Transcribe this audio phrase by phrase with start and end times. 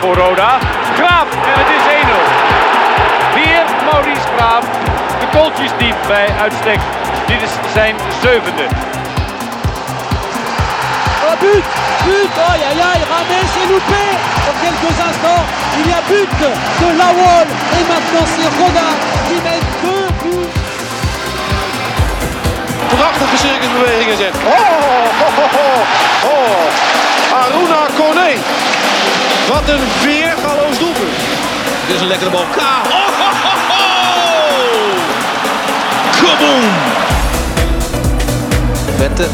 [0.00, 0.58] Voor Roda.
[0.96, 3.34] Graaf en het is 1-0.
[3.34, 4.64] Weer Maurice Graaf.
[5.20, 6.80] De kooltjes diep bij uitstek.
[7.26, 8.64] Dit is zijn zevende.
[11.26, 11.64] Oh but
[12.06, 12.64] But aïe
[13.10, 14.04] Rames est loupé
[14.46, 15.44] Dans quelques instants,
[15.78, 16.30] il y a but
[16.80, 18.88] de Lawol Et maintenant c'est Roda
[19.26, 20.60] qui met deux buts
[22.96, 24.34] Prachtige circusbewegingen zet.
[24.34, 24.50] Oh,
[25.24, 27.40] oh, oh, oh, oh.
[27.42, 28.30] Aruna Kone.
[29.48, 31.16] Wat een weergaloos doelpunt.
[31.86, 32.44] Dit is een lekkere bal.
[32.56, 32.82] Ka.
[32.84, 33.80] Oh, ho, ho, ho.
[36.20, 36.64] Kaboom.
[38.96, 39.26] Vente.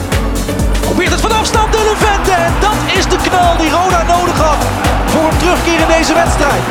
[0.81, 2.33] Probeert het van afstand Dylan Vente.
[2.33, 4.65] En dat is de knal die Roda nodig had.
[5.07, 6.63] Voor een terugkeer in deze wedstrijd.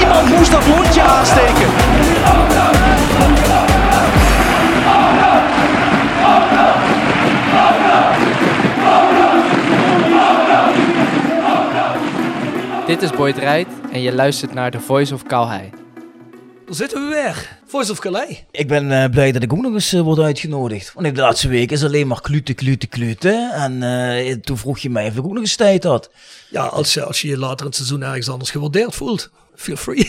[0.00, 1.68] Iemand moest dat lontje aansteken.
[13.04, 15.70] Is Boyd Rijt en je luistert naar The Voice of Calhei.
[16.66, 17.58] Daar zitten we weer.
[17.66, 18.44] Voice of Calais.
[18.50, 20.92] Ik ben eh, blij dat ik ook nog eens eh, word uitgenodigd.
[20.94, 23.52] Want de laatste week is alleen maar kluten, kluten, kluten.
[23.52, 26.10] En eh, toen vroeg je mij of ik ook nog eens tijd had.
[26.50, 29.76] Ja, als je, als je je later in het seizoen ergens anders gewaardeerd voelt, feel
[29.76, 30.04] free.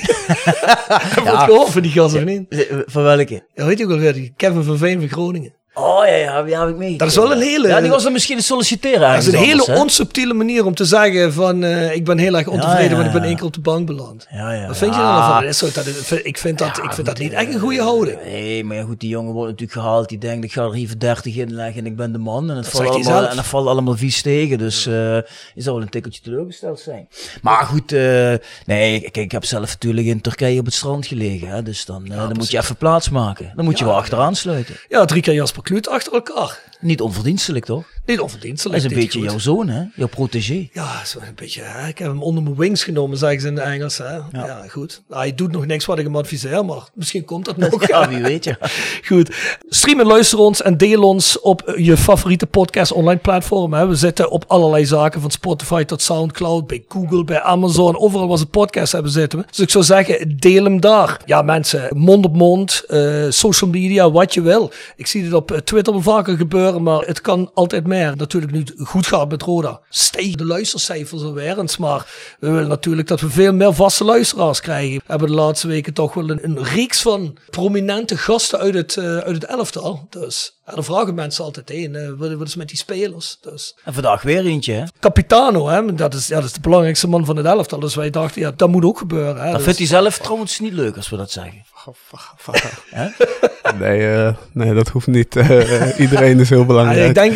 [1.35, 2.67] Gehoord van die gast of niet?
[2.85, 3.45] Van welke?
[3.53, 5.53] Ja, weet je ook alweer, die Kevin van Veen van Groningen.
[5.77, 6.97] Oh ja, ja, die heb ik mee.
[6.97, 9.36] Dat is wel een hele- Ja, die was dan misschien het solliciteren Dat is een
[9.39, 13.05] hele onsubtiele manier om te zeggen van, eh, ik ben heel erg ontevreden, ja, want
[13.08, 14.27] ik ben één keer op de bank beland.
[14.31, 14.67] Ja, ja.
[14.67, 15.41] Wat vind je dan ervan?
[15.41, 17.81] Dat is zo- dat is- ik vind dat, ik vind dat niet echt een goede
[17.81, 18.17] houding.
[18.23, 20.09] Nee, maar ja, goed, die jongen wordt natuurlijk gehaald.
[20.09, 22.49] Die denkt, ik ga er hier 30 in leggen en ik ben de man.
[22.49, 24.58] En het valt allemaal, en dat valt allemaal vies tegen.
[24.58, 27.08] Dus eh je zou wel een tikkeltje teleurgesteld zijn.
[27.41, 28.33] Maar goed, eh,
[28.65, 31.47] nee, kijk, ik heb zelf natuurlijk in Turkije op het strand gelegen.
[31.47, 33.52] Hè, dus dan, eh, dan moet je even plaats maken.
[33.55, 34.75] Dan moet je wel achteraan sluiten.
[34.87, 36.59] Ja, drie keer Jasper Kluut achter elkaar.
[36.85, 37.77] Niet onverdienstelijk, toch?
[38.05, 38.77] Niet Hij onverdienstelijk.
[38.77, 39.29] is een hij beetje goed.
[39.29, 39.83] jouw zoon, hè?
[39.95, 40.67] Jouw protégé.
[40.73, 41.61] Ja, zo een beetje.
[41.61, 41.87] Hè?
[41.87, 43.97] Ik heb hem onder mijn wings genomen, zeggen ze in het Engels.
[43.97, 44.15] Hè?
[44.31, 44.63] Ja.
[44.69, 45.01] goed.
[45.07, 47.87] Nou, hij doet nog niks wat ik hem adviseer, maar misschien komt dat nog.
[47.95, 48.57] Ja, wie weet, ja.
[49.07, 49.35] Goed.
[49.69, 53.73] Stream en luister ons en deel ons op je favoriete podcast online platform.
[53.73, 53.87] Hè.
[53.87, 57.97] We zitten op allerlei zaken, van Spotify tot Soundcloud, bij Google, bij Amazon.
[57.97, 59.45] Overal waar ze podcast hebben zitten we.
[59.47, 61.21] Dus ik zou zeggen, deel hem daar.
[61.25, 64.71] Ja, mensen, mond op mond, eh, social media, wat je wil.
[64.95, 68.15] Ik zie dit op eh, Twitter wel vaker gebeuren, maar het kan altijd meer.
[68.15, 69.80] Natuurlijk nu het goed gaat met Roda.
[69.89, 71.77] Stijgen de luistercijfers alweer eens.
[71.77, 72.05] Maar
[72.39, 74.95] we willen natuurlijk dat we veel meer vaste luisteraars krijgen.
[74.97, 78.97] We hebben de laatste weken toch wel een, een reeks van prominente gasten uit het,
[78.97, 80.08] eh, uit het elftal.
[80.09, 81.95] Dus ja, daar vragen mensen altijd heen.
[81.95, 83.37] eh, wat, wat is met die spelers?
[83.41, 84.83] Dus En vandaag weer eentje, hè?
[84.99, 87.80] Capitano, hè, dat, is, ja, dat is de belangrijkste man van het elftal.
[87.80, 89.35] Dus wij dachten, ja, dat moet ook gebeuren.
[89.37, 89.43] Hè.
[89.45, 91.65] Dat Dus- vindt hij zelf trouwens niet leuk als we dat zeggen.
[93.79, 95.35] Nee, eh, nee, dat hoeft niet.
[95.35, 97.07] Eh, iedereen is heel Ja, belangrijk.
[97.07, 97.35] ik denk,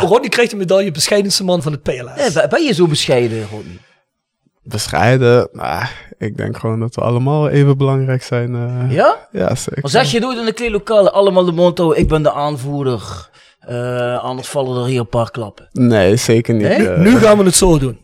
[0.00, 2.34] Rodney krijgt de medaille bescheidenste man van het PLS.
[2.34, 3.78] Eh, ben- je zo bescheiden, Rodney?
[4.62, 5.48] Bescheiden.
[5.52, 5.84] Nou,
[6.18, 8.54] ik denk gewoon dat we allemaal even belangrijk zijn.
[8.54, 8.92] eh.
[8.94, 9.28] Ja?
[9.32, 9.82] Ja, zeker.
[9.82, 13.28] Maar zeg je nooit in de kleedlokalen allemaal de motto, ik ben de aanvoerder.
[13.60, 15.68] eh, anders vallen er hier een paar klappen.
[15.72, 16.62] Nee, zeker niet.
[16.68, 16.88] Nee?
[16.88, 17.98] Nu gaan we het zo doen.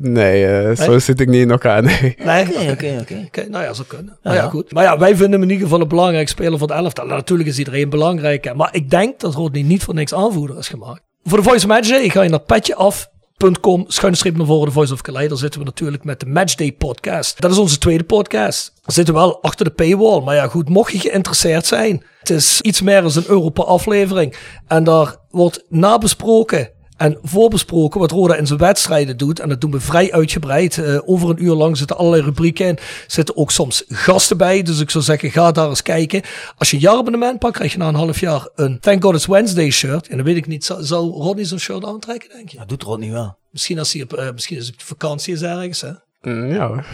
[0.00, 2.16] Nee, eh, zo zit ik niet in elkaar, nee.
[2.24, 2.70] Nee?
[2.70, 4.18] Oké, oké, nou ja, zo kunnen.
[4.22, 4.72] Nou ja, goed.
[4.72, 7.04] Maar ja, wij vinden hem in ieder geval een belangrijk speler van het elftal.
[7.04, 8.44] Nou, natuurlijk is iedereen belangrijk.
[8.44, 8.54] hè.
[8.54, 11.02] Maar ik denk dat Rodney niet voor niks aanvoerder is gemaakt.
[11.24, 14.92] Voor de Voice of Matchday ga je naar petjeaf.com, schuine streep naar voren, de Voice
[14.92, 15.28] of Calais.
[15.28, 17.40] Daar zitten we natuurlijk met de Matchday podcast.
[17.40, 18.72] Dat is onze tweede podcast.
[18.84, 20.20] We zitten wel achter de paywall.
[20.20, 22.04] Maar ja, goed, mocht je geïnteresseerd zijn.
[22.20, 24.36] Het is iets meer dan een euro per aflevering.
[24.66, 26.70] En daar wordt nabesproken
[27.00, 29.40] en voorbesproken wat Roda in zijn wedstrijden doet.
[29.40, 30.78] En dat doen we vrij uitgebreid.
[30.78, 32.78] Eh, over een uur lang zitten allerlei rubrieken in.
[33.06, 34.62] Zitten ook soms gasten bij.
[34.62, 36.22] Dus ik zou zeggen, ga daar eens kijken.
[36.56, 39.26] Als je een jaarabonnement pakt, krijg je na een half jaar een Thank God It's
[39.26, 40.08] Wednesday shirt.
[40.08, 42.58] En dan weet ik niet, zou, zou Rodney zo'n shirt aantrekken, denk je?
[42.58, 43.38] Dat doet Rodney wel.
[43.50, 45.90] Misschien als hij op, eh, misschien als hij op vakantie is ergens, hè?
[46.20, 46.84] Mm, ja hoor.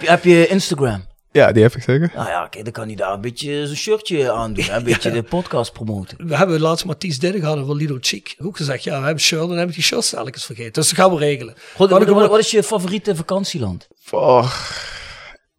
[0.00, 1.04] je, heb je Instagram?
[1.32, 2.12] Ja, die heb ik zeker.
[2.14, 4.64] Nou ja, kijk, dan kan hij daar een beetje zo'n shirtje aan doen.
[4.64, 6.26] hè, Een beetje de podcast promoten.
[6.26, 8.34] We hebben laatst Mathies Didde gehad van Lido Chic.
[8.38, 10.72] Ook gezegd, ja, we hebben shirt en dan heb ik die shirts eens vergeten.
[10.72, 11.54] Dus dat gaan we regelen.
[11.76, 13.88] Wat, wat, wat- wat is je favoriete vakantieland?
[14.10, 14.52] Oh,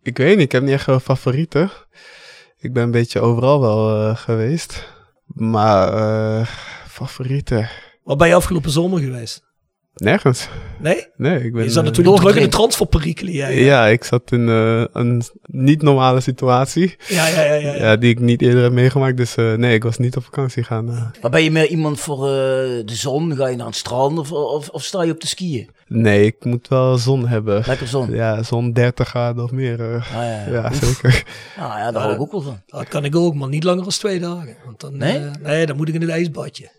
[0.01, 1.69] ik weet niet, ik heb niet echt een favoriete.
[2.59, 4.87] Ik ben een beetje overal wel eh, geweest.
[5.25, 6.47] Maar eh
[6.87, 7.67] favoriete?
[8.03, 9.41] Waar ben je afgelopen zomer geweest?
[10.03, 10.47] Nergens.
[10.79, 11.07] Nee?
[11.17, 11.63] Nee, ik ben...
[11.63, 13.33] Je zat eh, natuurlijk druk in de transferperikelen.
[13.33, 13.63] Ja, ja.
[13.65, 16.95] Ja, ik zat in eh, een niet normale situatie.
[17.07, 17.53] Ja, ja, ja.
[17.53, 19.17] ja, Ja, die ik niet eerder heb meegemaakt.
[19.17, 20.89] Dus eh, nee, ik was niet op vakantie gaan.
[20.89, 21.01] eh.
[21.21, 23.35] Maar ben je meer iemand voor eh, de zon?
[23.35, 25.69] Ga je naar het strand of, of, of sta je op de skiën?
[25.87, 27.63] Nee, ik moet wel zon hebben.
[27.65, 28.11] Lekker zon.
[28.11, 29.79] Ja, zo'n 30 graden of meer.
[29.81, 29.95] eh.
[29.95, 30.51] Ah, ja, ja.
[30.51, 31.23] ja, zeker.
[31.57, 32.61] Nou ja, daar hou ik ook wel van.
[32.67, 34.55] Dat kan ik ook, maar niet langer dan twee dagen.
[34.65, 35.17] Want dan, Nee?
[35.17, 36.69] eh, nee, dan moet ik in het ijsbadje.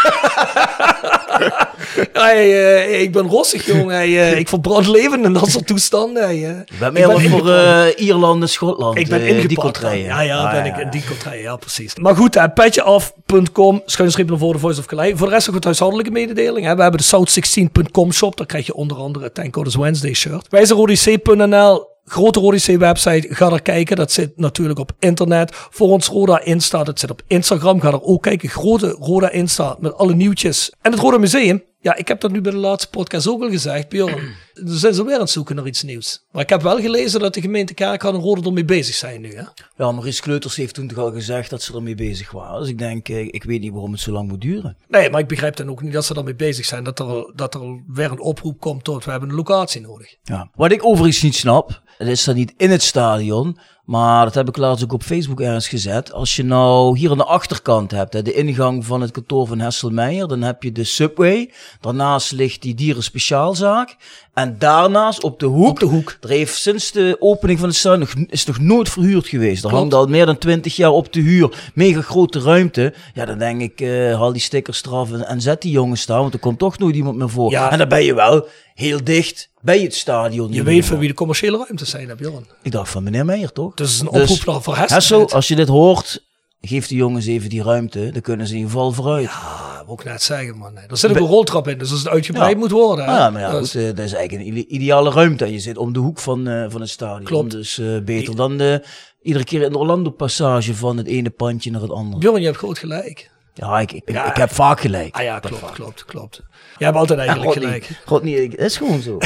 [2.12, 3.94] Hey, eh, ik ben rossig, jongen.
[3.94, 6.22] Hey, eh, ik verbrand leven in dat soort toestanden.
[6.22, 6.64] Hey.
[6.70, 8.98] Ik ben meer wat voor Ierland en Schotland.
[8.98, 9.80] Ik ben ingepakt.
[9.90, 10.02] Die.
[10.02, 11.42] Ja, ja, Ah, ben ik in die contraien.
[11.42, 11.94] Ja, precies.
[11.94, 15.12] Maar goed, hè, petjeaf.com, schuinstreep naar voor de Voice of Calais.
[15.16, 16.66] Voor de rest ook het huishoudelijke mededeling.
[16.66, 16.76] Hè.
[16.76, 18.36] We hebben de south16.com shop.
[18.36, 20.46] Daar krijg je onder andere het Thank Goddess Wednesday shirt.
[20.50, 21.88] Wij zijn rodec.nl.
[22.04, 23.34] Grote Rodec website.
[23.34, 23.96] Ga er kijken.
[23.96, 25.50] Dat zit natuurlijk op internet.
[25.54, 26.84] Voor ons Roda Insta.
[26.84, 27.80] Dat zit op Instagram.
[27.80, 28.48] Ga er ook kijken.
[28.48, 30.72] Grote Roda Insta met alle nieuwtjes.
[30.80, 31.62] En het Roda Museum.
[31.82, 33.88] Ja, ik heb dat nu bij de laatste podcast ook al gezegd.
[33.88, 36.24] Bjorn, dan zijn ze weer aan het zoeken naar iets nieuws.
[36.30, 39.34] Maar ik heb wel gelezen dat de gemeente Kerkrade en Roda ermee bezig zijn nu.
[39.34, 39.42] Hè?
[39.76, 42.60] Ja, Maurice Kleuters heeft toen toch al gezegd dat ze ermee bezig waren.
[42.60, 44.76] Dus ik denk, eh, ik weet niet waarom het zo lang moet duren.
[44.88, 46.84] Nee, maar ik begrijp dan ook niet dat ze daarmee bezig zijn.
[46.84, 50.16] Dat er, dat er weer een oproep komt tot we hebben een locatie nodig.
[50.22, 50.50] Ja.
[50.54, 53.58] Wat ik overigens niet snap, het is dan niet in het stadion,
[53.90, 56.12] maar dat heb ik laatst ook op Facebook ergens gezet.
[56.12, 59.58] Als je nou hier aan de achterkant hebt, hè, de ingang van het kantoor van
[59.58, 61.52] Hesselmeijer, dan heb je de Subway.
[61.80, 63.96] Daarnaast ligt die dieren speciaalzaak.
[64.40, 66.16] En daarnaast op de hoek, Op de hoek.
[66.20, 69.64] er heeft sinds de opening van het stadion nog, is nog nooit verhuurd geweest.
[69.64, 71.70] Er hangt al meer dan 20 jaar op de huur.
[71.74, 72.94] Mega grote ruimte.
[73.14, 76.20] Ja, dan denk ik, eh, haal die stickers eraf en, en zet die jongens daar,
[76.20, 77.50] want er komt toch nooit iemand meer voor.
[77.50, 77.70] Ja.
[77.70, 80.52] En dan ben je wel heel dicht bij het stadion.
[80.52, 82.46] Je weet van wie de commerciële ruimtes zijn, hè, Bjorn.
[82.62, 83.74] Ik dacht van meneer Meijer, toch?
[83.74, 84.96] Dus een Dus, oproep naar voor Hessel.
[84.96, 86.24] Hessel, als je dit hoort,
[86.60, 88.10] geef die jongens even die ruimte.
[88.12, 89.24] Dan kunnen ze in ieder geval vooruit.
[89.24, 90.76] Ja, ik net zeggen, man.
[90.88, 92.58] Er zit ook een roltrap in, dus als het uitgebreid Ja.
[92.58, 93.04] moet worden.
[93.04, 93.16] hè.
[93.16, 95.52] Ja, maar ja, Dat goed, is- eh, dat is eigenlijk een ide- ideale ruimte.
[95.52, 97.24] Je zit om de hoek van, eh, van het stadion.
[97.24, 97.50] Klopt.
[97.50, 98.74] Dus eh, beter dan eh,
[99.22, 102.18] iedere keer in de Orlando-passage van het ene pandje naar het andere.
[102.18, 103.30] Bjorn, je hebt groot gelijk.
[103.54, 104.30] Ja, ik, ik, Ja.
[104.30, 105.14] ik heb vaak gelijk.
[105.16, 106.42] Ah ja, klopt, klopt, klopt.
[106.84, 107.88] Hebt altijd eigenlijk God, gelijk.
[107.88, 109.18] niet, God niet, het is gewoon zo.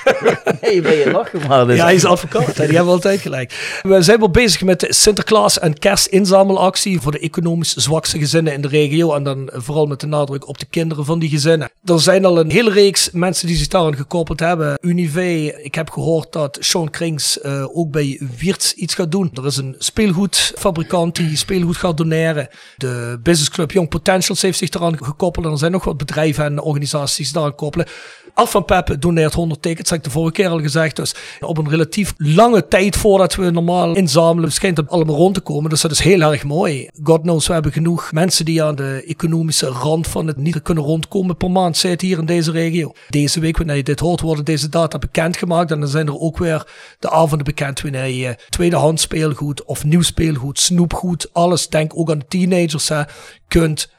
[0.60, 1.74] nee, ben je lachen, maar...
[1.74, 2.56] Ja, hij is advocaat.
[2.56, 2.66] hè.
[2.66, 3.78] Die hebben altijd gelijk.
[3.82, 8.60] We zijn wel bezig met de Sinterklaas- en kerstinzamelactie voor de economisch zwakste gezinnen in
[8.60, 9.14] de regio.
[9.14, 11.70] En dan vooral met de nadruk op de kinderen van die gezinnen.
[11.84, 14.78] Er zijn al een hele reeks mensen die zich daaraan gekoppeld hebben.
[14.80, 19.30] Unive, ik heb gehoord dat Sean Krings eh, ook bij Wiertz iets gaat doen.
[19.34, 22.48] Er is een speelgoedfabrikant die speelgoed gaat doneren.
[22.76, 25.44] De businessclub Young Potentials heeft zich eraan gekoppeld.
[25.46, 27.86] En er zijn nog wat bedrijven en organisaties zich daaraan koppelen.
[28.34, 30.96] Af van Peppe doneert 100 tickets, heb ik de vorige keer al gezegd.
[30.96, 35.40] Dus op een relatief lange tijd voordat we normaal inzamelen, schijnt het allemaal rond te
[35.40, 35.70] komen.
[35.70, 36.88] Dus dat is heel erg mooi.
[37.02, 40.84] God knows, we hebben genoeg mensen die aan de economische rand van het niet kunnen
[40.84, 42.92] rondkomen per maand zitten hier in deze regio.
[43.08, 45.70] Deze week, wanneer je dit hoort, worden deze data bekendgemaakt.
[45.70, 46.66] En dan zijn er ook weer
[46.98, 52.18] de avonden bekend wanneer je tweedehands speelgoed of nieuw speelgoed, snoepgoed, alles, denk ook aan
[52.18, 53.02] de teenagers, hè,
[53.48, 53.92] kunt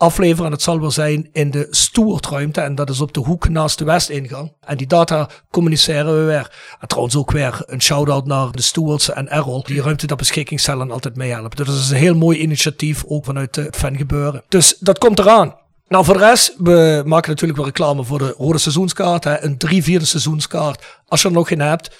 [0.00, 0.46] afleveren.
[0.46, 2.60] En het zal wel zijn in de Stuartruimte.
[2.60, 4.52] En dat is op de hoek naast de Westingang.
[4.60, 6.52] En die data communiceren we weer.
[6.80, 9.62] En trouwens ook weer een shout-out naar de Stuarts en Errol.
[9.62, 11.56] Die ruimte ter beschikking stellen en altijd meehelpen.
[11.56, 14.42] Dus dat is een heel mooi initiatief, ook vanuit het fangebeuren.
[14.48, 15.54] Dus dat komt eraan.
[15.88, 19.24] Nou, voor de rest, we maken natuurlijk wel reclame voor de rode seizoenskaart.
[19.24, 19.42] Hè.
[19.42, 21.00] Een drie vierde seizoenskaart.
[21.06, 21.96] Als je er nog geen hebt,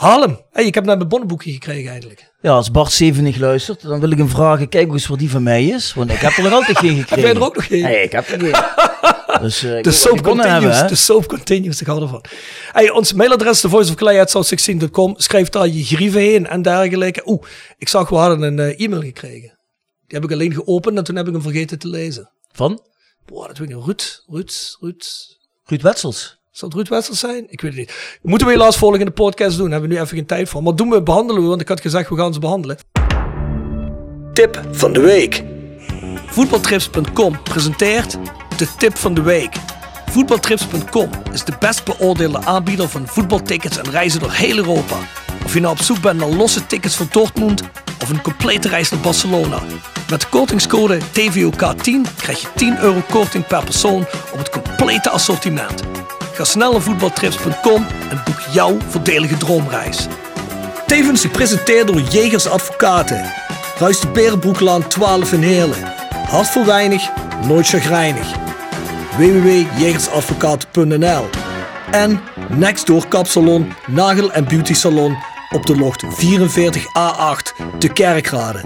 [0.00, 0.38] haal hem.
[0.50, 2.32] Hey, ik heb net mijn bonnenboekje gekregen eindelijk.
[2.40, 5.42] Ja, als Bart Zevenig luistert, dan wil ik hem vragen, kijk eens waar die van
[5.42, 5.94] mij is.
[5.94, 7.22] Want ik heb er nog altijd geen gekregen.
[7.24, 7.82] jij er ook nog geen?
[7.82, 8.54] Nee, ik heb er geen.
[9.40, 10.74] Dus uh, De soap continues.
[10.76, 11.80] hebben, de soap continues.
[11.80, 12.24] Ik hou ervan.
[12.72, 15.14] Hey, ons mailadres, thevoiceofclay.south16.com.
[15.16, 17.22] Schrijf daar je grieven heen en dergelijke.
[17.26, 17.42] Oeh,
[17.78, 19.58] ik zag, we hadden een eh, e-mail gekregen.
[20.06, 22.30] Die heb ik alleen geopend en toen heb ik hem vergeten te lezen.
[22.52, 22.82] Van
[23.26, 23.84] Boah, dat weet ik niet.
[23.84, 25.06] Ruud, Ruud, Ruud.
[25.64, 26.39] Ruud Wetsels.
[26.50, 27.46] Zal het Ruud Wessels zijn?
[27.48, 28.18] Ik weet het niet.
[28.22, 29.70] Moeten we helaas volgende podcast doen.
[29.70, 30.62] Hebben we nu even geen tijd voor.
[30.62, 32.78] Maar doen we, behandelen we, want ik had gezegd, we gaan ze behandelen.
[34.32, 35.42] Tip van de week.
[36.26, 38.18] Voetbaltrips.com presenteert
[38.56, 39.54] de tip van de week.
[40.06, 44.96] Voetbaltrips.com is de best beoordeelde aanbieder van voetbaltickets en reizen door heel Europa.
[45.44, 47.62] Of je nou op zoek bent naar losse tickets voor Dortmund
[48.02, 49.62] of een complete reis naar Barcelona.
[50.10, 55.89] Met de kortingscode TVOK10 krijg je 10 euro korting per persoon op het complete assortiment.
[56.40, 60.06] Ga snel naar voetbaltrips.com en boek jouw voordelige droomreis.
[60.86, 63.32] Tevens gepresenteerd door Jegers Advocaten.
[63.78, 65.92] Ruist de Berenbroeklaan 12 in Heerlen.
[66.28, 67.10] Hart voor weinig,
[67.46, 68.26] nooit chagrijnig.
[69.16, 71.28] www.jegersadvocaten.nl
[71.90, 75.16] En Nextdoor Kapsalon, Nagel en Beauty Salon
[75.50, 76.08] op de locht 44A8
[77.78, 78.60] te Kerkrade.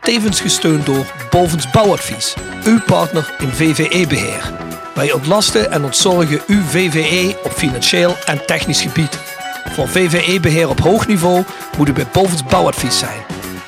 [0.00, 4.69] Tevens gesteund door Bovens Bouwadvies, uw partner in VVE-beheer.
[5.00, 9.18] Wij ontlasten en ontzorgen uw VVE op financieel en technisch gebied.
[9.68, 11.44] Voor VVE-beheer op hoog niveau
[11.76, 13.22] moet u bij Bovens Bouwadvies zijn.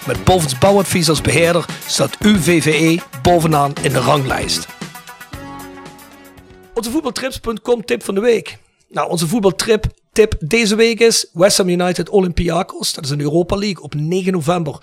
[0.06, 4.66] Met Bovens Bouwadvies als beheerder staat uw VVE bovenaan in de ranglijst.
[6.74, 8.58] Onze voetbaltrips.com tip van de week.
[8.88, 12.92] Nou, onze voetbaltrip tip deze week is West Ham United Olympiakos.
[12.92, 14.78] Dat is een Europa League op 9 november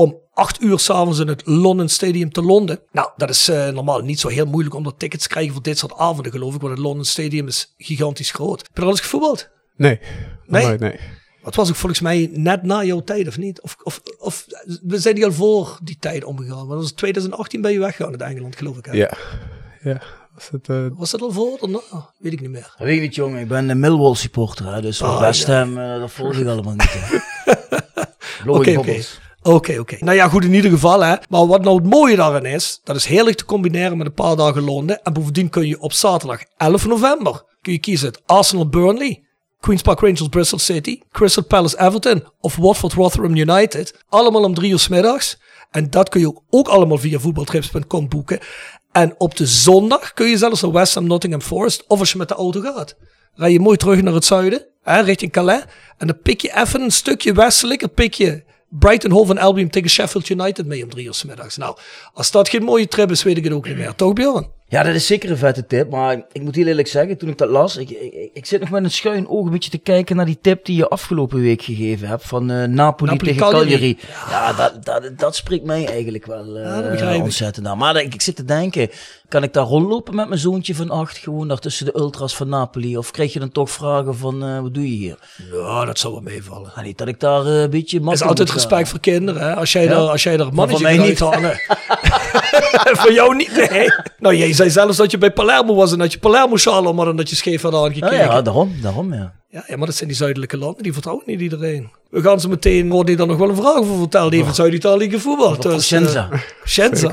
[0.00, 2.80] om 8 uur s'avonds in het London Stadium te Londen.
[2.92, 5.62] Nou, dat is uh, normaal niet zo heel moeilijk om dat tickets te krijgen voor
[5.62, 6.60] dit soort avonden, geloof ik.
[6.60, 8.60] Want het London Stadium is gigantisch groot.
[8.60, 9.48] Heb je al eens gevoetbald?
[9.76, 10.00] Nee.
[10.46, 10.64] Nee?
[10.64, 10.98] Nooit, nee.
[11.42, 13.60] Wat was ik volgens mij net na jouw tijd, of niet?
[13.60, 14.46] Of, of, of
[14.82, 16.56] we zijn die al voor die tijd omgegaan?
[16.56, 18.84] Want dat was 2018 ben je weggegaan uit Engeland, geloof ik.
[18.84, 18.92] Hè?
[18.92, 19.10] Ja.
[19.82, 20.02] Ja.
[20.34, 22.12] Was het, eh, Was dat al voor of na?
[22.18, 22.74] Weet ik niet meer.
[22.78, 23.40] Dat weet ik niet, jongen.
[23.40, 26.74] Ik ben een Millwall supporter, hè, dus oh, West Ham, eh, dat volg ik allemaal
[26.74, 27.22] niet.
[28.44, 29.02] Blowing Oké,
[29.42, 29.52] oké.
[29.52, 29.78] bubbles.
[29.78, 30.04] Oké, oké.
[30.04, 31.00] Nou ja, goed in ieder geval.
[31.00, 31.14] Hè.
[31.28, 34.36] Maar wat nou het mooie daarin is, dat is heerlijk te combineren met een paar
[34.36, 35.02] dagen Londen.
[35.02, 39.22] En bovendien kun je op zaterdag 11 november kun je kiezen Arsenal Burnley,
[39.60, 44.04] Queen's Park Rangers Bristol City, Crystal Palace Everton of Watford Rotherham United.
[44.08, 45.38] Allemaal om drie uur 's middags.
[45.70, 48.38] En dat kun je ook, allemaal via voetbaltrips.com boeken.
[48.92, 51.84] En op de zondag kun je zelfs naar West Ham Nottingham Forest.
[51.86, 52.96] Of als je met de auto gaat.
[53.34, 55.64] Rij je mooi terug naar het zuiden, hè, richting Calais.
[55.98, 59.90] En dan pik je even een stukje westelijker, pik je Brighton Hove en Albion tegen
[59.90, 61.56] Sheffield United mee om drie uur 's middags.
[61.56, 61.76] Nou,
[62.12, 63.94] als dat geen mooie trip is, weet ik het ook niet meer.
[63.94, 64.59] Toch, Bjorn?
[64.70, 65.90] Ja, dat is zeker een vette tip.
[65.90, 68.70] Maar ik moet heel eerlijk zeggen, toen ik dat las, ik, ik, ik zit nog
[68.70, 71.62] met een schuin oog een beetje te kijken naar die tip die je afgelopen week
[71.62, 73.94] gegeven hebt van eh, Napoli, Napoli, tegen Cagliari.
[73.94, 73.98] Cagliari.
[74.30, 77.78] Ja, dat, dat, dat spreekt mij eigenlijk wel eh, Ja, ontzettend aan.
[77.78, 78.88] Maar ik, ik zit te denken,
[79.28, 82.48] kan ik daar rondlopen met mijn zoontje van acht, gewoon daar tussen de ultras van
[82.48, 82.96] Napoli?
[82.96, 85.18] Of krijg je dan toch vragen van, eh, wat doe je hier?
[85.52, 86.72] Ja, dat zou wel meevallen.
[86.74, 89.42] Ah, niet dat ik daar een beetje Er is altijd respect voor kinderen.
[89.42, 89.54] Hè?
[89.54, 89.90] Als jij, Ja?
[89.90, 91.00] er, als jij een mannetje niet.
[91.00, 91.60] uithangen.
[93.00, 93.88] voor jou niet, nee.
[94.18, 97.04] Nou, jij zei zelfs dat je bij Palermo was en dat je Palermo sjaal maar
[97.04, 98.16] dan dat je scheef had aangekeken.
[98.16, 99.32] ja, daarom, daarom ja.
[99.48, 101.90] Ja, ja, maar dat zijn die zuidelijke landen, die vertrouwen niet iedereen.
[102.10, 104.54] We gaan ze meteen, worden die dan nog wel een vraag over vertellen, die heeft
[104.54, 105.62] Zuid-Italië gevoetbald.
[105.62, 106.28] Voor Dus, Scienza.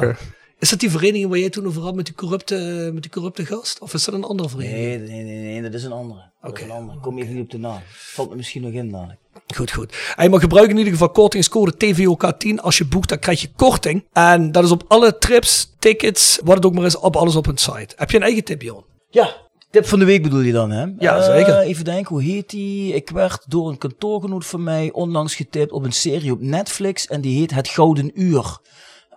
[0.02, 0.16] eh.
[0.60, 3.46] Is dat die vereniging waar jij toen over had met die corrupte, met die corrupte
[3.46, 3.80] gast?
[3.80, 5.08] Of is dat een andere vereniging?
[5.08, 6.32] Nee, nee, nee, nee, dat is een andere.
[6.42, 6.64] Oké.
[6.64, 7.00] een andere.
[7.00, 7.80] Kom even niet op de naam.
[7.88, 9.20] Valt me misschien nog in dadelijk.
[9.56, 9.96] Goed, goed.
[10.16, 12.56] En je mag gebruiken in ieder geval kortingscode TVOK10.
[12.56, 14.04] Als je boekt, dan krijg je korting.
[14.14, 17.46] En dat is op alle trips, tickets, wat het ook maar is, op alles op
[17.46, 17.94] hun site.
[17.96, 18.84] Heb je een eigen tip, Jon?
[19.10, 19.36] Ja,
[19.72, 20.86] tip van de week bedoel je dan, hè?
[21.00, 21.60] Ja, Eh, zeker.
[21.60, 22.94] Even denken, hoe heet die?
[22.94, 27.22] Ik werd door een kantoorgenoot van mij onlangs getipt op een serie op Netflix en
[27.22, 28.58] die heet Het Gouden Uur.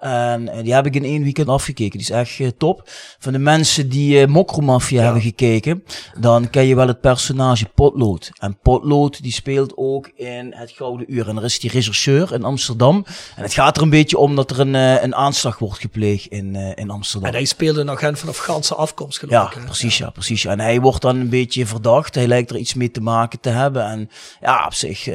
[0.01, 1.99] En die heb ik in één weekend afgekeken.
[1.99, 2.83] Die is echt eh, top.
[3.19, 5.85] Van de mensen die eh Mokromafia hebben gekeken,
[6.19, 8.31] dan ken je wel het personage Potlood.
[8.39, 11.29] En Potlood die speelt ook in Het Gouden Uur.
[11.29, 13.05] En er is die rechercheur in Amsterdam.
[13.37, 16.27] En het gaat er een beetje om dat er een, eh, een aanslag wordt gepleegd
[16.27, 17.29] in, in Amsterdam.
[17.29, 19.55] En hij speelde een agent van Afghaanse afkomst, geloof Ja, ik.
[19.55, 19.65] hè?
[19.65, 20.43] precies, ja, precies.
[20.43, 20.51] ja.
[20.51, 22.15] En hij wordt dan een beetje verdacht.
[22.15, 23.85] Hij lijkt er iets mee te maken te hebben.
[23.85, 25.09] En ja, op zich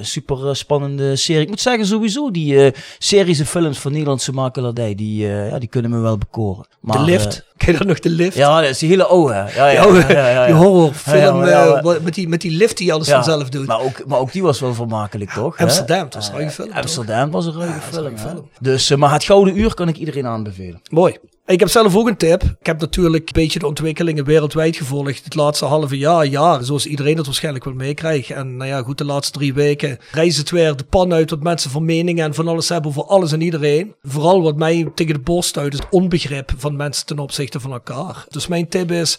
[0.00, 1.42] super spannende serie.
[1.42, 5.68] Ik moet zeggen, sowieso, die series en films van Nederlandse makelaardij, die, eh, ja, die
[5.68, 6.66] kunnen me wel bekoren.
[6.80, 7.34] Maar, De lift.
[7.36, 8.36] eh, Ken je dat nog, de lift?
[8.36, 9.32] ja, dat is die hele oude.
[9.32, 12.76] Ja, ja, Ja, ja, ja, ja, die horrorfilm eh, wat- met, die, met die lift
[12.78, 13.66] die alles vanzelf doet.
[13.66, 15.56] Maar ook, maar ook die was wel vermakelijk, toch?
[15.58, 16.76] Amsterdam, was een Eh, ruige film, toch?
[16.76, 18.48] Amsterdam was een ruige een film, film.
[18.60, 20.80] Dus, eh, maar het Gouden Uur kan ik iedereen aanbevelen.
[20.90, 21.16] Mooi.
[21.52, 22.42] Ik heb zelf ook een tip.
[22.42, 26.64] Ik heb natuurlijk een beetje de ontwikkelingen wereldwijd gevolgd het laatste halve jaar, jaar.
[26.64, 28.30] Zoals iedereen het waarschijnlijk wel meekrijgt.
[28.30, 31.42] En nou ja, goed, de laatste drie weken reizen het weer de pan uit wat
[31.42, 33.94] mensen van meningen en van alles hebben voor alles en iedereen.
[34.02, 37.72] Vooral wat mij tegen de borst stuit is het onbegrip van mensen ten opzichte van
[37.72, 38.24] elkaar.
[38.28, 39.18] Dus mijn tip is,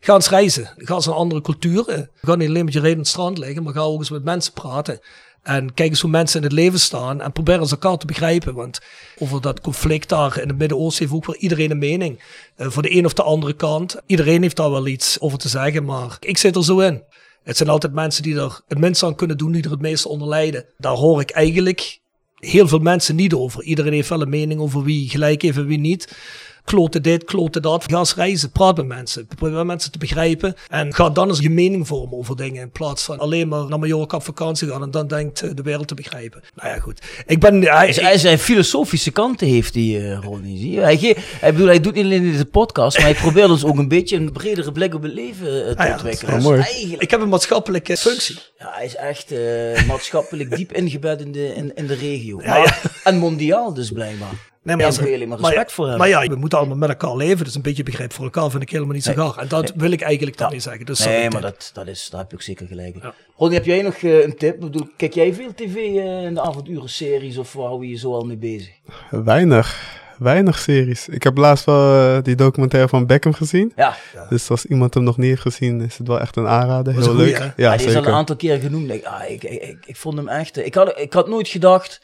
[0.00, 0.70] ga eens reizen.
[0.76, 2.10] Ga eens naar andere culturen.
[2.14, 4.24] Ga niet alleen met je reden aan het strand liggen, maar ga ook eens met
[4.24, 5.00] mensen praten.
[5.44, 7.20] En kijk eens hoe mensen in het leven staan.
[7.20, 8.54] En probeer eens elkaar te begrijpen.
[8.54, 8.80] Want
[9.18, 12.22] over dat conflict daar in het Midden-Oosten heeft ook wel iedereen een mening.
[12.56, 13.96] Eh, voor de een of de andere kant.
[14.06, 15.84] Iedereen heeft daar wel iets over te zeggen.
[15.84, 17.02] Maar ik zit er zo in.
[17.42, 19.52] Het zijn altijd mensen die er het minst aan kunnen doen.
[19.52, 20.64] Die er het meeste onder lijden.
[20.78, 22.00] Daar hoor ik eigenlijk
[22.34, 23.62] heel veel mensen niet over.
[23.62, 26.16] Iedereen heeft wel een mening over wie gelijk heeft en wie niet.
[26.64, 27.84] Klote dit, klote dat.
[27.90, 29.26] Ga eens reizen, praat met mensen.
[29.36, 30.54] Probeer mensen te begrijpen.
[30.68, 32.62] En ga dan eens je mening vormen over dingen.
[32.62, 35.62] In plaats van alleen maar naar Mallorca op vakantie gaan en dan denkt eh, de
[35.62, 36.42] wereld te begrijpen.
[36.54, 37.00] Nou ja, goed.
[37.26, 37.62] Ik ben...
[37.62, 40.58] Hij, Dus hij zijn filosofische kanten heeft die uh, Ronnie.
[40.58, 40.80] Zie je?
[40.80, 43.64] Hij, ge- hij, bedoel, hij doet niet alleen in deze podcast, maar hij probeert ons
[43.64, 46.30] ook een beetje een bredere blik op het leven eh, te Ah ja, ontwikkelen.
[46.32, 46.60] dat is wel Dus mooi.
[46.60, 48.38] eigenlijk, ik heb een maatschappelijke functie.
[48.58, 52.40] ja, hij is echt eh, maatschappelijk diep ingebed in de, in, in de regio.
[52.42, 52.90] Ja, Maar- ja.
[53.04, 54.52] En mondiaal dus blijkbaar.
[54.64, 56.08] Nee, moet je alleen maar maar respect ja, voor hebben.
[56.10, 57.44] Maar ja, we moeten allemaal met elkaar leven.
[57.44, 59.26] Dus een beetje begrip voor elkaar vind ik helemaal niet zo Nee.
[59.26, 59.38] gaar.
[59.42, 60.86] En dat wil ik eigenlijk daarmee zeggen.
[60.86, 63.00] Dus Nee, sorry, maar dat, dat is, daar heb je ook zeker gelijk in.
[63.02, 63.14] Ja.
[63.36, 64.54] Ronnie, heb jij nog eh, een tip?
[64.54, 67.96] Ik bedoel, kijk jij veel tv eh, in de avonturen-series of waar hou je je
[67.96, 68.72] zo al mee bezig?
[69.10, 70.02] Weinig.
[70.18, 71.08] Weinig series.
[71.08, 73.72] Ik heb laatst wel eh, die documentaire van Beckham gezien.
[73.76, 73.96] Ja,
[74.28, 76.92] Dus als iemand hem nog niet heeft gezien, is het wel echt een aanrader.
[76.92, 77.38] Heel goeie, leuk.
[77.38, 77.44] hè?
[77.44, 78.90] Ja, Ja, die is al een aantal keer genoemd.
[78.90, 80.56] Ik, ah, ik, ik, ik, ik vond hem echt.
[80.66, 82.00] Ik had, ik had nooit gedacht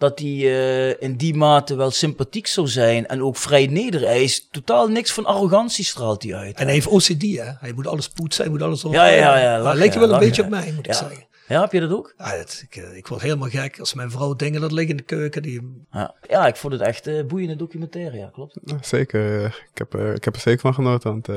[0.00, 3.06] dat hij eh, in die mate wel sympathiek zou zijn.
[3.06, 4.00] En ook vrij neder.
[4.00, 6.56] Hij is totaal niks van arrogantie straalt hij uit.
[6.56, 7.50] En hij heeft OCD, hè.
[7.60, 8.92] Hij moet alles poetsen, hij moet alles op.
[8.92, 10.48] Ja, ja, ja, ja, Dat lachen, lijkt wel een beetje ja.
[10.48, 10.98] op mij, moet ik Ja.
[10.98, 11.26] zeggen.
[11.48, 12.14] Ja, heb je dat ook?
[12.18, 14.96] Ja, het- ik, eh, ik word helemaal gek als mijn vrouw dingen laat liggen in
[14.96, 15.42] de keuken.
[15.42, 18.58] Die, Ja, ja ik vond het echt een boeiende documentaire, ja, klopt.
[18.64, 19.38] Ja, Zeker.
[19.38, 21.10] eh, Ik heb, er, ik heb er zeker van genoten.
[21.10, 21.34] Want, eh,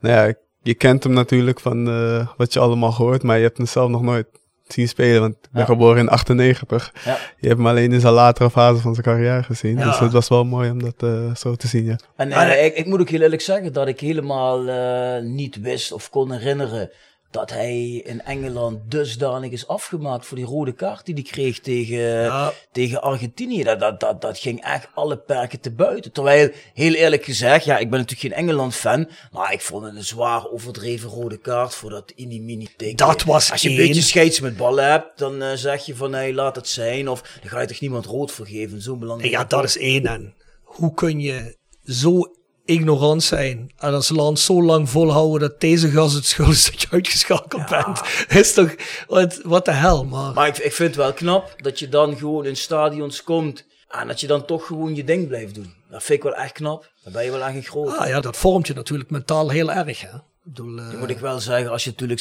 [0.00, 3.56] nou ja, je kent hem natuurlijk van eh, wat je allemaal hoort, maar je hebt
[3.56, 4.26] hem zelf nog nooit
[4.68, 5.20] zien spelen.
[5.20, 5.66] Want ik ben Ja.
[5.66, 6.92] geboren in 98.
[7.04, 7.18] Ja.
[7.40, 9.78] Je hebt hem alleen in zijn latere fase van zijn carrière gezien.
[9.78, 9.84] Ja.
[9.84, 11.96] Dus het was wel mooi om dat eh, zo te zien, ja.
[12.16, 12.38] En nee.
[12.38, 16.10] eh, ik, ik moet ook heel eerlijk zeggen dat ik helemaal eh, niet wist of
[16.10, 16.90] kon herinneren
[17.32, 21.96] dat hij in Engeland dusdanig is afgemaakt voor die rode kaart die hij kreeg tegen,
[21.98, 22.52] Ja.
[22.72, 23.62] tegen Argentinië.
[23.62, 26.12] Dat, dat, dat, dat ging echt alle perken te buiten.
[26.12, 30.04] Terwijl, heel eerlijk gezegd, ja, ik ben natuurlijk geen Engeland-fan, maar ik vond het een
[30.04, 32.96] zwaar overdreven rode kaart voor dat mini-mini teken.
[32.96, 36.12] Dat was Als je een beetje scheids met ballen hebt, dan eh, zeg je van,
[36.12, 37.08] hey, laat het zijn.
[37.08, 39.32] Of dan ga je toch niemand rood vergeven, zo'n belangrijk.
[39.32, 40.06] ja, dat is één.
[40.06, 45.90] En hoe kun je zo ignorant zijn en als land zo lang volhouden dat deze
[45.90, 48.00] gas het schuld is dat je uitgeschakeld bent?
[48.28, 48.74] Is toch,
[49.06, 50.32] wat, wat de hel, maar...
[50.32, 54.06] Maar ik, ik vind het wel knap dat je dan gewoon in stadions komt en
[54.08, 55.74] dat je dan toch gewoon je ding blijft doen.
[55.90, 56.92] Dat vind ik wel echt knap.
[57.02, 57.96] Dan ben je wel echt een groot.
[57.96, 60.18] Ah ja, dat vormt je natuurlijk mentaal heel erg, hè.
[60.44, 62.20] Bedoel, eh, Moet ik wel zeggen, als je natuurlijk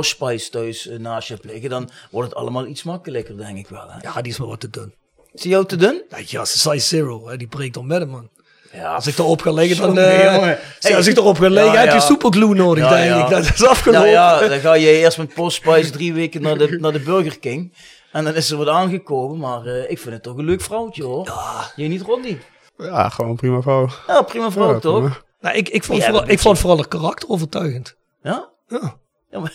[0.00, 3.68] Spice thuis eh, naast je hebt liggen, dan wordt het allemaal iets makkelijker, denk ik
[3.68, 3.90] wel.
[3.90, 3.98] Hè?
[4.00, 4.94] ja, die is maar wat te doen.
[5.32, 6.04] Is die jou te dun?
[6.08, 8.30] Ja, ja size zero, hè, die breekt om midden, man.
[8.72, 9.98] Ja, Als ik erop ga liggen, dan...
[9.98, 13.24] Eh, zie, als ik erop ga liggen, Ja, heb je superglue nodig, Ja, denk ja.
[13.24, 13.30] ik.
[13.30, 13.92] Dat is afgelopen.
[14.12, 17.00] Nou ja, dan ga je eerst met Posh Spice drie weken naar de, naar de
[17.00, 17.72] Burger King.
[18.12, 21.02] En dan is er wat aangekomen, maar eh, ik vind het toch een leuk vrouwtje
[21.04, 21.26] hoor.
[21.26, 21.70] Ja.
[21.76, 22.38] Je niet, Ronnie?
[22.76, 23.88] Ja, gewoon prima vouw.
[24.06, 24.98] Ja, prima vrouw Ja, toch?
[25.00, 25.16] prima.
[25.40, 27.96] Nou, ik, ik, vond Ja, vooral, ik vond vooral het karakter overtuigend.
[28.22, 28.48] Ja?
[28.68, 28.96] Ja.
[29.30, 29.52] Ja, maar...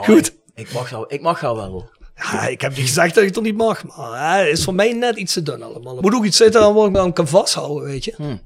[0.06, 0.34] Goed.
[0.54, 1.90] Ik mag jou, ik mag jou wel hoor.
[2.22, 4.64] Ja, ik heb niet gezegd dat ik het er niet mag, maar hè, het is
[4.64, 5.96] voor mij net iets te dun allemaal.
[5.96, 8.38] Er moet ook iets zitten aan waar ik me aan kan vasthouden, weet je.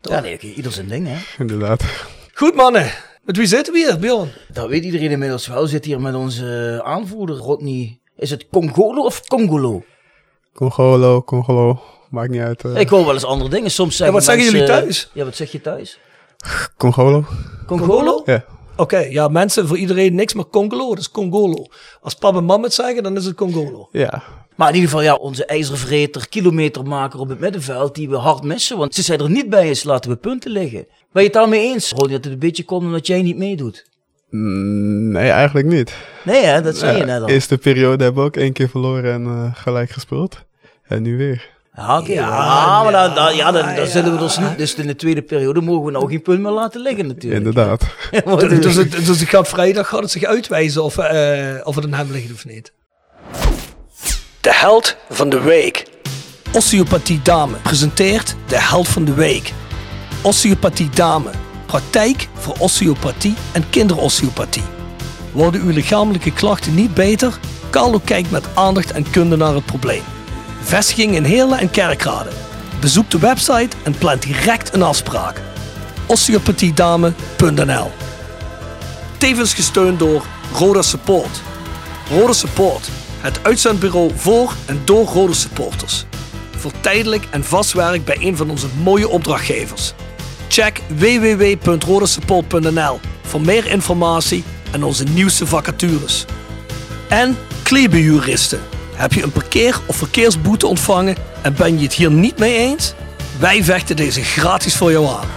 [0.00, 1.16] Ja, nee, ieder zijn ding hè.
[1.38, 1.82] Inderdaad.
[2.34, 2.90] Goed mannen,
[3.24, 4.32] met wie zitten we hier, Bjorn?
[4.52, 5.66] Dat weet iedereen inmiddels wel.
[5.66, 8.00] Zit hier met onze aanvoerder Rodney.
[8.16, 9.82] Is het Congolo of Congolo?
[10.54, 11.82] Congolo, Congolo.
[12.10, 12.64] Maakt niet uit.
[12.64, 12.76] eh.
[12.76, 13.70] Ik hoor wel eens andere dingen.
[13.70, 15.10] Soms zeggen wat zeggen mensen- jullie thuis?
[15.12, 15.98] Ja, wat zeg je thuis?
[16.76, 17.24] Congolo.
[17.66, 18.22] Congolo?
[18.24, 18.44] Ja.
[18.82, 21.66] Oké, ja, mensen, voor iedereen niks maar Congolo, dat is Congolo.
[22.00, 23.88] Als papa en mama het zeggen, dan is het Congolo.
[23.92, 24.22] Ja.
[24.56, 28.78] Maar in ieder geval, ja, onze ijzervreter, kilometermaker op het middenveld, die we hard missen.
[28.78, 30.86] Want sinds hij er niet bij is, laten we punten liggen.
[31.12, 33.86] Ben je het daarmee eens, Ronnie, dat het een beetje komt omdat jij niet meedoet?
[34.30, 35.94] Mm, nee, eigenlijk niet.
[36.24, 37.28] Nee, hè, dat zei je net al.
[37.28, 40.44] eerste periode hebben we ook één keer verloren en eh, gelijk gespeeld.
[40.82, 41.50] En nu weer.
[41.76, 42.12] Ja, oké.
[42.12, 43.84] Ja, Ja, maar dan, dan, ja, dan, dan ja.
[43.86, 44.58] zullen we dus niet.
[44.58, 47.44] Dus in de tweede periode mogen we nou geen punt meer laten liggen, natuurlijk.
[47.44, 47.82] Inderdaad.
[48.24, 51.84] Want- Dus, het, dus het gaat vrijdag gaat het zich uitwijzen of, eh, of het
[51.84, 52.72] een hem ligt of niet.
[54.40, 55.86] De held van de week.
[56.52, 59.52] Osteopathie Dame presenteert de held van de week.
[60.22, 61.30] Osteopathie Dame.
[61.66, 64.62] Praktijk voor osteopathie en kinderosteopathie.
[65.32, 67.38] Worden uw lichamelijke klachten niet beter?
[67.70, 70.02] Carlo kijkt met aandacht en kunde naar het probleem.
[70.62, 72.30] Vestiging in Heerlen en Kerkrade.
[72.80, 75.40] Bezoek de website en plan direct een afspraak.
[76.06, 77.90] osteopathiedame.nl
[79.18, 81.42] Tevens gesteund door Roda Support.
[82.10, 82.88] Roda Support,
[83.20, 86.04] het uitzendbureau voor en door Roda supporters.
[86.56, 89.92] Voor tijdelijk en vast werk bij een van onze mooie opdrachtgevers.
[90.48, 96.24] Check www.rodasupport.nl voor meer informatie en onze nieuwste vacatures.
[97.08, 98.60] En Kleberjuristen.
[98.94, 102.94] Heb je een parkeer- of verkeersboete ontvangen en ben je het hier niet mee eens?
[103.38, 105.28] Wij vechten deze gratis voor jou aan.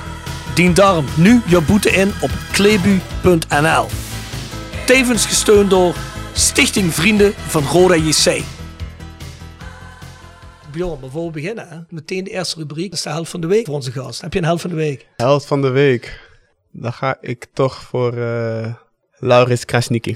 [0.55, 3.85] Dien daarom nu jouw boete in op klebu.nl.
[4.85, 5.95] Tevens gesteund door
[6.33, 8.41] Stichting Vrienden van Roda JC.
[10.71, 12.89] Bjorn, maar voor we beginnen, hè, meteen de eerste rubriek.
[12.89, 14.21] Dat is de helft van de week voor onze gast.
[14.21, 15.07] Heb je een helft van de week?
[15.17, 16.19] Held van de week.
[16.71, 18.73] Dan ga ik toch voor eh
[19.19, 20.15] Lauris Krasniki.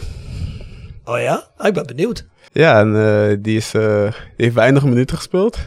[1.04, 1.48] Oh ja?
[1.58, 2.26] Ah, ik ben benieuwd.
[2.52, 5.58] Ja, en eh, die, is, eh, die heeft weinig minuten gespeeld.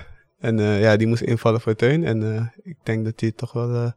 [0.40, 2.04] En eh, ja, die moest invallen voor Teun.
[2.04, 3.90] En eh, ik denk dat hij het toch wel eh,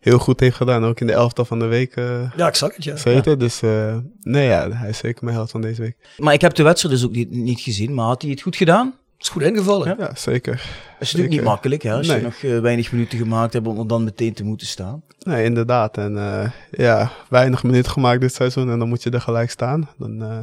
[0.00, 0.84] heel goed heeft gedaan.
[0.84, 1.94] Ook in de elftal van de week
[2.36, 2.92] Ja, ik zag het, ja.
[2.92, 3.38] gezeten.
[3.38, 5.96] Dus eh, nee, ja, hij is zeker mijn held van deze week.
[6.16, 8.56] Maar ik heb de wedstrijd dus ook niet, niet gezien, maar had hij het goed
[8.56, 8.94] gedaan?
[9.18, 9.96] Is goed ingevallen.
[9.98, 10.52] Ja, zeker.
[10.52, 11.44] Dat is natuurlijk niet Zeker.
[11.44, 14.66] makkelijk, hè, als je nog weinig minuten gemaakt hebt om er dan meteen te moeten
[14.66, 15.02] staan.
[15.18, 15.96] Nee, inderdaad.
[15.96, 18.70] En eh, ja, weinig minuten gemaakt dit seizoen.
[18.70, 19.88] En dan moet je er gelijk staan.
[19.98, 20.38] Dan eh,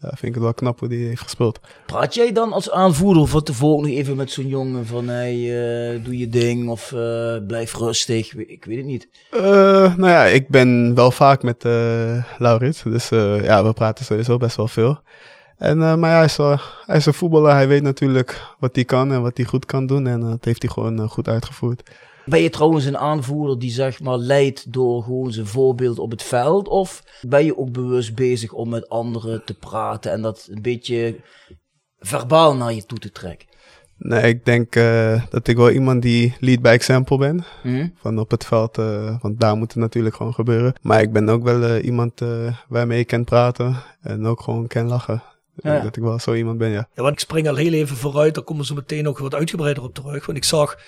[0.00, 1.60] ja, vind ik het wel knap hoe die heeft gespeeld.
[1.86, 6.04] Praat jij dan als aanvoerder van tevoren nog even met zo'n jongen van hey, eh,
[6.04, 8.34] doe je ding of eh, blijf rustig?
[8.34, 9.08] Ik weet het niet.
[9.30, 9.40] Eh,
[9.96, 12.82] nou ja, ik ben wel vaak met eh Laurits.
[12.82, 14.98] Dus eh, ja, we praten sowieso best wel veel.
[15.58, 17.52] En, eh, maar ja, hij is, wel- hij is een voetballer.
[17.52, 20.06] Hij weet natuurlijk wat hij kan en wat hij goed kan doen.
[20.06, 21.90] En dat heeft hij gewoon goed uitgevoerd.
[22.28, 26.22] Ben je trouwens een aanvoerder die zeg maar leidt door gewoon zijn voorbeeld op het
[26.22, 26.68] veld?
[26.68, 31.16] Of ben je ook bewust bezig om met anderen te praten en dat een beetje
[31.98, 33.46] verbaal naar je toe te trekken?
[33.98, 37.44] Nee, ik denk eh, dat ik wel iemand die lead by example ben.
[37.62, 37.88] Hm?
[37.94, 40.74] Van op het veld, eh, want daar moet het natuurlijk gewoon gebeuren.
[40.82, 44.66] Maar ik ben ook wel eh, iemand eh, waarmee ik kan praten en ook gewoon
[44.66, 45.22] kan lachen.
[45.56, 45.82] Ik denk Ja.
[45.82, 46.88] Dat ik wel zo iemand ben, ja.
[46.94, 49.82] Ja, want ik spring al heel even vooruit, daar komen ze meteen nog wat uitgebreider
[49.82, 50.26] op terug.
[50.26, 50.78] Want ik zag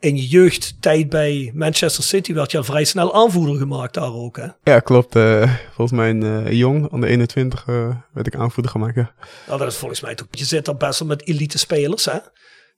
[0.00, 4.36] in je jeugdtijd bij Manchester City werd je al vrij snel aanvoerder gemaakt daar ook.
[4.36, 4.46] Hè?
[4.62, 5.16] Ja, klopt.
[5.16, 8.94] eh, volgens mij in eh, jong, onder 21, eh, werd ik aanvoerder gemaakt.
[8.94, 9.12] Ja.
[9.46, 10.26] Nou, dat is volgens mij toch.
[10.30, 12.04] Je zit daar best wel met elite spelers.
[12.04, 12.18] Hè?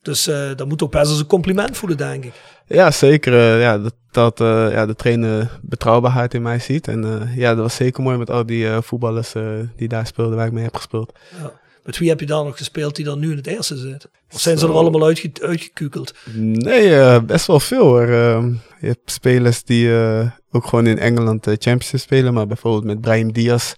[0.03, 0.25] Dus
[0.57, 2.33] dat moet ook best als een compliment voelen, denk ik.
[2.67, 3.59] Ja, zeker.
[3.59, 4.39] ja, dat, dat
[4.73, 6.89] ja, de trainer betrouwbaarheid in mij ziet.
[6.89, 9.33] En ja, dat was zeker mooi met al die voetballers
[9.77, 11.19] die daar speelden, waar ik mee heb gespeeld.
[11.43, 11.53] Ja.
[11.85, 14.09] Met wie heb je daar nog gespeeld die dan nu in het eerste zit?
[14.33, 16.15] Of zijn ze er allemaal uitge uitgekukeld?
[16.35, 18.09] Nee, eh, best wel veel hoor.
[18.09, 18.49] Ehm,
[18.81, 22.35] je hebt spelers die eh, ook gewoon in Engeland de Champions League spelen.
[22.35, 23.73] Maar bijvoorbeeld met Brahim Diaz,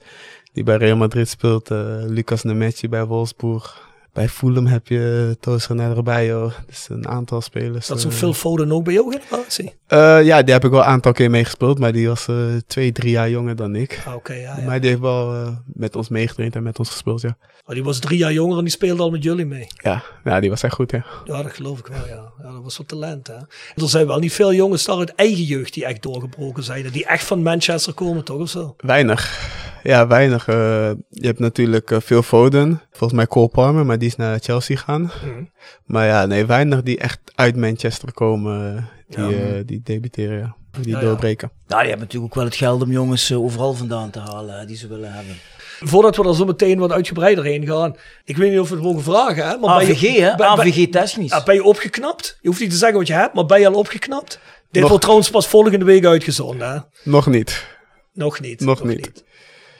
[0.53, 1.71] die bij Real Madrid speelt.
[1.71, 3.83] eh, Lucas Nemetje bij Wolfsburg.
[4.15, 6.53] Bij Fulham heb je Toos René Rebejo.
[6.67, 7.87] Dus een aantal spelers.
[7.87, 8.17] Dat is een eh.
[8.17, 9.75] Phil Foden ook bij jouw generatie?
[9.87, 11.79] Eh, ja, die heb ik wel een aantal keer meegespeeld.
[11.79, 14.03] Maar die was eh, twee, drie jaar jonger dan ik.
[14.07, 14.65] Ah, Oké, ja, ja.
[14.65, 17.37] Maar die heeft wel eh, met ons meegetraind en met ons gespeeld, ja.
[17.67, 19.67] Maar die was drie jaar jonger en die speelde al met jullie mee.
[19.83, 21.05] Ja, ja die was echt goed, ja.
[21.25, 22.33] Ja, dat geloof ik wel, ja.
[22.43, 23.35] ja dat was wat talent, hè.
[23.83, 26.91] Er zijn wel niet veel jongens daar uit eigen jeugd die echt doorgebroken zijn.
[26.91, 28.75] Die echt van Manchester komen, toch, of zo?
[28.77, 29.53] Weinig.
[29.85, 30.49] Ja, weinig.
[30.49, 32.81] Eh, je hebt natuurlijk eh, veel Foden.
[32.91, 35.03] Volgens mij Cole Palmer, maar die is naar Chelsea gegaan.
[35.03, 35.45] Mhm.
[35.85, 38.77] Maar ja, nee, weinig die echt uit Manchester komen.
[38.77, 39.45] eh, Die, Ja.
[39.55, 40.57] eh, die debuteren, ja.
[40.81, 41.05] Die Ja, ja.
[41.07, 41.51] doorbreken.
[41.67, 44.77] Nou, die hebben natuurlijk ook wel het geld om jongens overal vandaan te halen die
[44.77, 45.35] ze willen hebben.
[45.81, 47.97] Voordat we er zo meteen wat uitgebreider heen gaan.
[48.25, 49.57] Ik weet niet of we het mogen vragen, hè.
[49.57, 50.35] Maar ben je- AVG, hè?
[50.35, 51.31] ben- AVG technisch.
[51.31, 52.39] Ja, ben je opgeknapt?
[52.41, 54.39] Je hoeft niet te zeggen wat je hebt, maar ben je al opgeknapt?
[54.71, 56.79] Dit Nog- wordt trouwens pas volgende week uitgezonden, hè?
[57.11, 57.67] Nog niet.
[58.13, 58.61] Nog niet.
[58.61, 59.25] Nog niet.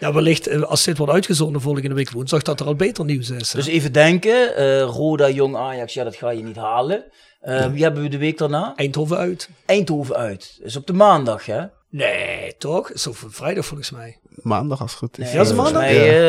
[0.01, 3.31] Ja, wellicht eh, als dit wordt uitgezonden volgende week woensdag, dat er al beter nieuws
[3.31, 3.53] is.
[3.53, 3.59] hè?
[3.59, 7.05] Dus even denken, eh, Roda, Jong, Ajax, ja, dat ga je niet halen.
[7.41, 8.73] Eh, Wie hebben we de week daarna?
[8.77, 9.49] Eindhoven uit.
[9.67, 10.59] Eindhoven uit.
[10.63, 11.61] Dus op de maandag, hè?
[11.91, 12.91] Nee, toch?
[12.91, 14.19] Is over vrijdag volgens mij.
[14.43, 15.25] Maandag als het goed is.
[15.25, 15.87] Nee, Ja, is maandag?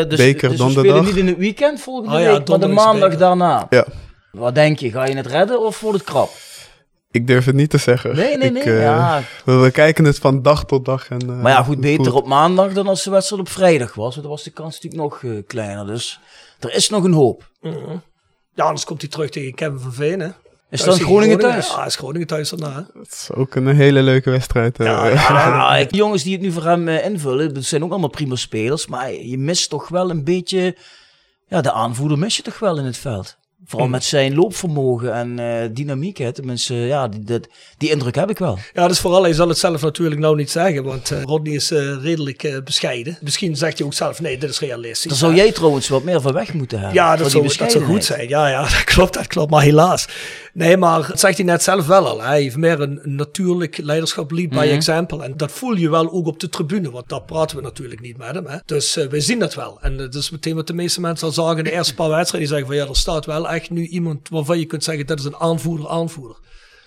[0.07, 0.85] dus, Beker, dus we donderdag.
[0.95, 3.67] spelen niet in het weekend volgende Ah ja, week, maar de is maandag daarna.
[3.69, 3.85] Ja.
[4.31, 6.29] Wat denk je, ga je het redden of wordt het krap?
[7.15, 8.15] Ik durf het niet te zeggen.
[8.15, 8.61] Nee, nee, nee.
[8.61, 9.21] Ik, eh, ja.
[9.45, 11.09] we, we kijken het van dag tot dag.
[11.09, 12.21] En, eh, Maar ja, goed, beter goed.
[12.21, 14.09] op maandag dan als de wedstrijd op vrijdag was.
[14.09, 15.85] Want dan was de kans natuurlijk nog eh, kleiner.
[15.85, 16.19] Dus
[16.59, 17.49] er is nog een hoop.
[17.61, 17.75] Mhm.
[18.53, 20.29] Ja, anders komt hij terug tegen Kevin van Veen, hè?
[20.69, 21.67] Is tegen Groningen thuis?
[21.67, 22.73] Ja, is Groningen thuis daarna.
[22.75, 22.99] hè?
[22.99, 24.77] Het is ook een hele leuke wedstrijd.
[24.77, 25.13] Ja, ja.
[25.13, 28.87] Ja, jongens die het nu voor hem eh, invullen, dat zijn ook allemaal prima spelers.
[28.87, 30.77] Maar je mist toch wel een beetje...
[31.47, 33.37] Ja, de aanvoerder mis je toch wel in het veld.
[33.67, 36.17] Vooral met zijn loopvermogen en eh, dynamiek.
[36.17, 36.31] Hè.
[36.31, 37.47] Tenminste, ja, die, dat,
[37.77, 38.57] die indruk heb ik wel.
[38.73, 41.53] Ja, dat is vooral, hij zal het zelf natuurlijk nou niet zeggen, want eh, Rodney
[41.53, 43.17] is eh, redelijk bescheiden.
[43.21, 45.09] Misschien zegt hij ook zelf, nee, dit is realistisch.
[45.09, 46.95] Daar zou jij trouwens wat meer van weg moeten hebben.
[46.95, 48.27] Ja, dat zou, dat zou goed zijn.
[48.27, 49.51] Ja, ja, dat klopt, dat klopt.
[49.51, 50.07] Maar helaas.
[50.55, 52.21] Nee, maar dat zegt hij net zelf wel al.
[52.21, 54.67] Hij heeft meer een, een natuurlijk leiderschap, lead by Mhm.
[54.67, 55.23] example.
[55.23, 58.17] En dat voel je wel ook op de tribune, want daar praten we natuurlijk niet
[58.17, 58.45] met hem.
[58.47, 58.57] Hè.
[58.65, 59.77] Dus eh, we zien dat wel.
[59.81, 62.49] En dat is meteen wat de meeste mensen al zagen in de eerste paar wedstrijden.
[62.49, 65.19] Die zeggen van ja, er staat wel echt nu iemand waarvan je kunt zeggen dat
[65.19, 66.37] is een aanvoerder, aanvoerder.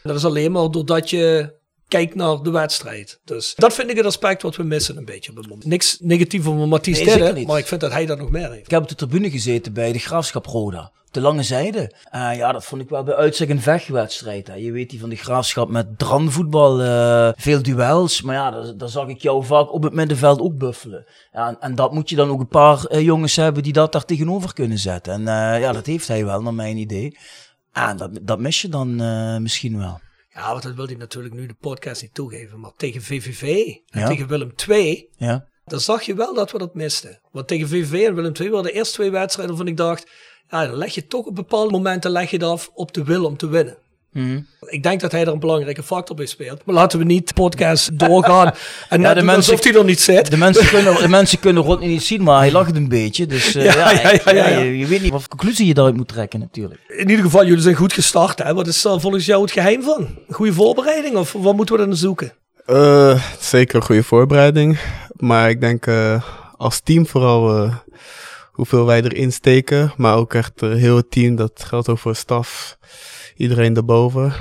[0.03, 1.57] En dat is alleen maar doordat je
[1.89, 3.21] kijkt naar de wedstrijd.
[3.25, 5.67] Dus dat vind ik het aspect wat we missen een beetje op het moment.
[5.67, 8.65] Niks negatief over Mathies Nee, maar ik vind dat hij dat nog meer heeft.
[8.65, 10.93] Ik heb op de tribune gezeten bij de Graafschap Roda.
[11.11, 11.93] De lange zijde.
[12.11, 14.47] Eh, ja, dat vond ik wel bij uitstek een vechtwedstrijd.
[14.47, 14.55] Hè.
[14.55, 16.83] Je weet die van de Graafschap met dranvoetbal.
[16.83, 18.23] eh veel duels.
[18.23, 21.07] Maar ja, daar, daar zag ik jou vaak op het middenveld ook buffelen.
[21.33, 23.93] Ja, en, en dat moet je dan ook een paar eh, jongens hebben die dat
[23.93, 25.13] daar tegenover kunnen zetten.
[25.13, 25.23] En
[25.61, 27.17] ja, dat heeft hij wel, naar mijn idee.
[27.73, 28.97] Ah, dat, dat mis je dan
[29.43, 30.01] misschien wel.
[30.35, 32.61] Ja, want dat wil hij natuurlijk nu de podcast niet toegeven.
[32.61, 33.43] Maar tegen VVV
[33.87, 34.07] en Ja.
[34.09, 35.45] tegen Willem II, Ja.
[35.65, 37.21] dan zag je wel dat we dat misten.
[37.33, 40.11] Want tegen VVV en Willem II waren de eerste twee wedstrijden waarvan ik dacht...
[40.51, 43.25] Ja, dan leg je toch op bepaalde momenten leg je het af op de wil
[43.25, 43.77] om te winnen.
[44.13, 44.41] Mhm.
[44.61, 46.61] Ik denk dat hij er een belangrijke factor bij speelt.
[46.65, 48.53] Maar laten we niet de podcast doorgaan
[48.89, 50.31] en net de mensen- alsof hij er niet zit.
[50.31, 53.27] De mensen kunnen, de mensen kunnen Rodney niet zien, maar hij lacht een beetje.
[53.27, 54.59] Dus eh, Ja, ja, ja, ja, ja, ja.
[54.59, 56.81] Je, je weet niet wat conclusie je daaruit moet trekken natuurlijk.
[56.89, 58.39] In ieder geval, jullie zijn goed gestart.
[58.43, 58.55] Hè?
[58.55, 60.09] Wat is er volgens jou het geheim van?
[60.31, 62.33] Goede voorbereiding of wat moeten we dan zoeken?
[62.67, 64.79] Eh, zeker een goede voorbereiding.
[65.17, 66.23] Maar ik denk eh,
[66.57, 67.75] als team vooral eh,
[68.59, 69.93] hoeveel wij erin steken.
[69.97, 71.37] Maar ook echt eh, heel het team.
[71.37, 72.79] Dat geldt ook voor staf.
[73.37, 74.33] Iedereen daarboven.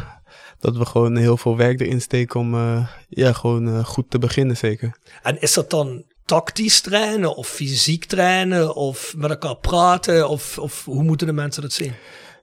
[0.59, 4.19] Dat we gewoon heel veel werk erin steken om eh, ja, gewoon eh, goed te
[4.19, 4.97] beginnen zeker.
[5.23, 10.29] En is dat dan tactisch trainen of fysiek trainen of met elkaar praten?
[10.29, 11.93] Of, of hoe moeten de mensen dat zien?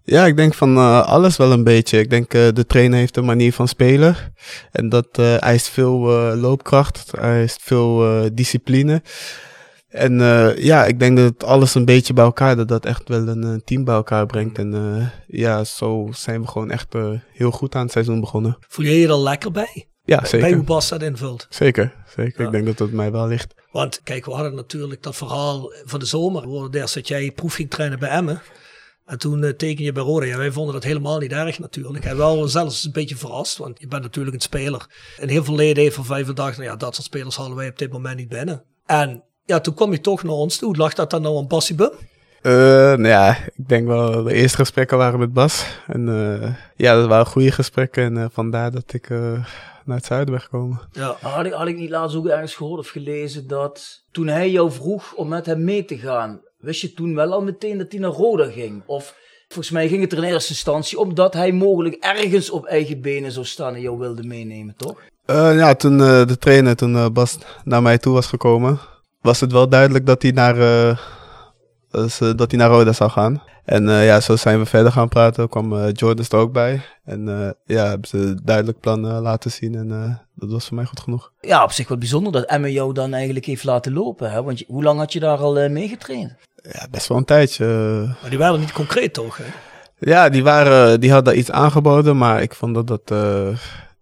[0.03, 1.99] Ja, ik denk van alles wel een beetje.
[1.99, 4.17] Ik denk de trainer heeft een manier van spelen.
[4.73, 5.99] En dat eist veel
[6.37, 9.03] loopkracht, eist veel discipline.
[9.95, 13.29] En eh, ja, ik denk dat alles een beetje bij elkaar, dat dat echt wel
[13.29, 14.59] een, eh, team bij elkaar brengt.
[14.59, 16.95] En eh, ja, zo zijn we gewoon echt
[17.33, 18.57] heel goed aan het seizoen begonnen.
[18.69, 19.89] Voel je je er lekker bij?
[20.05, 20.65] Ja, Bij hoe zeker.
[20.65, 21.47] Bas dat invult?
[21.51, 22.41] Zeker, zeker.
[22.41, 22.47] Ja.
[22.47, 23.55] Ik denk dat dat mij wel ligt.
[23.71, 26.43] Want kijk, we hadden natuurlijk dat verhaal van de zomer.
[26.43, 28.43] We hoorden eerst dat jij proef ging trainen bij Emmen.
[29.05, 30.27] En toen teken je bij Roda.
[30.27, 32.05] Ja, wij vonden dat helemaal niet erg natuurlijk.
[32.05, 34.87] En wel zelfs een beetje verrast, want je bent natuurlijk een speler.
[35.19, 37.69] En heel veel leden heeft van vijf gedacht, nou ja, dat soort spelers halen wij
[37.69, 38.65] op dit moment niet binnen.
[38.87, 40.77] En ja, toen kwam je toch naar ons toe.
[40.77, 41.91] Lag dat dan nou aan Bassie Bum?
[42.43, 45.67] Eh, nou ja, ik denk wel de eerste gesprekken waren met Bas.
[45.87, 48.05] En eh, ja, dat waren goede gesprekken.
[48.05, 49.19] En eh, vandaar dat ik eh,
[49.85, 50.81] naar het zuiden ben gekomen.
[50.93, 51.17] Ja.
[51.21, 54.71] Had ik, had ik niet laatst ook ergens gehoord of gelezen dat toen hij jou
[54.73, 58.01] vroeg om met hem mee te gaan, wist je toen wel al meteen dat hij
[58.01, 58.83] naar Roda ging?
[58.87, 59.15] Of
[59.49, 63.33] volgens mij ging het er in eerste instantie omdat hij mogelijk ergens op eigen benen
[63.33, 65.01] zou staan en jou wilde meenemen, toch?
[65.25, 68.79] Eh, ja, toen eh, de trainer, toen eh, Bas naar mij toe was gekomen,
[69.25, 70.97] was het wel duidelijk dat hij naar, eh, eh,
[72.37, 73.43] dat hij naar Roda zou gaan.
[73.65, 75.49] En eh, ja, zo zijn we verder gaan praten.
[75.49, 76.81] kwam eh, Jordan er ook bij.
[77.05, 79.75] En eh, ja, hebben ze een duidelijk plan eh, laten zien.
[79.75, 81.33] En eh, dat was voor mij goed genoeg.
[81.41, 84.31] Ja, op zich wat bijzonder dat Emma jou dan eigenlijk heeft laten lopen.
[84.31, 84.43] Hè?
[84.43, 86.33] Want je- hoe lang had je daar al eh, mee getraind?
[86.73, 87.67] Ja, best wel een tijdje.
[88.21, 89.37] Maar die waren niet concreet toch?
[89.37, 89.45] Hè?
[89.99, 93.49] Ja, die, waren, die hadden iets aangeboden, maar ik vond dat dat eh,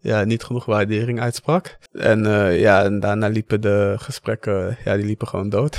[0.02, 1.76] ja, niet genoeg waardering uitsprak.
[1.92, 5.78] En eh, ja, en daarna liepen de gesprekken, ja, die liepen gewoon dood.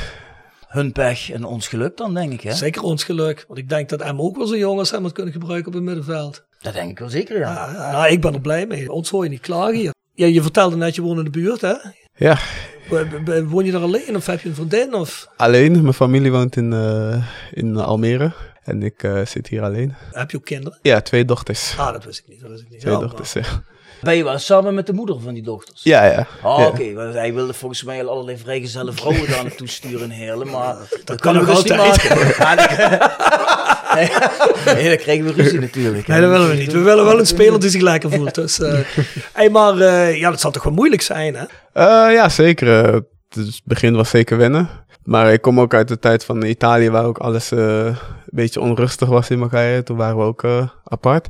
[0.68, 2.42] Hun pech en ons geluk dan, denk ik.
[2.42, 2.52] Hè?
[2.54, 3.46] Zeker ons geluk.
[3.48, 6.44] Want ik denk dat Emma ook wel zo'n jongens hebben kunnen gebruiken op het middenveld.
[6.62, 7.72] Dat denk ik wel zeker, ja.
[7.74, 8.92] Ja, nou, ik ben er blij mee.
[8.92, 9.92] Ons hoor je niet klagen hier.
[10.14, 11.74] Ja, je vertelde net, je woont in de buurt, hè?
[12.16, 12.38] Ja,
[12.90, 14.94] Wo- wo- Woon je daar alleen of heb je een vriendin?
[14.94, 15.82] Of alleen.
[15.82, 18.32] Mijn familie woont in, eh, in Almere.
[18.64, 19.94] En ik eh, zit hier alleen.
[20.12, 20.80] heb je ook kinderen?
[20.82, 21.76] Ja, twee dochters.
[21.78, 22.42] Ah, dat wist ik niet.
[22.42, 22.80] Dat wist ik niet.
[22.80, 23.42] Twee Ja, dochters, ja.
[24.04, 25.80] Ben je wel samen met de moeder van die dochters?
[25.84, 26.28] Ja, ja.
[26.44, 26.68] Oh, Ja.
[26.68, 26.94] oké.
[26.94, 30.76] want Hij wilde volgens mij al allerlei vrijgezelle vrouwen daar naartoe sturen in Heerlen, maar
[31.06, 32.38] dat, kan nog dus niet altijd.
[32.40, 32.76] maken.
[32.78, 33.12] Ja, dat-
[34.76, 36.08] nee, dan krijgen we ruzie natuurlijk.
[36.08, 36.72] Nee, dat willen we niet.
[36.72, 38.36] We willen wel een speler die zich lekker voelt.
[38.36, 38.80] Dus, eh
[39.34, 41.44] hey, maar eh, ja, dat zal toch wel moeilijk zijn, hè?
[41.74, 42.92] Eh, ja, zeker.
[43.30, 44.70] Dus het begin was zeker wennen.
[45.04, 48.62] Maar ik kom ook uit de tijd van Italië, waar ook alles eh, een beetje
[48.62, 49.84] onrustig was in elkaar.
[49.84, 50.44] Toen waren we ook
[50.84, 51.28] apart.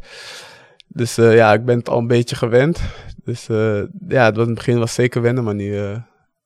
[0.94, 2.80] Dus eh, ja, ik ben het al een beetje gewend.
[3.24, 5.98] Dus eh, ja, het, was, in het begin was zeker wennen, maar nu, eh,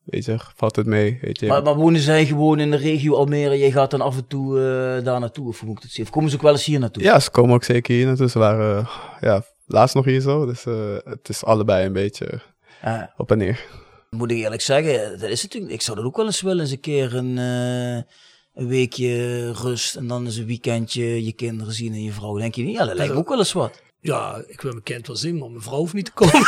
[0.03, 1.19] weet je, valt het mee.
[1.21, 1.47] Weet je.
[1.47, 3.57] Maar, maar wonen zij gewoon in de regio Almere?
[3.57, 4.55] Jij gaat dan af en toe
[5.03, 6.05] daar naartoe, of hoe moet ik het zien?
[6.05, 7.03] Of komen ze ook wel eens hier naartoe?
[7.03, 8.29] Ja, ze komen ook zeker hier naartoe.
[8.29, 8.87] Ze waren
[9.19, 10.45] ja, laatst nog hier zo.
[10.45, 10.63] Dus
[11.03, 12.41] het is allebei een beetje
[12.81, 13.65] Ah, op en neer.
[14.09, 16.71] moet ik eerlijk zeggen, dat is natuurlijk, ik zou dat ook wel eens willen, eens
[16.71, 22.03] een keer een, een weekje rust en dan eens een weekendje je kinderen zien en
[22.03, 22.37] je vrouw.
[22.37, 22.75] Denk je niet?
[22.75, 23.81] Ja, dat lijkt me ook wel eens wat.
[24.07, 26.41] Ja, ik wil mijn kind wel zien, maar mijn vrouw hoeft niet te komen.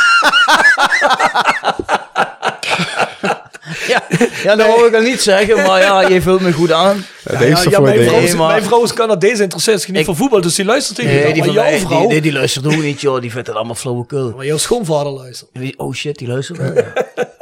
[3.86, 4.02] Ja,
[4.42, 7.04] ja dat wou ik al niet zeggen, maar ja, je vult me goed aan.
[7.30, 8.08] Ja, deze ja, mijn, deze.
[8.08, 10.54] vrouw is, Nee, maar- mijn vrouw is Canadees, interesseert zich niet Ik- voor voetbal, dus
[10.54, 11.06] die luistert niet.
[11.06, 13.20] Nee, die maar van jouw mij, vrouw, die, nee, die luistert ook niet, joh.
[13.20, 14.32] Die vindt het allemaal flauwekul.
[14.36, 15.50] maar jouw schoonvader luistert.
[15.76, 16.58] Oh shit, die luistert.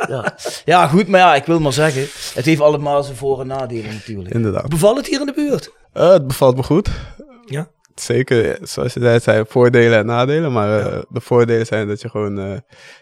[0.08, 0.34] Ja.
[0.64, 3.92] ja, goed, maar ja, ik wil maar zeggen, het heeft allemaal zijn voor- en nadelen
[3.94, 4.34] natuurlijk.
[4.34, 4.68] Inderdaad.
[4.68, 5.70] Bevalt het hier in de buurt?
[5.92, 6.88] Eh, het bevalt me goed.
[7.46, 7.68] Ja.
[8.00, 10.52] Zeker, zoals je zei, zijn voordelen en nadelen.
[10.52, 12.58] Maar eh, de voordelen zijn dat je gewoon, eh,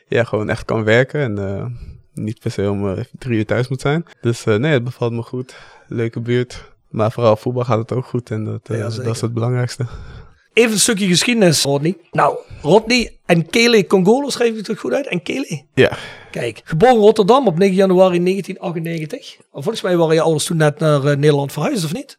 [0.09, 1.21] ja, gewoon echt kan werken.
[1.21, 1.67] En eh,
[2.15, 4.05] niet per se om drie uur thuis moet zijn.
[4.21, 5.55] Dus nee, het bevalt me goed.
[5.87, 6.73] Leuke buurt.
[6.89, 8.31] Maar vooral voetbal gaat het ook goed.
[8.31, 9.87] En dat, Ja, dat is het belangrijkste.
[10.53, 11.97] Even een stukje geschiedenis, Rodney.
[12.11, 15.07] Nou, Rodney en Kele Congolo, schrijf ik het goed uit?
[15.07, 15.65] En Kele?
[15.75, 15.99] Ja,
[16.31, 19.37] Kijk, geboren Rotterdam op 9 januari 1998.
[19.53, 22.19] Volgens mij waren je ouders toen net naar Nederland verhuisd, of niet?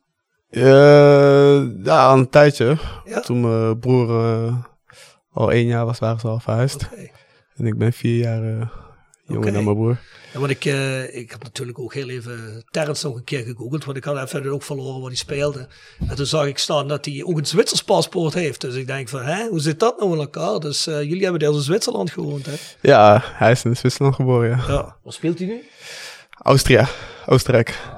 [0.50, 2.78] Eh, ja, een tijdje.
[3.06, 3.20] Ja?
[3.20, 4.56] Toen mijn broer eh,
[5.32, 6.90] al één jaar was, waren ze al verhuisd.
[7.56, 8.68] En ik ben vier jaar eh,
[9.26, 9.98] jonger dan mijn broer.
[10.34, 10.66] Ja, want ik,
[11.14, 14.52] ik heb natuurlijk ook heel even Terrence nog een keer gegoogeld, want ik had even
[14.52, 15.68] ook verloren waar hij speelde.
[16.08, 18.62] En toen zag ik staan dat hij ook een Zwitsers paspoort heeft.
[18.62, 20.60] Dus ik denk van, hè, hoe zit dat nou in elkaar?
[20.60, 22.54] Dus jullie hebben deels in Zwitserland gewoond, hè?
[22.82, 24.64] Ja, hij is in Zwitserland geboren, ja.
[24.68, 24.96] Ja.
[25.04, 25.64] Waar speelt hij nu?
[26.42, 26.90] Austria,
[27.26, 27.97] Oostenrijk.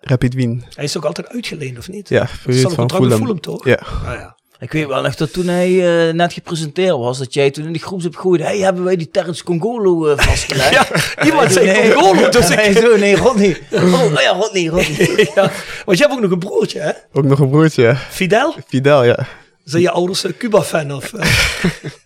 [0.00, 0.64] Rapid Wien.
[0.74, 2.08] Hij is ook altijd uitgeleend, of niet?
[2.08, 3.18] Ja, Dat is dan een van contract met Fulham.
[3.18, 3.64] Fulham, toch?
[3.64, 4.36] Ja, Ah, ja.
[4.60, 5.68] Ik weet wel nog dat toen hij
[6.08, 8.96] eh, net gepresenteerd was, dat jij toen in de groep hebt gegooid, hey, hebben wij
[8.96, 10.70] die Terrence Congolo eh, vastgelegd?
[10.78, 10.86] Ja,
[11.24, 12.78] iemand zei Congolo, dus Nee, ik...
[12.78, 13.58] zo, nee, Rodney.
[13.70, 15.30] Oh, oh ja, Rodney, Rodney.
[15.34, 15.50] ja,
[15.84, 16.90] want je hebt ook nog een broertje, hè?
[17.12, 17.94] ook nog een broertje, ja.
[17.94, 18.54] Fidel?
[18.66, 19.26] Fidel, ja.
[19.64, 20.92] Zijn je ouders een Cuba-fan?
[20.94, 21.30] Of, eh?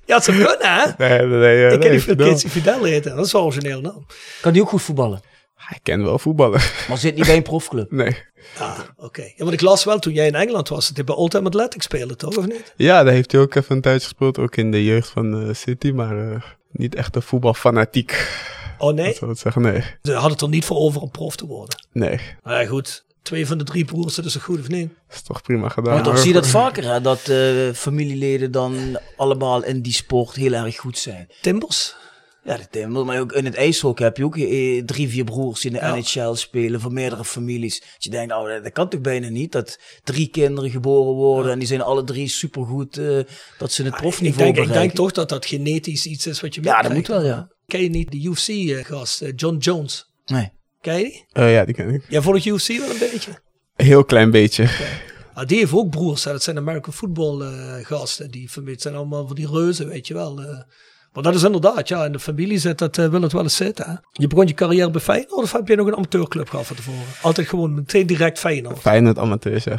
[0.07, 0.85] ja, het zou kunnen, hè?
[0.98, 1.64] Nee, nee, nee.
[1.64, 2.28] Ik ken nee, die veel Fidel.
[2.28, 3.16] kids die Fidel heten.
[3.16, 4.07] Dat is wel origineel naam.
[4.40, 5.20] Kan die ook goed voetballen?
[5.62, 6.61] Hij kent wel voetballen.
[6.88, 7.90] Maar zit niet bij een profclub.
[8.03, 8.16] Nee.
[8.59, 9.22] Ah, oké.
[9.22, 11.83] Ja, want ik las wel toen jij in Engeland was, dat hij bij Oldham Athletic
[11.83, 12.37] speelde, toch?
[12.37, 12.72] Of niet?
[12.77, 14.38] Ja, daar heeft hij ook even een tijdje gespeeld.
[14.38, 15.90] Ook in de jeugd van eh, City.
[15.90, 18.29] Maar eh, niet echt een voetbalfanatiek.
[18.79, 19.07] Oh nee?
[19.07, 19.62] Dat zou ik zeggen.
[19.62, 19.83] Nee.
[20.03, 21.85] Ze hadden het er niet voor over om prof te worden.
[21.92, 22.20] Nee.
[22.42, 23.05] Maar ja, goed.
[23.22, 24.88] Twee van de drie broers, dat is toch goed of niet?
[25.07, 25.94] Dat is toch prima gedaan.
[25.94, 27.01] Maar toch zie je dat vaker, hè?
[27.01, 31.29] Dat eh, familieleden dan allemaal in die sport heel erg goed zijn.
[31.40, 31.96] Timbers?
[32.44, 35.61] Ja, dat is- maar ook in het ijshockey heb je ook eh, drie, vier broers
[35.61, 35.94] die in de Ja.
[35.96, 37.81] NHL spelen van meerdere families.
[37.81, 41.59] Dat je denkt, nou, dat, kan toch bijna niet, dat drie kinderen geboren worden en
[41.59, 43.20] die zijn alle drie supergoed, eh
[43.59, 44.96] dat ze het Ik profniveau denk, ik denk bereiken.
[44.96, 47.48] toch dat dat genetisch iets is wat je Ja, dat moet wel, ja.
[47.66, 50.12] Ken je niet de UFC-gast, eh, John Jones?
[50.26, 50.50] Nee.
[50.81, 51.24] Ken je die?
[51.33, 52.05] Eh, ja, die ken ik.
[52.09, 53.31] Jij volgt UFC wel een beetje?
[53.74, 54.68] Heel klein beetje.
[55.35, 56.24] Ah, die heeft ook broers.
[56.24, 56.33] Hè.
[56.33, 58.31] Dat zijn American football eh, gasten.
[58.31, 60.40] Die zijn allemaal van die reuzen, weet je wel.
[60.42, 60.59] eh.
[61.12, 63.57] Maar dat is inderdaad, ja, in de familie zit dat, eh, wil het wel eens
[63.57, 63.90] zitten.
[63.90, 63.94] Hè.
[64.12, 67.03] Je begon je carrière bij Feyenoord of heb je nog een amateurclub gehad van tevoren?
[67.22, 69.18] Altijd gewoon meteen direct Feyenoord.
[69.18, 69.77] Amateurs, ja.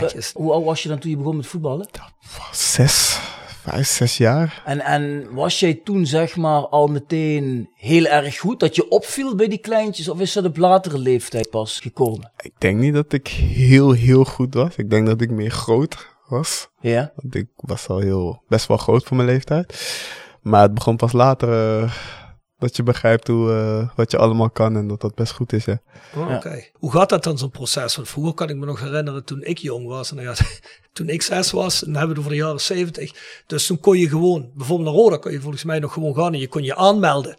[0.00, 0.30] Netjes.
[0.34, 1.88] Hoe oud was je dan toen je begon met voetballen?
[2.52, 3.18] Zes,
[3.62, 4.62] vijf, zes jaar.
[4.64, 9.34] En, en was jij toen zeg maar al meteen heel erg goed, dat je opviel
[9.34, 12.32] bij die kleintjes, of is dat op latere leeftijd pas gekomen?
[12.36, 14.76] Ik denk niet dat ik heel, heel goed was.
[14.76, 16.68] Ik denk dat ik meer groot was.
[16.80, 17.12] Ja.
[17.16, 19.74] Want ik was al heel, best wel groot voor mijn leeftijd.
[20.42, 21.92] Maar het begon pas later eh,
[22.58, 25.64] dat je begrijpt hoe, eh, wat je allemaal kan en dat dat best goed is.
[25.64, 25.78] Ja.
[26.16, 26.36] Oh, Ja.
[26.36, 26.64] Oké.
[26.72, 27.96] Hoe gaat dat dan, zo'n proces?
[27.96, 30.10] Want vroeger kan ik me nog herinneren toen ik jong was.
[30.12, 30.34] En ja,
[30.92, 33.12] toen ik zes was, dan hebben we het over de jaren zeventig.
[33.46, 36.32] Dus toen kon je gewoon, bijvoorbeeld naar Roda, kon je volgens mij nog gewoon gaan
[36.32, 37.36] en je kon je aanmelden.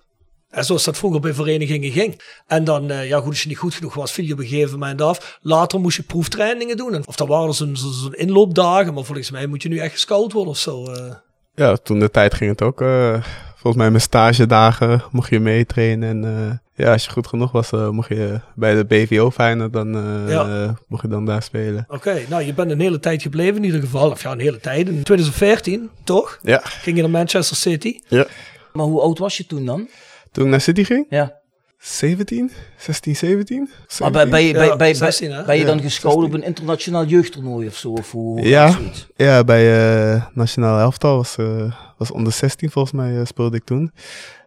[0.50, 2.22] En zoals dat vroeger bij verenigingen ging.
[2.48, 4.48] En dan, eh, ja goed, als je niet goed genoeg was, viel je op een
[4.48, 5.38] gegeven moment af.
[5.42, 6.94] Later moest je proeftrainingen doen.
[6.94, 9.92] En Of dat waren zo'n zo, zo'n inloopdagen, maar volgens mij moet je nu echt
[9.94, 10.86] gescout worden of zo.
[10.86, 11.13] eh.
[11.56, 12.82] Ja, toen de tijd ging het ook.
[12.82, 13.24] eh,
[13.56, 16.10] volgens mij mijn stagedagen mocht je meetrainen.
[16.10, 16.36] En
[16.76, 19.88] eh, ja, als je goed genoeg was, eh, mocht je bij de BVO Feyenoord, dan
[20.30, 20.76] Ja.
[20.88, 21.86] mocht je dan daar spelen.
[21.88, 24.10] Oké, nou je bent een hele tijd gebleven in ieder geval.
[24.12, 24.88] Of ja, een hele tijd.
[24.89, 26.39] In 2014, toch?
[26.42, 26.60] Ja.
[26.63, 28.00] Ging je naar Manchester City.
[28.08, 28.26] ja.
[28.74, 29.88] Maar hoe oud was je toen dan?
[30.32, 31.42] Toen ik naar City ging, Ja.
[31.84, 33.69] 17, 16, 17.
[34.00, 35.43] Maar bij, bij, Ja, bij, bij, bij- 16, hè?
[35.43, 37.89] ben je dan Ja, gescout op een internationaal jeugdtoernooi of zo?
[37.91, 38.78] Of hoe, hoe Ja.
[39.15, 43.63] Ja, bij eh Nationaal Elftal was, eh, was onder 16 volgens mij eh, speelde ik
[43.63, 43.91] toen.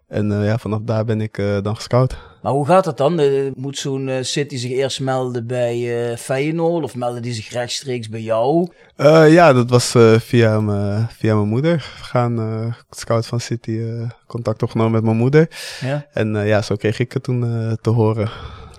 [0.06, 2.16] En eh, ja, vanaf daar ben ik eh, dan gescout.
[2.42, 3.18] Maar hoe gaat dat dan?
[3.20, 7.48] Eh, Moet zo'n eh, City zich eerst melden bij eh Feyenoord of melden die zich
[7.50, 8.68] rechtstreeks bij jou?
[8.96, 11.76] Eh, ja, dat was eh, via, mijn via mijn moeder.
[11.98, 15.48] We gaan eh, scout van City eh, contact opgenomen met mijn moeder.
[15.80, 16.06] Ja.
[16.12, 18.30] En eh, ja, zo kreeg ik het toen eh, te horen.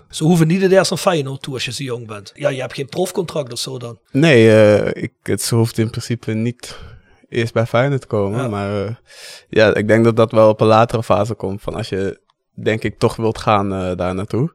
[0.09, 2.31] Ze hoeven niet het eerst naar Feyenoord toe als je zo jong bent.
[2.35, 3.99] Ja, je hebt geen profcontract of zo dan.
[4.11, 6.77] Nee, eh, ik, het hoeft in principe niet
[7.29, 8.39] eerst bij Feyenoord te komen.
[8.41, 8.47] Ja.
[8.47, 8.91] Maar eh,
[9.49, 11.61] ja, ik denk dat dat wel op een latere fase komt.
[11.61, 12.19] Van als je,
[12.53, 14.53] denk ik, toch wilt gaan eh, daar naartoe.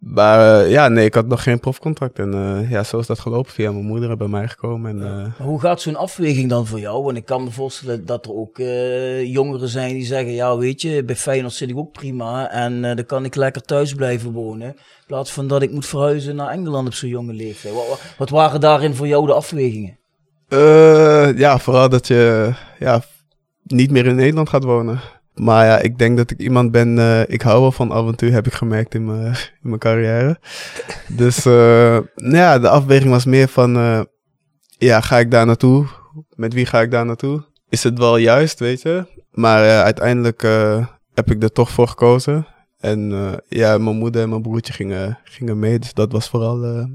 [0.00, 2.18] Maar eh, ja, nee, ik had nog geen profcontract.
[2.18, 4.90] En ja, zo is dat gelopen via mijn moeder bij mij gekomen.
[4.90, 4.98] En,
[5.38, 7.02] Maar hoe gaat zo'n afweging dan voor jou?
[7.04, 8.56] Want ik kan me voorstellen dat er ook
[9.26, 13.06] jongeren zijn die zeggen, ja weet je, bij Feyenoord zit ik ook prima en dan
[13.06, 14.68] kan ik lekker thuis blijven wonen.
[14.68, 17.74] In plaats van dat ik moet verhuizen naar Engeland op zo'n jonge leeftijd.
[17.74, 19.98] Wat- wat waren daarin voor jou de afwegingen?
[20.54, 23.02] Eh, ja, vooral dat je ja,
[23.62, 25.00] niet meer in Nederland gaat wonen.
[25.34, 28.46] Maar ja, ik denk dat ik iemand ben, eh, ik hou wel van avontuur, heb
[28.46, 29.26] ik gemerkt in mijn,
[29.62, 30.38] in mijn carrière.
[31.08, 34.06] Dus eh, nou ja, de afweging was meer van,
[34.78, 35.86] ja, ga ik daar naartoe?
[36.34, 37.44] Met wie ga ik daar naartoe?
[37.68, 39.04] Is het wel juist, weet je?
[39.30, 40.42] Maar uiteindelijk
[41.14, 42.46] heb ik er toch voor gekozen.
[42.78, 43.10] En
[43.48, 46.86] ja, mijn moeder en mijn broertje gingen, gingen mee, dus dat was vooral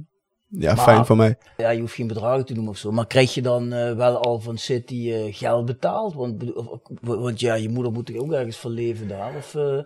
[0.49, 1.37] ja, Maar- fijn voor mij.
[1.57, 2.91] Ja, je hoeft geen bedragen te noemen of zo.
[2.91, 6.13] Maar krijg je dan eh, wel al van City eh, geld betaald?
[6.13, 9.35] Want, of- want ja, je moeder moet toch ook ergens van leven daar?
[9.37, 9.79] Of, eh,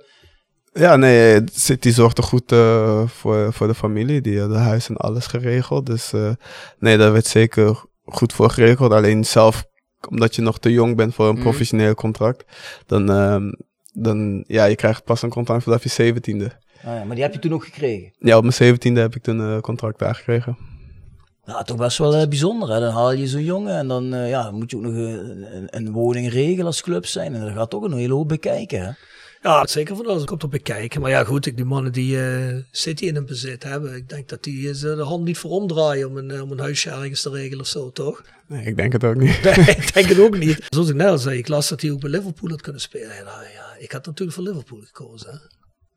[0.74, 2.53] Ja, nee, City zorgt er goed
[3.11, 4.22] voor, voor de familie.
[4.22, 5.86] Die hadden huis en alles geregeld.
[5.86, 6.11] Dus
[6.80, 8.91] nee, daar werd zeker goed voor geregeld.
[8.91, 9.66] Alleen zelf,
[10.09, 11.41] omdat je nog te jong bent voor een mm.
[11.41, 12.43] professioneel contract,
[12.86, 13.51] dan, uh,
[13.93, 16.61] dan, ja, je krijgt pas een contract vanaf je zeventiende.
[16.84, 18.11] Ah, ja, maar die heb je toen ook gekregen?
[18.19, 20.57] Ja, op mijn zeventiende heb ik toen een contract daar gekregen.
[21.45, 22.69] Nou, toch best wel uh, bijzonder.
[22.69, 22.79] Hè?
[22.79, 25.91] Dan haal je zo'n jongen en dan uh, ja, moet je ook nog een, een,
[25.91, 27.34] woning regelen als club zijn.
[27.34, 28.81] En daar gaat toch een hele hoop bekijken.
[28.81, 28.91] Hè?
[29.41, 31.01] Ja, zeker van alles komt op bekijken.
[31.01, 34.29] Maar ja, goed, ik, die mannen die uh, City in hun bezit hebben, ik denk
[34.29, 37.29] dat die uh, de hand niet voor omdraaien om een, om een huisje ergens te
[37.29, 38.23] regelen of zo, toch?
[38.47, 39.41] Nee, ik denk het ook niet.
[39.43, 40.65] Nee, ik denk het ook niet.
[40.69, 43.23] Zoals ik net al zei, ik las dat hij ook bij Liverpool had kunnen spelen.
[43.25, 45.31] Nou, ja, ik had natuurlijk voor Liverpool gekozen.
[45.31, 45.38] Hè?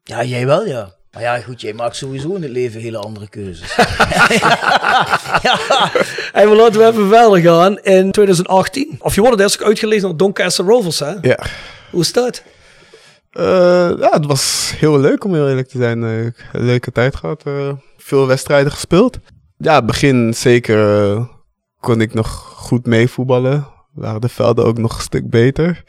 [0.08, 0.94] Ja, jij wel, ja.
[1.12, 3.76] Maar ja, goed, jij maakt sowieso in het leven hele andere keuzes.
[5.42, 5.90] ja.
[6.32, 7.78] En we laten we even verder gaan.
[7.78, 11.14] In 2018, of je wordt eerst ook uitgelezen naar Doncaster Rovers, hè?
[11.20, 11.38] Ja.
[11.90, 12.42] Hoe is dat?
[13.32, 13.44] Uh,
[13.98, 16.02] ja, het was heel leuk om heel eerlijk te zijn.
[16.02, 17.42] Uh, een leuke tijd gehad.
[17.46, 19.18] Uh, veel wedstrijden gespeeld.
[19.56, 21.18] Ja, het begin zeker
[21.80, 23.66] kon ik nog goed meevoetballen.
[23.92, 25.82] Waren de velden ook nog een stuk beter.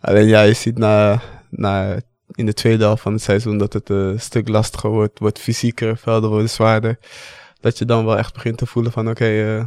[0.00, 1.20] Alleen ja, je ziet na,
[1.50, 2.00] na
[2.34, 5.96] in de tweede helft van het seizoen dat het een stuk lastiger wordt, wordt fysieker,
[5.96, 6.98] velden worden zwaarder.
[7.60, 9.66] Dat je dan wel echt begint te voelen van oké, okay, uh,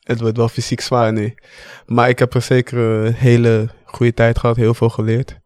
[0.00, 1.34] het wordt wel fysiek zwaar nu.
[1.86, 5.38] Maar ik heb er zeker een hele goede tijd gehad, heel veel geleerd.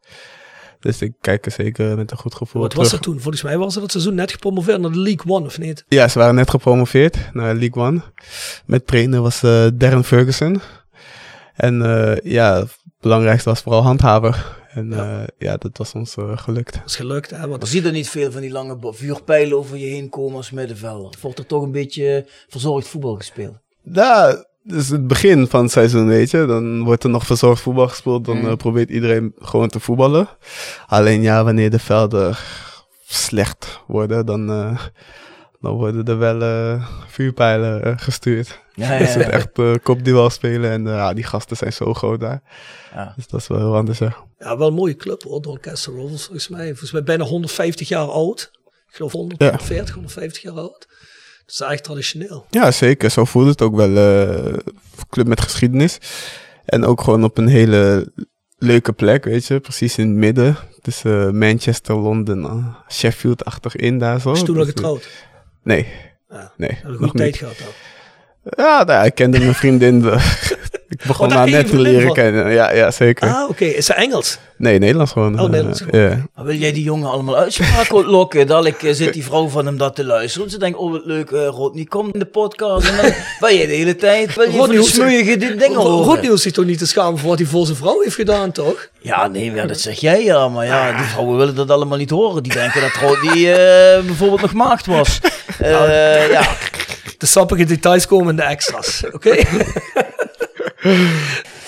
[0.80, 2.84] Dus ik kijk er zeker met een goed gevoel Wat terug.
[2.84, 3.20] was er toen?
[3.20, 5.84] Volgens mij was het dat seizoen net gepromoveerd naar de League One, of niet?
[5.88, 8.00] Ja, ze waren net gepromoveerd naar League One.
[8.66, 10.60] Met trainer was uh, Darren Ferguson.
[11.54, 14.62] En uh, ja, het belangrijkste was vooral handhaver.
[14.74, 16.72] En ja, uh, ja dat was ons uh, gelukt.
[16.72, 17.48] Dat is gelukt, hè?
[17.48, 17.62] Want...
[17.62, 21.18] Je ziet er niet veel van die lange vuurpijlen over je heen komen als middenvelder.
[21.20, 23.58] Wordt er toch een beetje verzorgd voetbal gespeeld?
[23.82, 26.46] Ja, dus het begin van het seizoen, weet je.
[26.46, 28.24] Dan wordt er nog verzorgd voetbal gespeeld.
[28.24, 28.46] Dan mm.
[28.46, 30.28] uh, probeert iedereen gewoon te voetballen.
[30.86, 32.36] Alleen ja, wanneer de velden
[33.06, 34.78] slecht worden, dan,
[35.64, 38.62] dan worden er wel vuurpijlen gestuurd.
[38.74, 39.06] Ja, ja, ja.
[39.06, 40.70] is het echt uh, kopduel spelen.
[40.70, 42.42] En ja, die gasten zijn zo groot daar.
[42.94, 43.12] Ja.
[43.16, 44.16] Dus dat is wel heel anders, ja.
[44.38, 46.66] Ja, wel een mooie club hoor, Doncaster Rovers volgens mij.
[46.66, 48.50] Volgens mij bijna 150 jaar oud.
[48.88, 50.86] Ik geloof 140, 150 jaar oud.
[51.46, 52.46] Dat is eigenlijk traditioneel.
[52.50, 53.10] Ja, zeker.
[53.10, 53.90] Zo voelt het ook wel.
[53.90, 54.58] Uh,
[55.10, 55.98] club met geschiedenis.
[56.64, 58.12] En ook gewoon op een hele
[58.58, 59.60] leuke plek, weet je.
[59.60, 60.56] Precies in het midden.
[60.82, 64.32] Tussen uh, Manchester, Londen, Sheffield-achtig in daar zo.
[64.32, 65.08] Is toen nog getrouwd?
[65.64, 65.86] Nee.
[66.28, 66.78] Ja, nee.
[66.82, 67.68] Een goede tijd gehad dan.
[68.44, 70.04] Ja, nou, ik kende mijn vriendin.
[70.88, 72.52] ik begon oh, haar net te leren kennen.
[72.52, 73.28] Ja, ja, zeker.
[73.28, 73.50] Ah, oké.
[73.50, 73.68] Okay.
[73.68, 74.38] Is ze Engels?
[74.56, 75.40] Nee, Nederlands gewoon.
[75.40, 76.00] Oh, Nederlands gewoon.
[76.00, 76.46] Uh, yeah.
[76.46, 78.46] Wil jij die jongen allemaal uitspraken lokken?
[78.46, 80.50] Dadelijk uh, zit die vrouw van hem dat te luisteren.
[80.50, 82.88] Ze denkt, oh wat leuk, uh, Rodney komt in de podcast.
[82.88, 86.04] En dan ben je de hele tijd je van smoeige dingen horen.
[86.04, 88.52] Rodney hoeft zich toch niet te schamen voor wat hij voor zijn vrouw heeft gedaan,
[88.52, 88.88] toch?
[89.00, 90.48] Ja, nee, ja, dat zeg jij ja.
[90.48, 92.42] Maar ja, die vrouwen willen dat allemaal niet horen.
[92.42, 93.54] Die denken dat Rodney
[94.06, 95.20] bijvoorbeeld nog maagd was.
[95.58, 95.90] Nou,
[96.36, 96.56] ja
[97.18, 99.04] de sappige details komen in de extra's.
[99.04, 99.14] Oké?
[99.14, 99.36] Okay?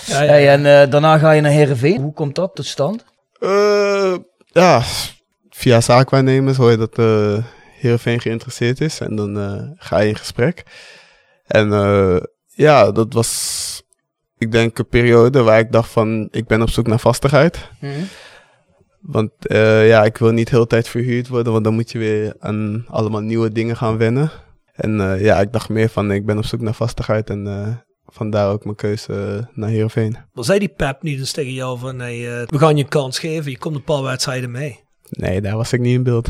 [0.06, 0.28] ja, ja.
[0.28, 2.00] Hey, en uh, daarna ga je naar Heerenveen.
[2.00, 3.04] Hoe komt dat tot stand?
[3.40, 4.14] Uh,
[4.46, 4.82] ja,
[5.50, 7.38] via zaakwaarnemers hoor je dat uh,
[7.80, 9.00] Heerenveen geïnteresseerd is.
[9.00, 10.62] En dan ga je in gesprek.
[11.46, 11.68] En
[12.46, 13.82] ja, dat was,
[14.38, 17.68] ik denk, een periode waar ik dacht van, ik ben op zoek naar vastigheid.
[17.80, 18.08] Mm.
[19.00, 19.30] Want
[19.88, 22.84] ja, ik wil niet heel de tijd verhuurd worden, want dan moet je weer aan
[22.88, 24.30] allemaal nieuwe dingen gaan wennen.
[24.76, 27.68] En uh, ja, ik dacht meer van, ik ben op zoek naar vastigheid en uh,
[28.06, 30.16] vandaar ook mijn keuze uh, naar Heerenveen.
[30.32, 33.18] Maar zei die Pep niet eens tegen jou van, nee, we gaan je een kans
[33.18, 34.84] geven, je komt een paar wedstrijden mee?
[35.10, 36.28] Nee, daar was ik niet in beeld.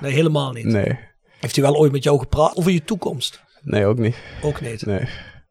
[0.00, 0.64] Nee, helemaal niet?
[0.64, 0.98] Nee.
[1.40, 3.42] Heeft hij wel ooit met jou gepraat over je toekomst?
[3.62, 4.16] Nee, ook niet.
[4.42, 4.86] Ook niet?
[4.86, 5.08] Nee.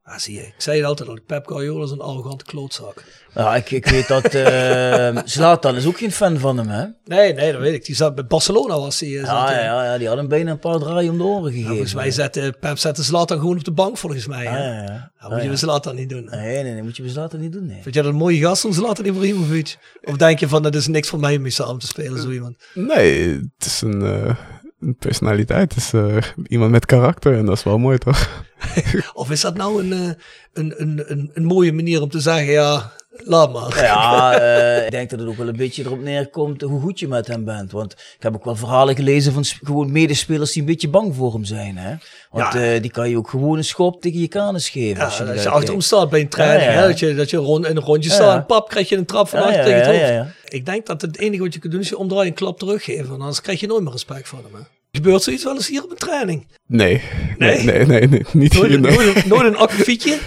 [0.07, 0.41] Ah, zie je.
[0.41, 3.03] Ik zei het altijd al, Pep Guardiola is een arrogante klootzak.
[3.33, 6.85] Ja, ik, ik weet dat uh, Zlatan is ook geen fan van hem, hè?
[7.05, 7.85] Nee, nee, dat weet ik.
[7.85, 9.09] Die zat bij Barcelona was hij.
[9.09, 11.61] Ja, ja, ja, ja, die had hem bijna een paar draaien om de oren gegeven.
[11.61, 14.45] Ja, volgens mij zette Pep zette Zlatan gewoon op de bank, volgens mij.
[14.45, 14.57] Hè?
[14.57, 15.11] Ja, ja.
[15.19, 16.25] Dat moet je bij Zlatan niet doen.
[16.25, 17.81] Nee, nee, nee, moet je bij Zlatan niet doen, nee.
[17.81, 19.77] Vind jij dat een mooie gast om Zlatan Ibrahimovic?
[20.03, 22.29] Of denk je van, dat is niks voor mij om mee samen te spelen, zo
[22.29, 22.55] iemand?
[22.73, 24.01] Nee, het is een...
[24.01, 24.54] Uh een
[24.93, 25.73] personaliteit.
[25.73, 26.17] Het is uh,
[26.47, 28.45] iemand met karakter en dat is wel mooi, toch?
[29.13, 30.15] of is dat nou een,
[30.53, 32.91] een, een, een, een mooie manier om te zeggen, ja,
[33.23, 33.83] laat maar.
[33.83, 37.07] Ja, uh, ik denk dat het ook wel een beetje erop neerkomt hoe goed je
[37.07, 37.71] met hem bent.
[37.71, 41.33] Want ik heb ook wel verhalen gelezen van gewoon medespelers die een beetje bang voor
[41.33, 41.77] hem zijn.
[41.77, 41.95] Hè?
[42.31, 42.73] Want ja.
[42.73, 44.97] uh, die kan je ook gewoon een schop tegen je kanus geven.
[44.97, 46.87] Ja, als je, als je achterom staat bij een training, ja, Hè?
[46.87, 49.27] dat je, dat je rond, in een rondje staat en pap krijg je een trap
[49.27, 50.33] van achter tegen het hoofd.
[50.45, 53.07] Ik denk dat het enige wat je kunt doen is je omdraaien en klap teruggeven.
[53.07, 54.61] Want anders krijg je nooit meer respect van hem.
[54.61, 54.74] Hè?
[54.95, 56.47] Gebeurt zoiets wel eens hier op een training?
[56.67, 57.01] Nee,
[57.37, 58.79] nee, nee, nee, nee niet nooit, hier.
[58.79, 60.17] Nooit, nooit een akkefietje?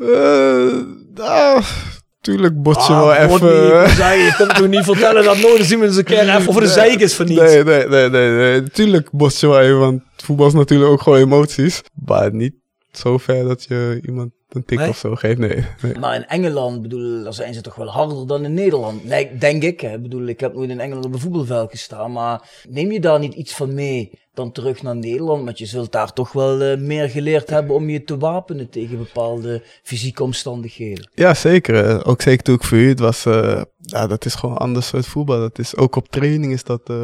[0.00, 1.56] Uh,
[2.20, 3.84] tuurlijk bot je Ah, wel even...
[3.84, 6.68] ik zei, je kunt toch niet vertellen dat we eens een keer even over de
[6.68, 7.40] zeik is van niets.
[7.40, 8.62] Nee, nee, nee, nee, nee.
[8.62, 11.82] Tuurlijk bot je wel even, want voetbal is natuurlijk ook gewoon emoties.
[12.06, 12.54] Maar niet
[12.92, 14.88] zo ver dat je iemand een tik Nee?
[14.88, 15.64] of zo geeft, nee.
[15.82, 15.94] nee.
[15.98, 19.04] Maar in Engeland, bedoel, daar zijn ze toch wel harder dan in Nederland.
[19.04, 19.80] Nee, denk ik.
[19.80, 19.98] Hè.
[19.98, 22.12] Bedoel, ik heb nooit in Engeland op een voetbalveld gestaan.
[22.12, 25.44] Maar neem je daar niet iets van mee dan terug naar Nederland?
[25.44, 28.98] Want je zult daar toch wel eh, meer geleerd hebben om je te wapenen tegen
[28.98, 31.10] bepaalde fysieke omstandigheden.
[31.14, 31.84] Ja, zeker.
[31.84, 34.60] eh, Ook zeker toen ik voor u, het was, eh, ja, dat is gewoon een
[34.60, 35.38] ander soort voetbal.
[35.38, 36.96] Dat is, ook op training is dat eh,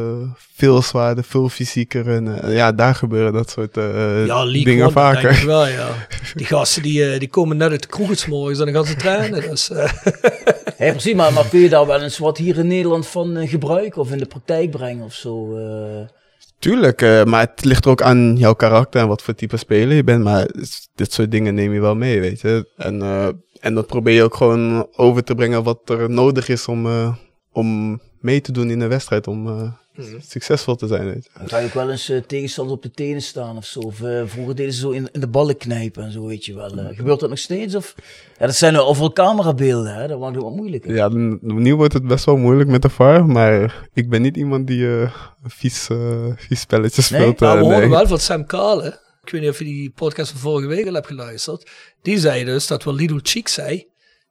[0.55, 2.07] veel zwaarder, veel fysieker.
[2.09, 5.21] En eh, ja, daar gebeuren dat soort eh, Ja, League dingen One, vaker.
[5.21, 5.87] denk ik wel, ja.
[6.35, 8.85] Die gasten die, eh, die komen net uit de kroeg 's morgens en dan gaan
[8.85, 9.41] ze trainen.
[9.49, 9.91] Dus, eh,
[10.91, 14.11] precies, maar, maar kun je daar wel eens wat hier in Nederland van gebruiken of
[14.11, 15.57] in de praktijk brengen of zo?
[15.57, 16.07] eh?
[16.59, 19.95] Tuurlijk, eh, maar het ligt er ook aan jouw karakter en wat voor type speler
[19.95, 20.23] je bent.
[20.23, 20.47] Maar
[20.95, 22.69] dit soort dingen neem je wel mee, weet je.
[22.77, 23.27] En, eh,
[23.59, 27.15] en dat probeer je ook gewoon over te brengen wat er nodig is om, eh,
[27.51, 29.27] om mee te doen in een wedstrijd.
[29.27, 29.71] Om eh,
[30.27, 31.29] succesvol te zijn, weet je.
[31.39, 33.79] Dan ga je ook wel eens eh, tegenstander op de tenen staan of zo.
[33.79, 33.95] Of
[34.25, 36.69] vroeger deden ze zo in, in de ballen knijpen en zo, weet je wel.
[36.69, 37.75] Gebeurt dat nog steeds?
[37.75, 37.95] Of?
[38.39, 40.07] Ja, dat zijn overal camerabeelden, hè.
[40.07, 40.95] Dat maakt het wat moeilijker.
[40.95, 41.09] Ja,
[41.41, 43.25] nu wordt het best wel moeilijk met de VAR.
[43.25, 44.87] Maar ik ben niet iemand die
[45.43, 45.87] vies,
[46.35, 47.21] vies spelletje Nee?
[47.21, 47.39] speelt.
[47.39, 47.89] maar we horen nee.
[47.89, 49.05] wel van Sam Kale.
[49.27, 51.69] Ik weet niet of je die podcast van vorige week al hebt geluisterd.
[52.01, 53.87] Die zei dus dat wel Lidl Cheek zei.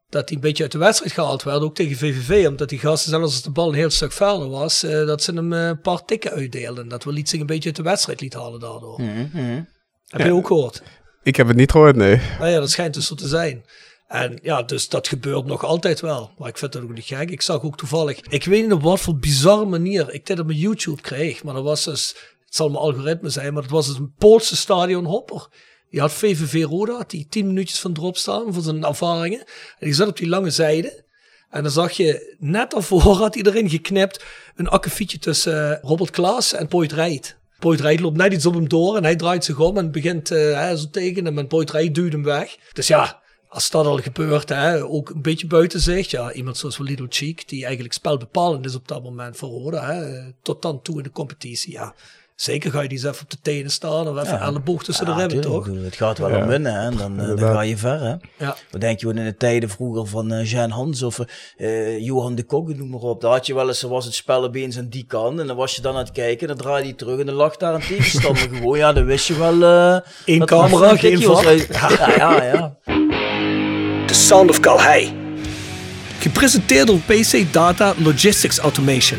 [0.08, 2.48] Dat hij een beetje uit de wedstrijd gehaald werd, ook tegen VVV.
[2.48, 5.32] Omdat die gasten, zelfs als de bal een heel stuk verder was, eh, dat ze
[5.32, 6.88] hem eh, een paar tikken uitdeelden.
[6.88, 9.00] Dat wel iets zich een beetje uit de wedstrijd liet halen daardoor.
[9.02, 9.62] Mhm.
[10.06, 10.82] Heb je ook gehoord?
[11.22, 12.20] Ik heb het niet gehoord, nee.
[12.38, 13.64] Nou ja, dat schijnt dus zo te zijn.
[14.08, 16.30] En ja, dus dat gebeurt nog altijd wel.
[16.38, 17.30] Maar ik vind dat ook niet gek.
[17.30, 20.46] Ik zag ook toevallig, ik weet niet op wat voor bizarre manier ik dit op
[20.46, 21.42] mijn YouTube kreeg.
[21.42, 22.16] Maar dat was dus,
[22.56, 25.48] zal mijn algoritme zijn, maar dat was een Poolse stadionhopper.
[25.90, 29.38] Die had VVV Roda, die tien minuutjes van erop staan voor zijn ervaringen.
[29.38, 31.04] En die zat op die lange zijde.
[31.50, 36.52] En dan zag je, net daarvoor had erin geknipt, een akkefietje tussen eh, Robert Klaas
[36.52, 37.36] en Poit Rijt.
[37.58, 40.30] Poit Rijt loopt net iets op hem door en hij draait zich om en begint
[40.30, 41.38] eh, hè, zo tegen hem.
[41.38, 42.56] En Poit Rijt duwt hem weg.
[42.72, 46.10] Dus ja, als dat al gebeurt, hè, ook een beetje buiten zicht.
[46.10, 49.92] Ja, iemand zoals Little Cheek, die eigenlijk spelbepalend is op dat moment voor Roda.
[49.92, 51.72] Hè, tot dan toe in de competitie.
[51.72, 51.94] Ja,
[52.36, 54.40] zeker ga je die eens even op de tenen staan of even Ja.
[54.40, 55.72] elleboog tussen Ja, de ribben, tuurlijk, toch?
[55.72, 56.36] bedoel, Het gaat wel Ja.
[56.42, 56.86] om winnen, hè.
[56.86, 58.14] En dan, eh, dan ga je ver, hè.
[58.44, 58.56] Ja.
[58.70, 61.18] Wat denk je, in de tijden vroeger van eh Jean Hans of
[61.56, 63.20] eh, Johan de Kogge, noem maar op.
[63.20, 65.40] Daar had je wel eens, er was het spel opeens aan die kant.
[65.40, 67.56] En dan was je dan aan het kijken, dan draaide je terug en dan lag
[67.56, 68.78] daar een tegenstander gewoon.
[68.78, 69.62] Ja, dan wist je wel...
[69.62, 69.94] eh
[70.40, 72.76] er camera, een geen uit- Ja, ja, ja.
[74.06, 75.12] The Sound of Calhei.
[76.18, 79.18] Gepresenteerd door PC Data Logistics Automation.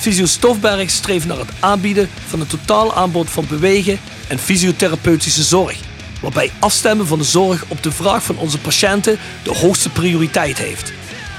[0.00, 5.76] Visio Stofberg streeft naar het aanbieden van een totaal aanbod van bewegen en fysiotherapeutische zorg.
[6.20, 10.92] Waarbij afstemmen van de zorg op de vraag van onze patiënten de hoogste prioriteit heeft.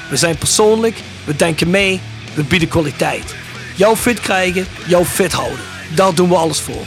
[0.09, 1.99] We zijn persoonlijk, we denken mee,
[2.33, 3.35] we bieden kwaliteit.
[3.75, 5.65] Jou fit krijgen, jou fit houden.
[5.95, 6.83] Daar doen we alles voor.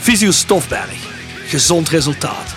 [0.00, 1.14] Visio Stofberg.
[1.46, 2.54] Gezond resultaat.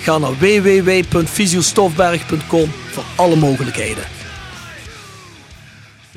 [0.00, 4.17] Ga naar www.visiostofberg.com voor alle mogelijkheden.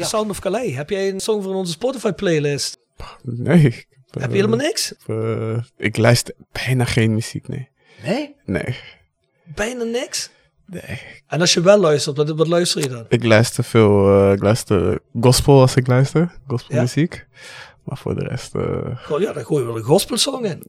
[0.05, 2.77] Sound of Calais, heb jij een song voor onze Spotify playlist?
[3.21, 3.85] Nee.
[4.19, 4.93] Heb je helemaal niks?
[5.07, 7.69] eh, ik luister bijna geen muziek, nee.
[8.03, 8.35] Nee?
[8.45, 8.75] Nee.
[9.43, 10.29] Bijna niks?
[10.65, 10.99] Nee.
[11.27, 13.05] En als je wel luistert, wat, wat luister je dan?
[13.09, 17.25] Ik luister veel, eh, ik luister gospel als ik luister, gospelmuziek.
[17.83, 20.63] Maar voor de rest, eh Goh, ja, dan gooi je wel een gospelsong in.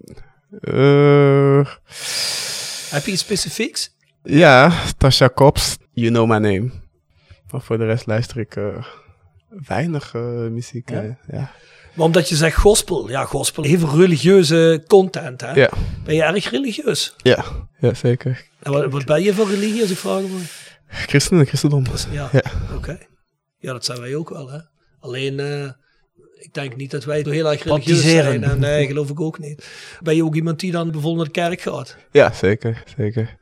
[2.90, 3.94] Heb je iets specifieks?
[4.22, 6.70] ja, Tasha Cobbs, You Know My Name.
[7.50, 8.56] Maar voor de rest luister ik
[9.66, 10.90] weinig eh, muziek.
[10.90, 11.02] Ja?
[11.02, 11.50] eh, ja.
[11.94, 13.08] Maar omdat je zegt gospel.
[13.08, 15.52] Ja, gospel heeft religieuze content, hè?
[15.52, 15.70] Ja.
[16.04, 17.14] Ben je erg religieus?
[17.16, 17.44] Ja,
[17.78, 18.44] ja, zeker.
[18.62, 20.40] En wat, wat ben je voor religie, als ik vragen mag?
[20.88, 21.84] Christen en christendom.
[22.10, 22.42] Ja, Ja.
[22.76, 22.98] oké.
[23.58, 24.58] Ja, dat zijn wij ook wel, hè.
[25.00, 25.64] Alleen, eh,
[26.34, 28.44] ik denk niet dat wij heel erg religieus zijn.
[28.44, 29.66] En, nee, geloof ik ook niet.
[30.00, 31.96] Ben je ook iemand die dan bijvoorbeeld naar de kerk gaat?
[32.10, 33.36] Ja, zeker, zeker.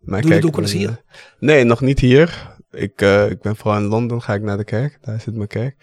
[0.00, 1.02] Maar Doe je het kijk, ook wel eens hier?
[1.38, 2.53] Nee, nog niet hier.
[2.74, 4.98] Ik, eh, ik ben vooral in Londen, ga ik naar de kerk.
[5.02, 5.76] Daar zit mijn kerk.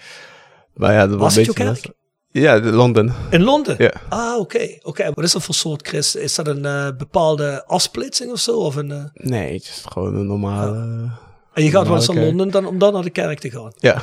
[0.74, 1.96] Maar ja, dat Was was een het beetje...
[2.34, 3.14] Ja, de Londen.
[3.30, 3.76] In Londen?
[3.78, 3.92] Ja.
[4.10, 4.78] Ah, oké.
[4.82, 5.12] oké.
[5.14, 6.16] Wat is dat voor soort christ?
[6.16, 8.58] Is dat een eh, bepaalde afsplitsing of zo?
[8.58, 10.76] Of een, eh, Nee, het is gewoon een normale,
[11.54, 12.24] En je gaat wel eens naar.
[12.26, 13.72] Londen dan, om dan naar de kerk te gaan.
[13.78, 14.02] Ja.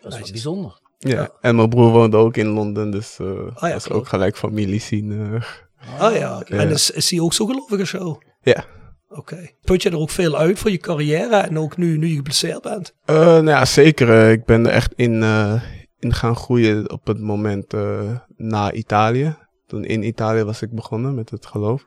[0.00, 0.80] Dat is wel bijzonder.
[0.98, 1.30] Ja.
[1.40, 3.26] En mijn broer woonde ook in Londen, dus eh
[3.60, 5.12] ja, dat is ook gelijk familie zien.
[5.34, 6.00] eh.
[6.00, 6.56] Ah ja, Ja.
[6.58, 8.16] en is, is hij ook zo gelovig als jou?
[8.42, 8.64] ja.
[9.08, 9.48] Oké.
[9.64, 12.62] Put je er ook veel uit voor je carrière en ook nu, nu je geblesseerd
[12.62, 12.94] bent?
[13.04, 14.10] Eh, nou ja, zeker.
[14.10, 15.62] eh, ik ben er echt in, eh,
[15.98, 17.74] in gaan groeien op het moment
[18.36, 19.36] na Italië.
[19.66, 21.82] Toen in Italië was ik begonnen met het geloof.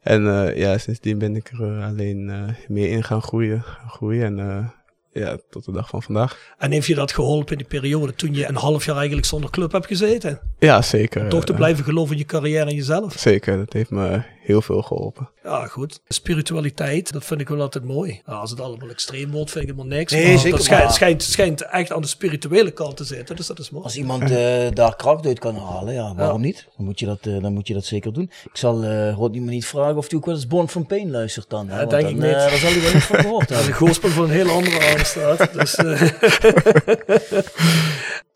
[0.00, 0.22] En
[0.56, 3.64] ja, sindsdien ben ik er alleen meer in gaan groeien.
[3.86, 4.72] Groeien en
[5.12, 6.54] ja, tot de dag van vandaag.
[6.58, 9.50] En heeft je dat geholpen in die periode toen je een half jaar eigenlijk zonder
[9.50, 10.40] club hebt gezeten?
[10.58, 11.28] Ja, zeker.
[11.28, 13.14] Toch te blijven geloven in je carrière en jezelf?
[13.18, 15.30] Zeker, dat heeft me heel veel geholpen.
[15.42, 16.00] Ja, goed.
[16.08, 18.20] Spiritualiteit, dat vind ik wel altijd mooi.
[18.26, 20.12] Ja, als het allemaal extreem wordt, vind ik helemaal niks.
[20.12, 23.36] Nee, maar zeker, dat schijnt, maar- schijnt, schijnt echt aan de spirituele kant te zitten,
[23.36, 23.84] dus dat is mooi.
[23.84, 26.66] Als iemand eh, daar kracht uit kan halen, ja, waarom niet?
[26.76, 28.30] Dan moet, je dat, eh, dan moet je dat zeker doen.
[28.44, 31.10] Ik zal eh Rodney me niet vragen of hij ook wel eens Born from Pain
[31.10, 31.68] luistert dan.
[31.68, 32.24] hè, want denk dan, ik niet.
[32.24, 33.82] eh, daar zal hij wel iets van gehoord Dat is hebben.
[33.82, 35.52] een gospel van een hele andere aarde staat.
[35.52, 36.00] Dus, eh.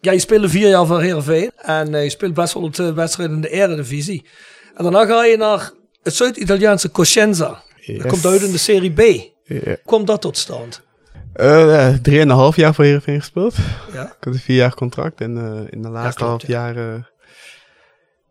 [0.01, 1.51] ja, je speelde vier jaar voor Heerenveen.
[1.57, 4.25] En eh, je speelt best wel op de wedstrijd in de Eredivisie.
[4.75, 5.71] En daarna ga je naar
[6.05, 7.63] het Zuid-Italiaanse Coscienza.
[7.87, 9.01] Dat komt uit in de Serie B.
[9.45, 9.77] Ja.
[9.85, 10.83] Komt dat tot stand?
[11.33, 13.55] Eh, ja, drieënhalf jaar voor Heerenveen gespeeld.
[13.93, 14.03] Ja.
[14.03, 17.03] Ik had een vier jaar contract en eh, in de laatste klopt, half jaar eh,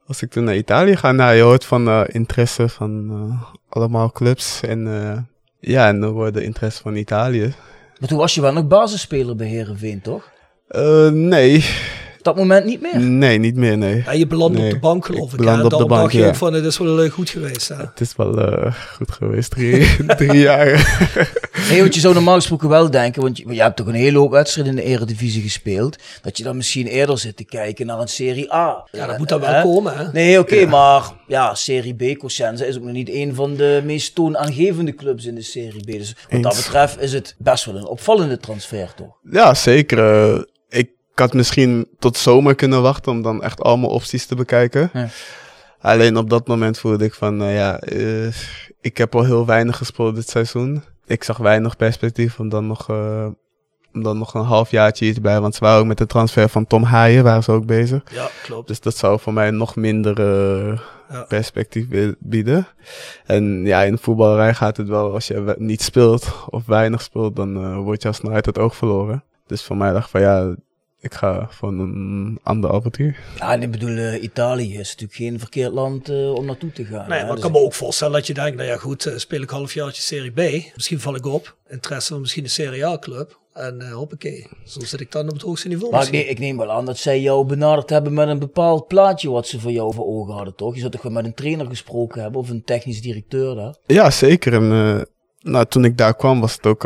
[0.06, 1.16] was ik toen naar Italië gaan.
[1.16, 5.18] Nou, je hoort van eh, interesse van eh, allemaal clubs en eh,
[5.60, 7.54] ja, en dan wordt de interesse van Italië.
[8.00, 10.32] Maar toen was je wel nog basisspeler bij Herenveen, toch?
[10.68, 11.66] Eh, nee,
[12.24, 13.00] dat moment niet meer.
[13.00, 14.02] nee, niet meer, nee.
[14.06, 15.38] Ja, je belandt Nee, op de bank geloof ik ik.
[15.38, 16.28] beland op de bank, dacht je ja.
[16.28, 17.68] ook van, het is wel eh, goed geweest.
[17.70, 17.76] Hè?
[17.76, 20.98] Het is wel eh, goed geweest, drie, drie jaar.
[21.70, 24.18] Nee, want je zou normaal gesproken wel denken, want je, je hebt toch een hele
[24.18, 28.00] hoop wedstrijden in de Eredivisie gespeeld, dat je dan misschien eerder zit te kijken naar
[28.00, 28.88] een Serie A.
[28.92, 29.62] Ja, dat moet dan wel Hè?
[29.62, 29.98] komen.
[29.98, 30.12] Hè?
[30.12, 34.16] Nee, oké, maar ja, Serie B, Cosenza is ook nog niet een van de meest
[34.16, 35.86] toonaangevende clubs in de Serie B.
[35.86, 39.18] Dus wat dat betreft is het best wel een opvallende transfer, toch?
[39.32, 40.46] Ja, zeker.
[41.14, 44.90] Ik had misschien tot zomer kunnen wachten om dan echt allemaal opties te bekijken.
[44.94, 45.08] Ja.
[45.82, 48.28] Alleen op dat moment voelde ik van, nou ja, eh,
[48.82, 50.84] ik heb al heel weinig gespeeld dit seizoen.
[51.06, 53.26] Ik zag weinig perspectief om dan nog, eh,
[53.94, 55.42] om dan nog een halfjaartje hier te blijven.
[55.42, 58.02] Want ze waren ook met de transfer van Tom Haaien, waren ze ook bezig.
[58.12, 58.68] Ja, klopt.
[58.68, 60.22] Dus dat zou voor mij nog minder
[61.10, 61.22] Ja.
[61.28, 62.68] perspectief bi- bieden.
[63.26, 67.36] En ja, in de voetballerij gaat het wel, als je niet speelt of weinig speelt,
[67.36, 69.24] dan word je al snel uit het oog verloren.
[69.48, 70.56] Dus voor mij dacht ik van ja,
[71.04, 73.20] ik ga voor een ander avontuur.
[73.38, 76.86] Ja, en ik bedoel, eh, Italië is natuurlijk geen verkeerd land eh, om naartoe te
[76.86, 77.10] gaan.
[77.10, 77.24] Nee, hè.
[77.24, 79.42] maar ik Dus kan me ook voorstellen dat je denkt, nou ja goed, eh, speel
[79.42, 80.66] ik een halfjaartje Serie B.
[80.76, 81.56] Misschien val ik op.
[81.68, 83.42] Interesse van misschien een Serie A club.
[83.54, 85.92] En eh hoppakee, zo zit ik dan op het hoogste niveau.
[85.92, 86.20] Maar misschien.
[86.20, 89.48] neem, ik neem wel aan dat zij jou benaderd hebben met een bepaald plaatje wat
[89.48, 90.74] ze voor jou voor ogen hadden, toch?
[90.74, 93.76] Je zou toch wel met een trainer gesproken hebben of een technisch directeur daar?
[93.86, 94.54] Ja, zeker.
[94.54, 95.02] En eh,
[95.52, 96.86] nou, toen ik daar kwam was het ook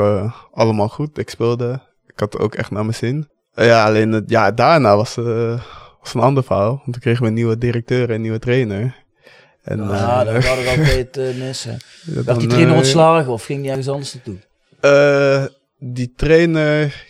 [0.52, 1.18] allemaal goed.
[1.18, 1.82] Ik speelde.
[2.08, 3.28] Ik had het ook echt naar mijn zin.
[3.58, 5.62] Eh, ja, alleen het jaar daarna was, eh
[6.02, 6.70] was een ander verhaal.
[6.70, 8.96] Want toen kregen we een nieuwe directeur en een nieuwe trainer.
[9.64, 11.64] En, Ja, eh, dat gaat het altijd eh, mis.
[11.64, 11.72] hè.
[11.72, 14.36] ja, Werd dan, die trainer eh, ontslagen of ging die ergens anders naartoe?
[14.80, 15.46] Eh,
[15.80, 17.06] die trainer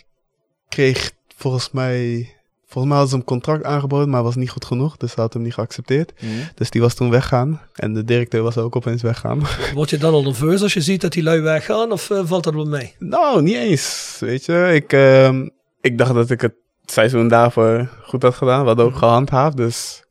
[0.68, 2.32] kreeg volgens mij.
[2.70, 4.96] Volgens mij hadden ze hem contract aangeboden, maar was niet goed genoeg.
[4.96, 6.12] Dus ze had hem niet geaccepteerd.
[6.20, 6.30] Mhm.
[6.54, 7.60] Dus die was toen weggaan.
[7.74, 9.42] En de directeur was ook opeens weggaan.
[9.74, 11.92] Word je dan al nerveus als je ziet dat die lui weggaan?
[11.92, 12.94] Of eh, valt dat wel mee?
[12.98, 14.16] nou, niet eens.
[14.20, 15.48] Weet je, ik, ehm,
[15.80, 16.54] ik dacht dat ik het
[16.84, 18.66] seizoen daarvoor goed had gedaan.
[18.66, 19.56] Hadden ook gehandhaafd.
[19.56, 20.04] Dus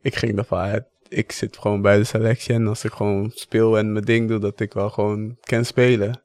[0.00, 0.84] ik ging ervan uit.
[1.08, 2.54] Ik zit gewoon bij de selectie.
[2.54, 6.22] En als ik gewoon speel en mijn ding doe, dat ik wel gewoon kan spelen.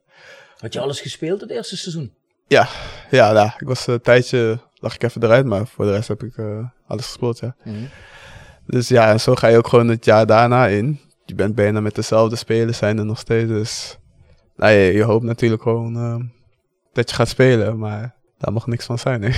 [0.58, 2.12] Had je alles gespeeld het eerste seizoen?
[2.46, 2.68] Ja,
[3.10, 3.54] ja, ja.
[3.58, 6.64] Ik was een tijdje, lag ik even eruit, maar voor de rest heb ik eh,
[6.86, 7.56] alles gespeeld, ja.
[7.64, 7.84] Mhm.
[8.66, 11.00] Dus ja, en zo ga je ook gewoon het jaar daarna in.
[11.24, 13.98] Je bent bijna met dezelfde spelers, zijn er nog steeds, dus...
[14.56, 16.16] Nou, je, je hoopt natuurlijk gewoon eh,
[16.92, 19.30] dat je gaat spelen, maar daar mag niks van zijn, hè.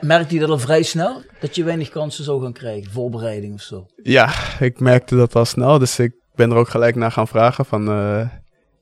[0.00, 1.22] Merkte je dat al vrij snel?
[1.40, 2.92] Dat je weinig kansen zou gaan krijgen?
[2.92, 3.86] Voorbereiding of zo?
[4.02, 7.64] Ja, ik merkte dat al snel, dus ik ben er ook gelijk naar gaan vragen
[7.64, 7.88] van...
[7.88, 8.28] eh,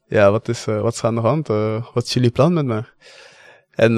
[0.07, 1.49] ja, wat is, eh, wat is er aan de hand?
[1.49, 2.85] Eh, wat is jullie plan met me?
[3.71, 3.93] En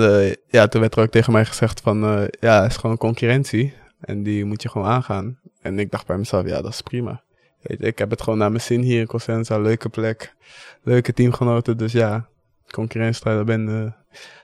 [0.48, 1.98] ja, toen werd er ook tegen mij gezegd van...
[2.40, 5.38] ja, het is gewoon een concurrentie en die moet je gewoon aangaan.
[5.60, 7.22] En ik dacht bij mezelf, ja, dat is prima.
[7.62, 10.34] Weet ik heb het gewoon naar mijn zin hier in Cosenza, leuke plek,
[10.82, 11.76] leuke teamgenoten.
[11.76, 12.28] Dus ja,
[12.70, 13.94] concurrentiestrijd, daar ben,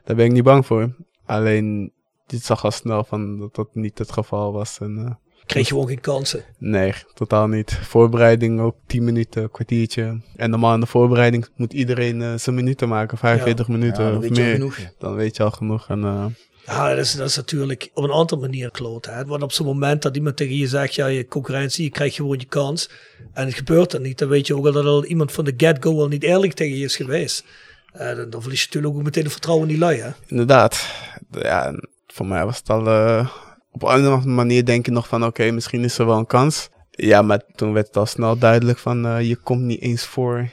[0.05, 0.95] daar ben ik niet bang voor.
[1.27, 1.93] Alleen,
[2.27, 4.79] je zag al snel van dat dat niet het geval was.
[4.81, 5.15] En, eh,
[5.47, 6.45] Kreeg je gewoon geen kansen.
[6.59, 7.73] Nee, totaal niet.
[7.83, 10.21] Voorbereiding ook 10 minuten, kwartiertje.
[10.37, 14.21] En normaal in de voorbereiding moet iedereen eh, zijn minuten maken, 45 Ja, minuten of
[14.23, 14.55] weet je al meer.
[14.55, 14.77] genoeg.
[14.77, 14.93] ja.
[14.99, 15.89] Dan weet je al genoeg.
[15.89, 16.25] En, eh,
[16.67, 19.07] Ja, dat is, dat is natuurlijk op een andere manier kloot.
[19.07, 19.25] Hè?
[19.25, 22.39] Want op zo'n moment dat iemand tegen je zegt, ja, je concurrentie, je krijgt gewoon
[22.39, 22.91] je kans.
[23.33, 24.19] En het gebeurt er niet.
[24.19, 26.77] Dan weet je ook wel dat al iemand van de get-go al niet eerlijk tegen
[26.79, 27.45] je is geweest.
[27.93, 30.11] Eh, dan, dan verlies je natuurlijk ook meteen het vertrouwen in die lui, hè?
[30.27, 30.87] Inderdaad.
[31.31, 31.75] Ja,
[32.07, 32.87] voor mij was het al...
[32.87, 33.29] eh,
[33.71, 35.25] op een andere manier denk je nog van...
[35.25, 36.69] Oké, misschien is er wel een kans.
[36.91, 39.07] Ja, maar toen werd het al snel duidelijk van...
[39.07, 40.51] eh, je komt niet eens voor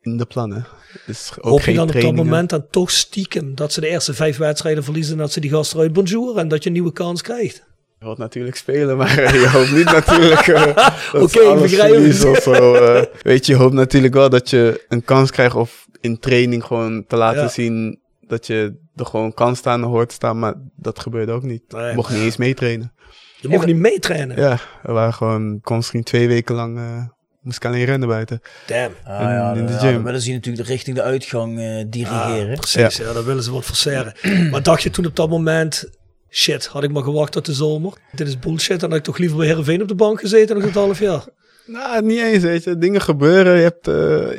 [0.00, 0.66] in de plannen.
[1.06, 3.88] Dus ook Hoop je geen dan op dat moment dan toch stiekem dat ze de
[3.88, 6.74] eerste vijf wedstrijden verliezen en dat ze die gasten eruit bonjour en dat je een
[6.74, 7.64] nieuwe kans krijgt?
[7.98, 10.64] Je wilt natuurlijk spelen, maar je hoopt niet natuurlijk eh,
[11.12, 12.42] dat Oké, ik alles begrijp het.
[12.42, 12.74] zo.
[12.74, 13.04] eh.
[13.22, 17.04] weet je, je hoopt natuurlijk wel dat je een kans krijgt of in training gewoon
[17.06, 17.48] te laten Ja.
[17.48, 21.42] zien dat je er gewoon kan staan en hoort te staan, maar dat gebeurde ook
[21.42, 21.62] niet.
[21.68, 21.88] Nee.
[21.88, 22.92] Je mocht niet eens meetrainen.
[23.40, 24.36] Je mocht niet meetrainen.
[24.36, 27.02] Ja, we waren gewoon constant twee weken lang, eh,
[27.40, 28.40] moest ik alleen rennen buiten.
[28.66, 28.94] Damn.
[29.04, 29.92] Ah, In- ja, in de ja, gym.
[29.92, 32.50] dan willen ze natuurlijk richting de uitgang eh, dirigeren.
[32.50, 33.12] Ah, precies, ja.
[33.12, 34.12] dan willen ze wat forceren.
[34.50, 35.90] maar dacht je toen op dat moment,
[36.36, 37.92] shit, had ik maar gewacht tot de zomer?
[38.12, 40.64] Dit is bullshit, dan had ik toch liever bij Heerenveen op de bank gezeten nog
[40.64, 41.24] een half jaar.
[41.66, 42.78] Nou, niet eens, weet je.
[42.78, 43.56] Dingen gebeuren.
[43.56, 43.94] Je, hebt, eh,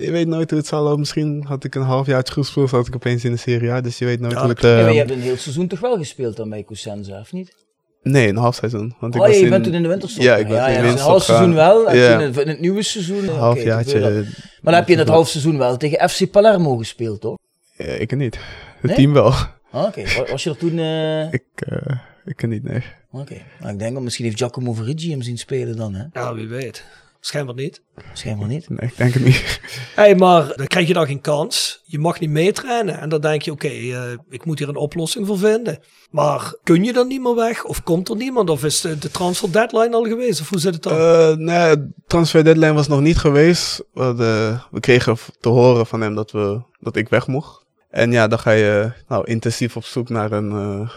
[0.05, 0.99] je weet nooit hoe het zal lopen.
[0.99, 3.81] Misschien had ik een half jaar goed gespeeld, zat ik opeens in de Serie A.
[3.81, 4.61] Dus je weet nooit Ja, hoe het...
[4.61, 7.31] Ja, maar eh, je hebt een heel seizoen toch wel gespeeld dan bij Cosenza, of
[7.31, 7.55] niet?
[8.03, 8.95] Nee, een half seizoen.
[8.99, 10.23] Want ik oh, was ja, je in- bent toen in de winterstop.
[10.23, 12.11] Ja, ik ben ja, in de ja, dus een half seizoen wel, en Ja.
[12.11, 13.23] toen in, het- in het nieuwe seizoen...
[13.29, 13.99] eh, half jaartje.
[13.99, 14.11] dat.
[14.13, 14.23] Maar
[14.61, 17.37] dan heb je in het half seizoen wel tegen FC Palermo gespeeld, toch?
[17.77, 18.35] Eh, ik niet.
[18.35, 18.41] Het
[18.81, 18.95] Nee?
[18.95, 19.33] team wel.
[19.71, 20.79] Ah, Oké, Wa- was je er toen...
[20.79, 22.83] eh, Ik, eh ik niet, nee.
[23.11, 26.03] Oké, nou, ik denk dat misschien heeft Giacomo Verigi hem zien spelen dan, hè?
[26.13, 26.85] Ja, wie weet.
[27.19, 27.81] Schijnbaar niet.
[28.13, 28.69] Schijnbaar niet.
[28.69, 29.59] Nee, ik denk het niet.
[29.95, 31.81] Hé, maar dan krijg je dan geen kans.
[31.85, 32.99] Je mag niet meetrainen.
[32.99, 35.79] En dan denk je, oké, eh, ik moet hier een oplossing voor vinden.
[36.11, 37.63] Maar kun je dan niet meer weg?
[37.63, 38.49] Of komt er niemand?
[38.49, 40.41] Of is de, de transfer deadline al geweest?
[40.41, 40.97] Of hoe zit het dan?
[40.97, 43.83] Eh nee, de transfer deadline was nog niet geweest.
[43.93, 47.65] We, hadden- we kregen te horen van hem dat, we, dat ik weg mocht.
[47.97, 50.89] En ja, dan ga je nou, intensief op zoek naar, een, eh,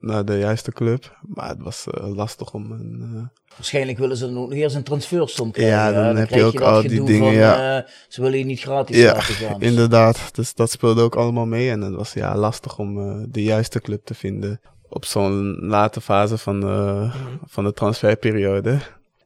[0.00, 1.18] naar de juiste club.
[1.26, 3.12] Maar het was eh, lastig om een...
[3.14, 3.22] eh,
[3.56, 5.76] Waarschijnlijk willen ze dan ook nog eerst een transfersom krijgen.
[5.76, 7.86] Ja, dan heb je ook dat al die dingen, van, ja.
[8.08, 9.58] ze willen je niet gratis Ja, laten gaan.
[9.58, 10.34] Dus- inderdaad.
[10.34, 11.70] Dus dat speelde ook allemaal mee.
[11.70, 14.60] En het was ja, lastig om de juiste club te vinden.
[14.88, 17.14] Op zo'n late fase van, eh,
[17.46, 18.78] van de transferperiode.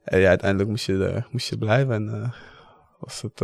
[0.04, 1.94] En ja, uiteindelijk moest je, moest je blijven.
[1.94, 2.32] En
[2.98, 3.40] was het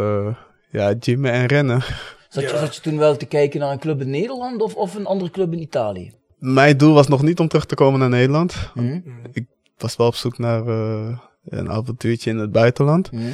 [0.70, 1.82] ja, gymmen en rennen.
[2.29, 4.95] Zat, je, zat je toen wel te kijken naar een club in Nederland of, of
[4.95, 6.12] een andere club in Italië?
[6.39, 8.55] Mijn doel was nog niet om terug te komen naar Nederland.
[8.74, 9.01] Hm?
[9.33, 9.47] Ik
[9.79, 11.18] was wel op zoek naar eh,
[11.49, 13.09] een avontuurtje in het buitenland.
[13.09, 13.31] Hm?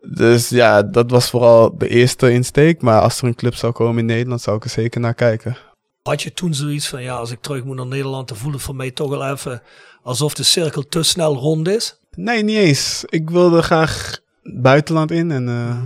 [0.00, 2.82] Dus ja, dat was vooral de eerste insteek.
[2.82, 5.56] Maar als er een club zou komen in Nederland, zou ik er zeker naar kijken.
[6.02, 8.62] Had je toen zoiets van, ja, als ik terug moet naar Nederland, dan voelt het
[8.62, 9.62] voor mij toch wel even
[10.02, 11.98] alsof de cirkel te snel rond is.
[12.14, 13.04] Nee, niet eens.
[13.06, 15.82] Ik wilde graag buitenland in en eh,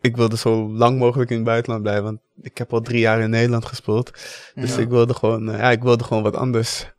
[0.00, 2.04] ik wilde zo lang mogelijk in het buitenland blijven.
[2.04, 4.10] Want ik heb al drie jaar in Nederland gespeeld.
[4.54, 6.92] Dus ik wilde gewoon, eh, ja, ik wilde gewoon wat anders.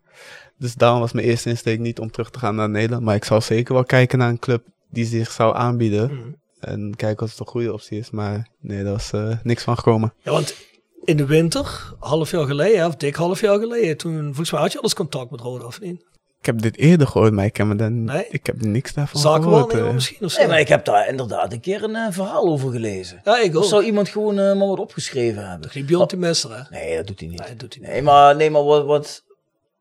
[0.58, 3.04] Dus daarom was mijn eerste insteek niet om terug te gaan naar Nederland.
[3.04, 6.36] Maar ik zou zeker wel kijken naar een club die zich zou aanbieden.
[6.60, 8.10] En kijken of het een goede optie is.
[8.10, 10.14] Maar nee, daar was eh, niks van gekomen.
[10.22, 10.54] Ja, want
[11.04, 14.72] in de winter, half jaar geleden, of dik half jaar geleden, toen volgens mij had
[14.72, 16.04] je al eens contact met Roda, of niet?
[16.42, 18.26] Ik heb dit eerder gehoord, maar ik heb, me dan, Nee?
[18.30, 19.72] ik heb niks daarvan Zaken gehoord.
[19.72, 19.92] wel eh.
[19.94, 20.38] misschien of zo?
[20.38, 23.20] Nee, maar ik heb daar inderdaad een keer een eh, verhaal over gelezen.
[23.24, 23.68] Ja, ik Of ook.
[23.68, 25.70] zou iemand gewoon eh, maar wat opgeschreven hebben?
[25.72, 26.62] Die Bjorn hè?
[26.70, 27.38] Nee, dat doet hij niet.
[27.38, 27.92] Nee, dat doet hij niet.
[27.92, 29.24] Nee, maar, nee, maar wat, wat...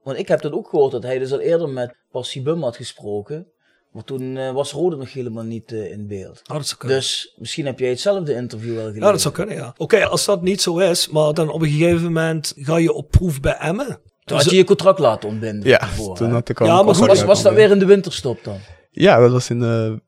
[0.03, 2.76] Want ik heb dat ook gehoord, dat hij dus al eerder met Passie Bum had
[2.76, 3.47] gesproken.
[3.91, 6.41] Maar toen was Rode nog helemaal niet in beeld.
[6.49, 6.97] Oh, dat zou kunnen.
[6.97, 9.05] Dus misschien heb jij hetzelfde interview wel gelezen.
[9.05, 9.74] Ja, dat zou kunnen, ja.
[9.78, 13.09] Oké, als dat niet zo is, maar dan op een gegeven moment ga je op
[13.12, 13.99] proef bij Emmen.
[14.32, 15.69] Toen had je je contract laten ontbinden.
[15.69, 17.86] Ja, ervoor, toen had ik al Ja, maar goed, was, was dat weer in de
[17.86, 18.57] winterstop dan?
[18.91, 20.01] Ja, dat was in de,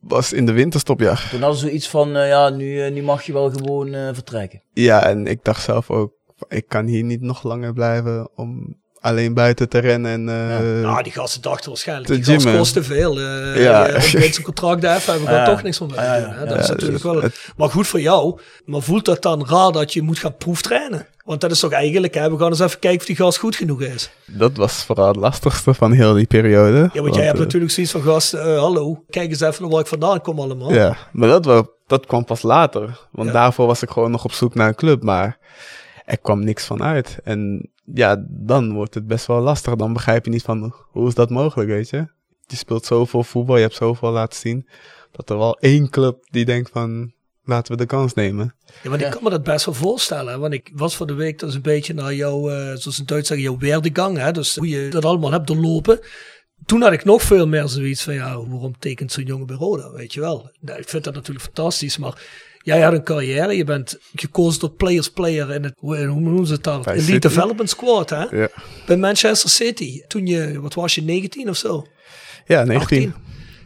[0.00, 1.14] was in de winterstop, ja.
[1.30, 4.08] Toen hadden ze zoiets van, eh, ja, nu, eh, nu mag je wel gewoon eh,
[4.12, 4.62] vertrekken.
[4.72, 6.12] Ja, en ik dacht zelf ook,
[6.48, 10.10] ik kan hier niet nog langer blijven om alleen buiten te rennen.
[10.12, 12.58] En, eh, Nou, die gasten dachten waarschijnlijk, Te die gasten gymmen.
[12.60, 13.18] kosten veel.
[13.18, 13.86] Eh Ja.
[13.86, 13.94] ja.
[13.94, 15.44] Als je zijn contract even hebben, we gaan Ja.
[15.44, 16.34] toch niks van Ja, ja, doen.
[16.34, 16.40] hè.
[16.40, 16.46] ja.
[16.46, 17.22] Dat is Ja, natuurlijk dus wel...
[17.22, 18.38] het- Maar goed voor jou.
[18.64, 21.06] Maar voelt dat dan raar dat je moet gaan proeftrainen?
[21.26, 23.56] Want dat is toch eigenlijk, hè, we gaan eens even kijken of die gast goed
[23.56, 24.10] genoeg is.
[24.26, 26.90] dat was vooral het lastigste van heel die periode.
[26.92, 29.70] Ja, want jij hebt eh, natuurlijk zoiets van, gast, eh, hallo, kijk eens even naar
[29.70, 30.72] waar ik vandaan kom allemaal.
[30.72, 33.00] Ja, maar dat, wel, dat kwam pas later.
[33.12, 33.34] Want Ja.
[33.34, 35.38] daarvoor was ik gewoon nog op zoek naar een club, maar
[36.04, 37.18] er kwam niks van uit.
[37.24, 39.74] En ja, dan wordt het best wel lastig.
[39.74, 42.06] Dan begrijp je niet van, hoe is dat mogelijk, weet je?
[42.46, 44.68] Je speelt zoveel voetbal, je hebt zoveel laten zien.
[45.10, 47.12] Dat er wel één club die denkt van,
[47.46, 48.54] laten we de kans nemen.
[48.82, 50.32] Ja, maar ik kan me dat best wel voorstellen.
[50.32, 53.04] hè, Want ik was voor de week dus een beetje naar jouw, eh, zoals in
[53.04, 54.18] Duits zeggen, jouw werdegang.
[54.18, 54.32] Hè?
[54.32, 56.00] Dus hoe je dat allemaal hebt doorlopen.
[56.66, 59.90] Toen had ik nog veel meer zoiets van, ja, waarom tekent zo'n jongen bij Roda,
[59.90, 60.50] weet je wel.
[60.60, 62.22] Nou, ik vind dat natuurlijk fantastisch, maar
[62.58, 63.56] jij had een carrière.
[63.56, 66.82] Je bent gekozen tot players player in het, hoe, hoe noemen ze het dan?
[66.82, 67.28] Bij Elite City.
[67.28, 68.24] Development Squad, hè?
[68.24, 68.48] Ja,
[68.86, 70.00] Bij Manchester City.
[70.06, 71.86] Toen je, wat was je, 19 of zo?
[72.46, 73.12] ja 19.
[73.12, 73.14] 18.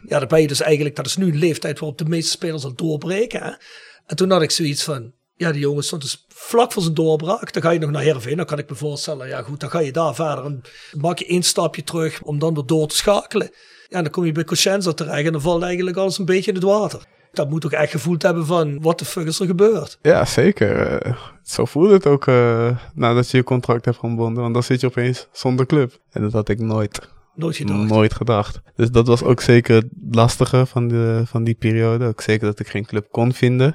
[0.07, 2.75] Ja, ben je dus eigenlijk, dat is nu een leeftijd waarop de meeste spelers al
[2.75, 3.57] doorbreken.
[4.05, 7.53] En toen had ik zoiets van, Ja, die jongen stond dus vlak voor zijn doorbraak.
[7.53, 8.37] Dan ga je nog naar Heerenveen.
[8.37, 10.45] Dan kan ik me voorstellen, ja goed, dan ga je daar verder.
[10.45, 10.61] En
[10.97, 13.49] maak je één stapje terug om dan weer door te schakelen.
[13.89, 16.57] Ja, dan kom je bij Coscienza terecht en dan valt eigenlijk alles een beetje in
[16.57, 17.01] het water.
[17.31, 19.97] Dat moet ook echt gevoeld hebben van, wat de fuck is er gebeurd?
[20.01, 21.01] Ja, zeker.
[21.01, 24.41] Eh, zo voelde het ook uh, nadat je je contract hebt gebonden.
[24.41, 25.99] Want dan zit je opeens zonder club.
[26.11, 26.99] En dat had ik nooit,
[27.35, 27.89] Nooit gedacht.
[27.89, 28.61] nooit gedacht.
[28.75, 32.05] Dus dat was ook zeker het lastige van, de, van die periode.
[32.05, 33.73] Ook zeker dat ik geen club kon vinden.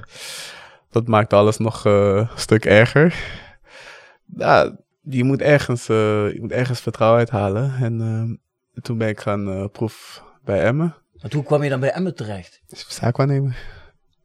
[0.89, 3.15] Dat maakt alles nog uh, een stuk erger.
[4.35, 5.97] Ja, je moet ergens, uh,
[6.33, 7.75] je moet ergens vertrouwen uithalen.
[7.75, 8.01] En
[8.73, 10.95] uh, toen ben ik gaan proef bij Emmen.
[11.21, 12.61] Maar hoe kwam je dan bij Emmen terecht?
[12.67, 13.57] Zaakwaarnemer.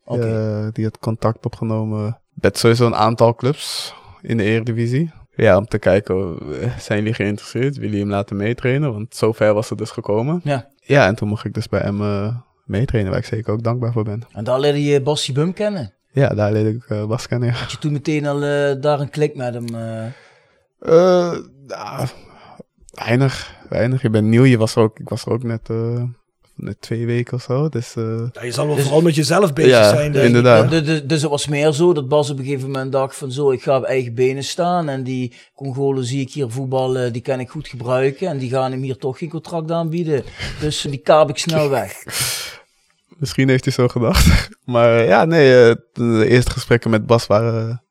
[0.04, 0.26] Oké.
[0.26, 0.70] Okay.
[0.72, 5.10] die had contact opgenomen met sowieso een aantal clubs in de Eredivisie.
[5.34, 6.38] Ja, om te kijken,
[6.78, 7.74] zijn jullie geïnteresseerd?
[7.74, 8.92] Willen jullie hem laten meetrainen?
[8.92, 10.40] Want zover was het dus gekomen.
[10.44, 10.70] Ja.
[10.80, 14.04] Ja, en toen mocht ik dus bij Emmen meetrainen, waar ik zeker ook dankbaar voor
[14.04, 14.22] ben.
[14.32, 15.92] En daar leerde je Bassie Bum kennen?
[16.12, 17.54] Ja, daar leerde ik uh, Bas kennen, ja.
[17.54, 19.64] Had je toen meteen al uh, daar een klik met hem?
[21.66, 22.08] Nou,
[22.90, 24.02] weinig, weinig.
[24.02, 25.68] Je bent nieuw, je was er ook, ik was er ook net,
[26.54, 27.68] net twee weken of zo.
[27.68, 30.12] Dus, ja, je zal wel dus, vooral met jezelf bezig ja, zijn.
[30.12, 30.70] Dus, inderdaad.
[31.08, 33.62] Dus, het was meer zo dat Bas op een gegeven moment dacht van zo, ik
[33.62, 34.88] ga op eigen benen staan.
[34.88, 38.28] En die Congolen zie ik hier voetballen, die kan ik goed gebruiken.
[38.28, 40.24] En die gaan hem hier toch geen contract aanbieden.
[40.60, 41.92] Dus die kaap ik snel weg.
[43.18, 44.50] Misschien heeft hij zo gedacht.
[44.64, 47.82] Maar ja, nee, de eerste gesprekken met Bas waren...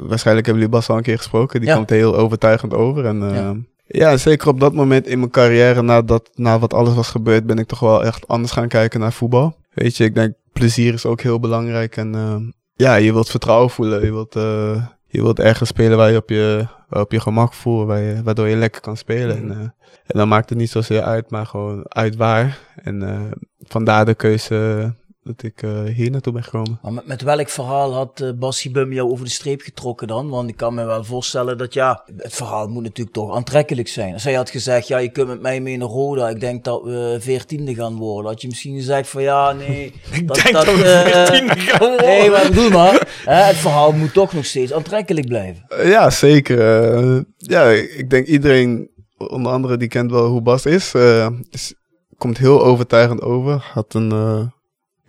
[0.00, 1.60] waarschijnlijk hebben jullie Bas al een keer gesproken.
[1.60, 1.74] Die Ja.
[1.74, 3.04] komt heel overtuigend over.
[3.04, 4.16] En Ja.
[4.16, 7.66] zeker op dat moment in mijn carrière, nadat, na wat alles was gebeurd, ben ik
[7.66, 9.56] toch wel echt anders gaan kijken naar voetbal.
[9.74, 11.96] Weet je, ik denk plezier is ook heel belangrijk.
[11.96, 12.36] En eh,
[12.74, 14.04] ja, je wilt vertrouwen voelen.
[14.04, 17.86] Je wilt, eh, je wilt ergens spelen waar je op je, op je gemak voelt,
[17.86, 19.36] waar je, waardoor je lekker kan spelen.
[19.36, 19.58] En, eh,
[20.06, 22.58] en dan maakt het niet zozeer uit, maar gewoon uit waar.
[22.82, 24.92] En vandaar de keuze
[25.24, 26.78] dat ik eh, hier naartoe ben gekomen.
[26.82, 30.28] Maar met, met welk verhaal had uh, Bassie Bum jou over de streep getrokken dan?
[30.28, 34.12] Want ik kan me wel voorstellen dat ja, het verhaal moet natuurlijk toch aantrekkelijk zijn.
[34.12, 36.82] Als hij had gezegd, ja, je kunt met mij mee naar Roda, ik denk dat
[36.82, 38.30] we veertiende gaan worden.
[38.30, 39.84] Had je misschien gezegd van ja, nee.
[40.12, 42.06] Ik dat, denk dat, dat we eh, 14 gaan worden.
[42.06, 45.64] Nee, maar bedoel maar, hè, het verhaal moet toch nog steeds aantrekkelijk blijven.
[45.68, 46.60] Eh, ja, zeker.
[46.60, 51.74] Eh, ja, ik denk iedereen, onder andere die kent wel hoe Bas is, eh, is
[52.22, 53.70] komt heel overtuigend over.
[53.72, 54.46] Had een eh,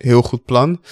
[0.04, 0.82] heel goed plan.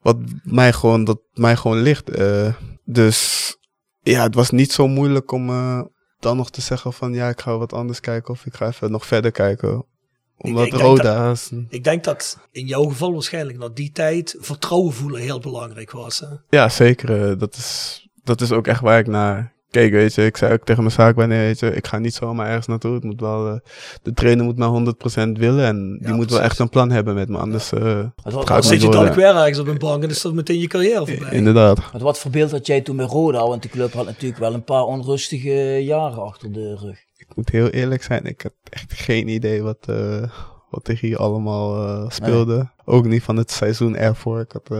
[0.00, 2.10] Wat mij gewoon, dat mij gewoon ligt.
[2.10, 2.54] eh.
[2.84, 3.56] dus
[4.00, 5.82] ja, het was niet zo moeilijk om eh,
[6.20, 8.90] dan nog te zeggen van ja, ik ga wat anders kijken of ik ga even
[8.90, 9.84] nog verder kijken.
[10.36, 13.90] Omdat ik denk Roda is een- Ik denk dat in jouw geval waarschijnlijk na die
[13.92, 16.18] tijd vertrouwen voelen heel belangrijk was.
[16.20, 16.26] Hè?
[16.48, 17.30] Ja, zeker.
[17.30, 20.24] eh, dat, is, dat is ook echt waar ik naar keek, weet je.
[20.24, 22.94] Ik zei ook tegen mijn zaakwaarnemer, weet je, ik ga niet zomaar ergens naartoe.
[22.94, 23.58] Het moet wel, eh,
[24.02, 27.14] de trainer moet mij 100% willen en die Ja, moet wel echt een plan hebben
[27.14, 30.22] met me, anders eh, wat, zit je dan weer ergens op een bank en is
[30.22, 31.32] dat meteen je carrière voorbij.
[31.32, 31.92] Inderdaad.
[31.92, 33.46] met wat voor beeld had jij toen bij Roda?
[33.46, 36.98] Want de club had natuurlijk wel een paar onrustige jaren achter de rug.
[37.16, 40.22] Ik moet heel eerlijk zijn, ik heb echt geen idee wat, eh,
[40.70, 42.70] wat er hier allemaal eh, speelde.
[42.84, 44.40] Ook niet van het seizoen ervoor.
[44.40, 44.70] Ik had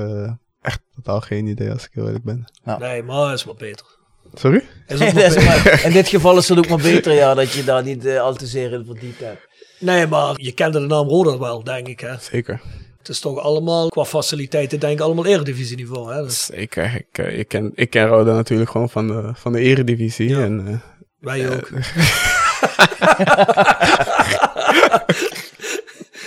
[0.60, 2.44] echt totaal geen idee als ik heel eerlijk ben.
[2.78, 3.98] Nee, maar is wat beter.
[4.34, 4.62] Sorry?
[4.86, 5.12] Is ook
[5.44, 8.20] maar- in dit geval is het ook maar beter ja, dat je daar niet eh,
[8.20, 9.48] al te zeer in verdiept hebt.
[9.78, 12.00] Nee, maar je kende de naam Roda wel, denk ik.
[12.00, 12.14] Hè?
[12.20, 12.60] Zeker.
[12.98, 16.12] Het is toch allemaal qua faciliteiten, denk ik, allemaal eredivisieniveau.
[16.14, 16.22] Hè?
[16.22, 16.94] Dus Zeker.
[16.94, 20.28] Ik, eh, ik, ken, ik ken Roda natuurlijk gewoon van de, van de eredivisie.
[20.28, 20.40] Ja.
[20.42, 20.74] En, eh,
[21.20, 21.70] wij ook.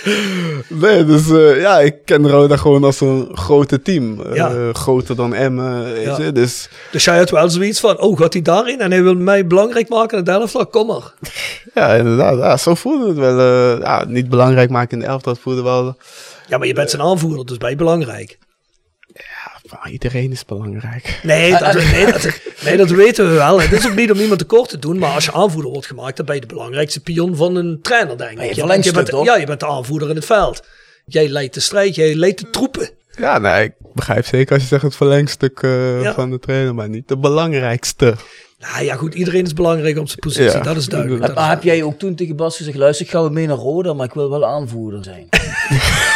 [0.68, 4.20] Nee, dus eh, ja, ik ken Roda gewoon als een grote team.
[4.20, 6.16] Eh, groter dan Emmen, Ja.
[6.20, 6.32] je.
[6.32, 8.80] Dus Dus jij had wel zoiets van, oh, gaat hij daarin?
[8.80, 10.66] En hij wil mij belangrijk maken in de elftal?
[10.66, 11.12] Kom maar.
[11.74, 12.38] ja, inderdaad.
[12.38, 13.38] Ja, zo voelde het wel.
[13.38, 15.34] eh, ja, niet belangrijk maken in de elftal.
[15.34, 15.96] Voelde wel...
[16.48, 18.38] Ja, maar je bent zijn aanvoerder, dus ben je belangrijk.
[19.86, 21.20] Ah, iedereen is belangrijk.
[21.22, 23.60] Nee, dat, nee, dat, nee, dat weten we wel.
[23.60, 26.16] Het is ook niet om iemand tekort te doen, maar als je aanvoerder wordt gemaakt,
[26.16, 28.36] dan ben je de belangrijkste pion van een trainer, denk ik.
[28.36, 29.24] je Je bent, verlengstuk, bent, toch?
[29.24, 30.64] ja, je bent de aanvoerder in het veld.
[31.06, 32.90] Jij leidt de strijd, jij leidt de troepen.
[33.16, 36.14] Ja, nee, ik begrijp zeker als je zegt het verlengstuk eh, Ja.
[36.14, 38.14] van de trainer, maar niet de belangrijkste.
[38.58, 40.60] Nou ja, goed, iedereen is belangrijk op zijn positie, Ja.
[40.62, 41.38] dat is duidelijk.
[41.38, 44.06] Heb, is jij ook toen tegen Bas gezegd, luister, ik ga mee naar Roda, maar
[44.06, 45.28] ik wil wel aanvoerder zijn.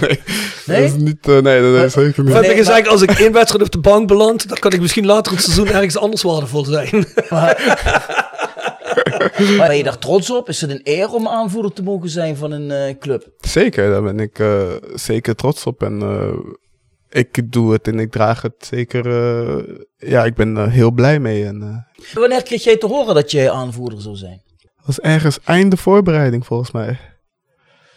[0.00, 0.20] nee,
[0.66, 0.80] Nee?
[0.82, 1.28] dat is niet...
[1.28, 2.32] eh, nee, dat is zeker niet.
[2.32, 4.80] heb je Nee, gezegd, als ik één wedstrijd op de bank beland, dan kan ik
[4.80, 7.06] misschien later het seizoen ergens anders waardevol zijn.
[9.56, 10.48] Maar ben je daar trots op?
[10.48, 13.28] Is het een eer om aanvoerder te mogen zijn van een eh, club?
[13.40, 14.62] Zeker, daar ben ik eh,
[14.94, 15.82] zeker trots op.
[15.82, 16.32] En eh,
[17.22, 19.06] ik doe het en ik draag het zeker.
[19.06, 19.74] eh,
[20.10, 21.44] ja, ik ben er heel blij mee.
[21.44, 24.42] En eh, Wanneer kreeg jij te horen dat jij aanvoerder zou zijn?
[24.76, 26.98] dat was ergens einde voorbereiding volgens mij.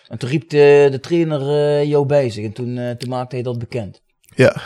[0.08, 3.36] En toen riep de, de trainer eh, jou bij zich en toen, eh, toen maakte
[3.36, 4.02] hij dat bekend.
[4.36, 4.62] Ja.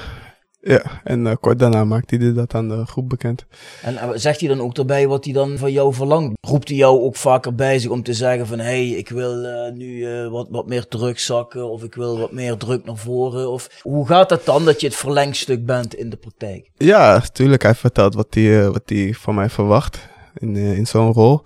[0.63, 3.45] Ja, en eh, kort daarna maakte hij dat aan de groep bekend.
[3.81, 6.37] En zegt hij dan ook erbij wat hij dan van jou verlangt?
[6.47, 8.59] Roept hij jou ook vaker bij zich om te zeggen van...
[8.59, 9.35] hé, hey, ik wil
[9.73, 13.49] nu wat, wat meer terugzakken of ik wil wat meer druk naar voren?
[13.51, 16.69] Of hoe gaat dat dan dat je het verlengstuk bent in de praktijk?
[16.77, 17.63] Ja, tuurlijk.
[17.63, 21.41] Hij vertelt wat hij, wat hij van mij verwacht in, in zo'n rol.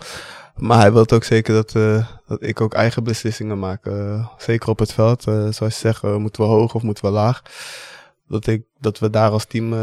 [0.55, 3.85] Maar hij wil ook zeker dat, eh, dat ik ook eigen beslissingen maak.
[3.85, 5.27] eh, zeker op het veld.
[5.27, 7.41] Eh, zoals je zegt, moeten we hoog of moeten we laag?
[8.27, 9.73] Dat, ik, dat we daar als team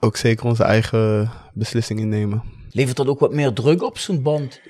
[0.00, 2.42] ook zeker onze eigen beslissingen nemen.
[2.70, 4.60] Levert dat ook wat meer druk op zo'n band?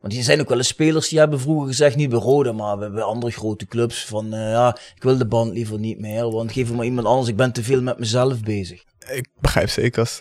[0.00, 2.78] Want er zijn ook wel eens spelers die hebben vroeger gezegd, niet bij Roda, maar
[2.78, 6.66] bij, andere grote clubs, van ja, ik wil de band liever niet meer, want geef
[6.66, 8.84] hem maar iemand anders, ik ben te veel met mezelf bezig.
[9.08, 10.20] Ik begrijp zeker als,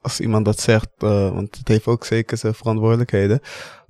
[0.00, 3.40] als iemand dat zegt, eh, want het heeft ook zeker zijn verantwoordelijkheden.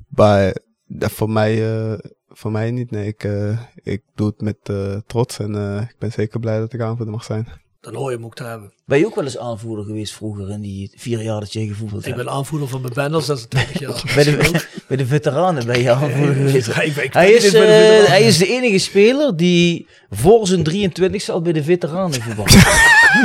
[0.09, 0.55] Maar
[0.99, 1.99] ja, voor, mij, eh,
[2.29, 2.91] voor mij niet.
[2.91, 6.59] Nee, ik, eh, ik doe het met eh, trots en eh, ik ben zeker blij
[6.59, 7.49] dat ik aanvoerder mag zijn.
[7.81, 8.73] Dan hoor je hem ook te hebben.
[8.85, 12.01] Ben je ook wel eens aanvoerder geweest vroeger in die vier jaar dat je gevoetbald
[12.07, 12.25] Ik hebt?
[12.25, 14.03] ben aanvoerder van mijn band al 26 jaar.
[14.15, 16.69] Bij de, bij de veteranen ben je aanvoerder geweest.
[16.77, 20.65] Ik- ik- ik- Hij ik- is, ik hij is de enige speler die voor zijn
[20.71, 22.45] 23ste al bij de veteranen voetbal.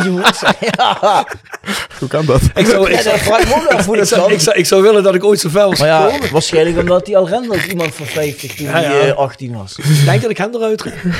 [0.03, 1.25] Je moet zeggen, ja.
[1.99, 2.41] Hoe kan dat?
[2.55, 3.21] Ik zou, ik, Ja, zou, ik
[4.05, 4.31] zou, kan.
[4.31, 6.31] ik, zou, ik zou willen dat ik ooit zo ver was Maar ja, gekomen.
[6.31, 8.99] waarschijnlijk omdat hij al rende als iemand van 50 toen Ja, hij ja.
[8.99, 9.75] eh, 18 was.
[9.77, 10.93] Ik denk dat ik hem eruit ren.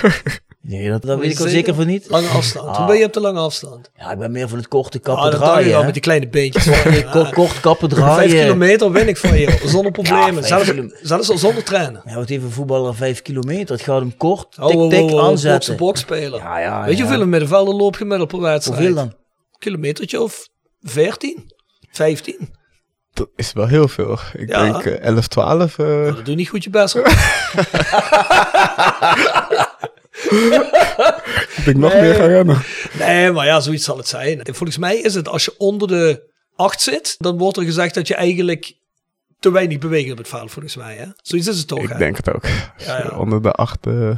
[0.68, 2.10] Nee, dat, dat weet ik wel zeker van niet.
[2.10, 2.68] Lange afstand.
[2.68, 2.78] Ah.
[2.78, 3.90] Hoe ben je op de lange afstand?
[3.98, 5.84] Ja, ik ben meer van het korte kappen Ah, draaien.
[5.86, 6.66] met die kleine beentjes.
[6.86, 8.30] Nee, kort, kort kappen Vijf draaien.
[8.30, 10.44] kilometer win ik van je, zonder problemen.
[10.44, 12.02] vijf zelfs, zelfs al zonder trainen.
[12.06, 13.76] Ja, wat even voetballer 5 kilometer.
[13.76, 15.76] Het gaat hem kort, Oh, tik, oh, tik, oh, oh, aanzetten.
[15.78, 16.40] Box spelen.
[16.40, 18.80] Ja, ja, Weet je hoeveel een middenvelder loopt gemiddeld per wedstrijd?
[18.80, 19.14] Hoeveel dan?
[19.58, 20.48] Kilometertje of
[20.82, 21.52] 14?
[21.92, 22.54] 15?
[23.14, 24.20] Dat is wel heel veel.
[24.34, 24.64] Ik Ja.
[24.64, 25.78] denk eh, 11, 12.
[25.80, 26.96] eh, Nou, dat doe je niet goed je best.
[30.30, 32.62] dat ik nog meer ga rennen.
[33.00, 34.40] Nee, maar ja, zoiets zal het zijn.
[34.44, 38.08] Volgens mij is het als je onder de 8 zit, dan wordt er gezegd dat
[38.08, 38.74] je eigenlijk
[39.40, 40.96] te weinig beweegt op het veld, volgens mij.
[40.96, 41.06] Hè?
[41.22, 41.98] Zoiets is het toch, Ik hè?
[41.98, 42.44] denk het ook.
[42.78, 43.18] Ja, ja.
[43.18, 43.88] Onder de 8.
[43.88, 44.10] eh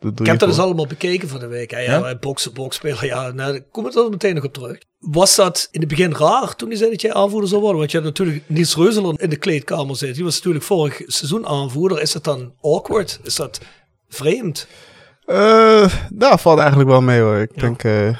[0.00, 0.64] Ik heb dat dus voor.
[0.64, 1.70] allemaal bekeken van de week.
[1.70, 1.80] Hè?
[1.80, 2.14] Ja, Ja?
[2.14, 4.78] Boksen, bokspelen, ja, nou, daar kom ik er meteen nog op terug.
[4.98, 7.78] Was dat in het begin raar toen hij zei dat jij aanvoerder zou worden?
[7.78, 10.16] Want je had natuurlijk Niels Reuzeler in de kleedkamer zitten.
[10.16, 12.00] Die was natuurlijk vorig seizoen aanvoerder.
[12.00, 13.20] Is dat dan awkward?
[13.22, 13.60] Is dat
[14.08, 14.66] vreemd?
[15.28, 17.36] Eh, daar valt eigenlijk wel mee hoor.
[17.38, 18.16] Ik denk eh,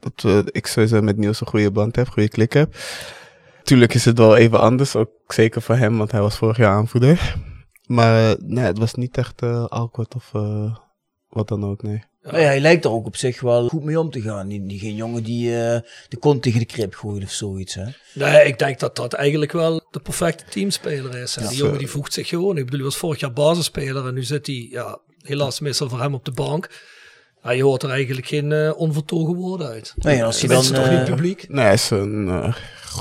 [0.00, 2.74] dat eh, ik sowieso met Niels een goede band heb, goede klik heb.
[3.62, 6.72] Tuurlijk is het wel even anders, ook zeker voor hem, want hij was vorig jaar
[6.72, 7.36] aanvoerder.
[7.86, 10.76] Maar eh, nee, het was niet echt eh awkward of eh,
[11.28, 12.02] wat dan ook, nee.
[12.22, 14.48] Nou ja, hij lijkt er ook op zich wel goed mee om te gaan.
[14.48, 17.74] Die, die geen jongen die eh, de kont tegen de krip gooit of zoiets.
[17.74, 17.84] Hè?
[18.14, 21.36] Nee, ik denk dat dat eigenlijk wel de perfecte teamspeler is.
[21.36, 21.48] En Ja.
[21.48, 22.56] die jongen die voegt zich gewoon.
[22.56, 26.00] Ik bedoel, hij was vorig jaar basisspeler en nu zit hij, ja, helaas meestal voor
[26.00, 26.68] hem op de bank.
[27.42, 29.94] Ja, je hoort er eigenlijk geen eh, onvertogen woorden uit.
[29.96, 31.48] Nee, als hij dan, toch niet eh, publiek.
[31.48, 32.54] Nee, hij is een eh,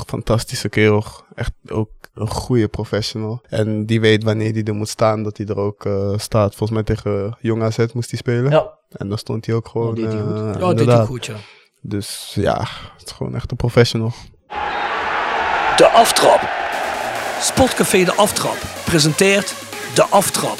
[0.08, 1.04] fantastische kerel.
[1.36, 3.42] Echt ook een goede professional.
[3.50, 6.56] En die weet wanneer hij er moet staan, dat hij er ook eh, staat.
[6.56, 8.52] Volgens mij tegen Jong AZ moest hij spelen.
[8.52, 9.96] Ja, En dan stond hij ook gewoon.
[9.96, 10.38] deed hij goed.
[10.38, 11.36] Ja, dat deed hij goed, ja.
[11.82, 12.60] Dus ja,
[12.98, 14.14] het is gewoon echt een professional.
[15.76, 16.50] De Aftrap.
[17.40, 19.54] Sportcafé De Aftrap presenteert
[19.96, 20.60] De Aftrap.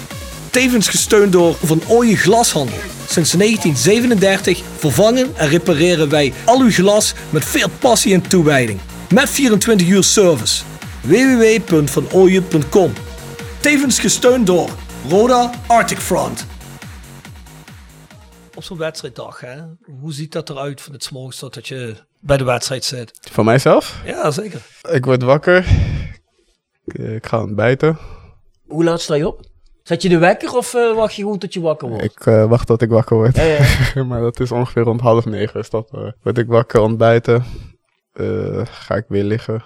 [0.51, 2.77] Tevens gesteund door Van Ooyen Glashandel.
[3.07, 8.79] Sinds 1937 vervangen en repareren wij al uw glas met veel passie en toewijding.
[9.13, 10.63] Met 24 uur service.
[11.01, 12.93] www.vanooyen.com
[13.59, 14.69] Tevens gesteund door
[15.09, 16.45] Roda Arctic Front.
[18.55, 19.57] Op zo'n wedstrijddag, hè?
[19.99, 23.11] hoe ziet dat eruit van het 's morgens tot je bij de wedstrijd zit?
[23.31, 24.01] Voor mijzelf?
[24.05, 24.61] Ja, zeker.
[24.91, 25.65] Ik word wakker.
[26.85, 27.97] Ik, eh, ik ga ontbijten.
[28.67, 29.49] hoe laat sta je op?
[29.91, 32.03] Zet je de wekker of eh, wacht je gewoon tot je wakker wordt?
[32.03, 33.35] Ik eh, wacht tot ik wakker word.
[33.35, 34.03] Ja, ja.
[34.09, 35.59] maar dat is ongeveer rond half negen.
[35.59, 37.43] Is dat, eh, word ik wakker, ontbijten.
[38.13, 39.63] Eh, ga ik weer liggen.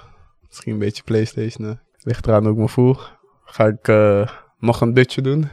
[0.47, 1.79] Misschien een beetje Playstation.
[1.97, 2.97] Ligt eraan hoe ik me voel.
[3.43, 5.49] Ga ik eh, nog een dutje doen.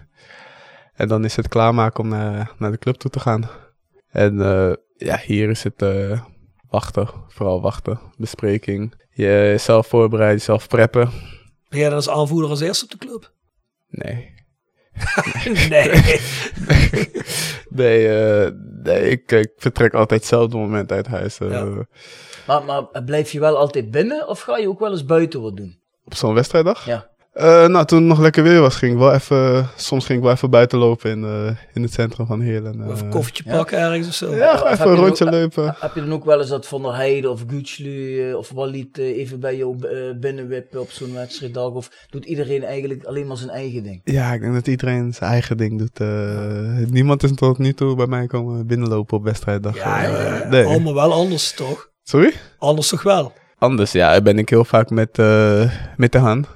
[0.95, 3.51] En dan is het klaarmaken om naar, naar de club toe te gaan.
[4.11, 6.21] En eh, ja, hier is het eh,
[6.71, 7.09] wachten.
[7.29, 8.01] Vooral wachten.
[8.17, 8.95] Bespreking.
[9.11, 11.11] Jezelf voorbereiden, jezelf preppen.
[11.69, 13.33] Ben jij dan als aanvoerder als eerste op de club?
[13.89, 14.32] Nee.
[15.69, 15.91] nee.
[17.69, 18.51] Nee, eh,
[18.83, 21.39] Nee, ik, ik vertrek altijd hetzelfde moment uit huis.
[21.39, 21.87] eh, Ja.
[22.47, 25.57] Maar, maar blijf je wel altijd binnen of ga je ook wel eens buiten wat
[25.57, 25.81] doen?
[26.05, 26.85] Op zo'n wedstrijddag?
[26.87, 27.11] Ja.
[27.33, 30.25] Eh, nou, toen het nog lekker weer was, ging ik wel even, soms ging ik
[30.25, 32.83] wel even buiten lopen in, eh, in het centrum van Heerlen.
[32.83, 32.89] eh.
[32.89, 33.57] Of een koffietje ja.
[33.57, 34.35] pakken ergens of zo.
[34.35, 35.75] ja, Of even een je rondje ook- lopen.
[35.81, 38.99] Heb je dan ook wel eens dat Van der Heijden of Gutslu eh, of Walid
[38.99, 41.71] eh, even bij jou eh, binnenwippen op zo'n wedstrijddag?
[41.71, 44.01] Of doet iedereen eigenlijk alleen maar zijn eigen ding?
[44.05, 46.01] Ja, ik denk dat iedereen zijn eigen ding doet.
[46.01, 46.87] eh.
[46.91, 49.77] niemand is tot nu toe bij mij komen binnenlopen op wedstrijddag.
[49.77, 50.65] Ja, eh, ja, nee.
[50.65, 51.91] Allemaal wel anders toch?
[52.03, 52.33] Sorry?
[52.59, 53.33] Anders toch wel?
[53.59, 56.47] Anders, ja, ben ik heel vaak met, eh, met de Han.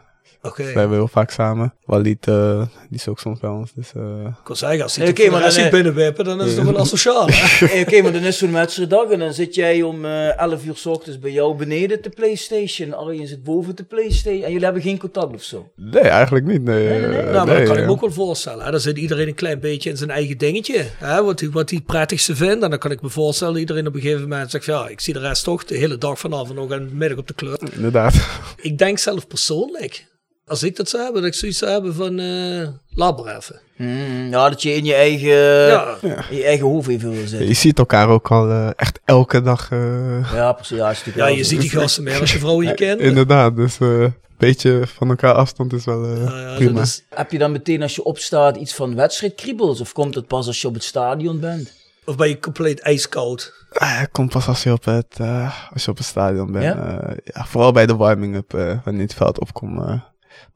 [0.47, 0.62] Oké.
[0.62, 1.74] We hebben heel vaak samen.
[1.84, 3.72] Walid, eh, die is ook soms bij ons.
[3.74, 4.03] Dus, eh,
[4.49, 6.64] Ik zeggen, als hij Nee, okay, oké, maar maar dan, binnenwippen, dan is het toch
[6.64, 7.28] wel asociaal.
[7.61, 10.76] Eh, Oké, maar dan is zo'n wedstrijddag en dan zit jij om eh 11 uur
[10.76, 12.94] s ochtends bij jou beneden te Playstation.
[12.94, 15.68] Arjen zit boven te Playstation en jullie hebben geen contact of zo.
[15.76, 16.62] nee, eigenlijk niet.
[16.62, 17.22] Nee, Nee, nee, nee.
[17.22, 18.64] Nou, maar dat kan ik me ook wel voorstellen.
[18.64, 18.70] Hè?
[18.70, 20.84] Dan zit iedereen een klein beetje in zijn eigen dingetje.
[20.99, 21.22] Hè?
[21.24, 22.62] Wat hij wat hij het prettigste vindt.
[22.62, 24.64] En dan kan ik me voorstellen dat iedereen op een gegeven moment zegt...
[24.64, 27.34] Ja, ik zie de rest toch de hele dag vanavond nog en middag op de
[27.34, 27.62] club.
[27.74, 28.14] Inderdaad.
[28.57, 30.07] Ik denk zelf persoonlijk,
[30.47, 32.18] als ik dat zou hebben, dat ik zoiets zou hebben van...
[32.18, 33.61] eh laat maar even.
[33.76, 35.97] Hmm, ja, dat je in je eigen, Ja.
[36.30, 37.57] in je eigen hoofd even wil Je zitten.
[37.57, 39.70] ziet elkaar ook al eh, echt elke dag.
[39.70, 40.76] eh, Ja, precies.
[40.76, 43.01] Ja, Ja, je ziet die gasten meer als je vrouw en je kind.
[43.01, 46.80] inderdaad, dus eh, een beetje van elkaar afstand is wel eh, Ja, ja, prima.
[46.80, 49.80] is- Heb je dan meteen als je opstaat iets van wedstrijdkriebels?
[49.80, 51.72] Of komt het pas als je op het stadion bent?
[52.05, 53.53] of ben je compleet ijskoud?
[53.70, 56.64] Het komt pas als je op het, eh, als je op het stadion bent.
[56.64, 57.16] Ja?
[57.47, 60.01] Vooral bij de warming-up, eh, wanneer het veld opkomt, eh,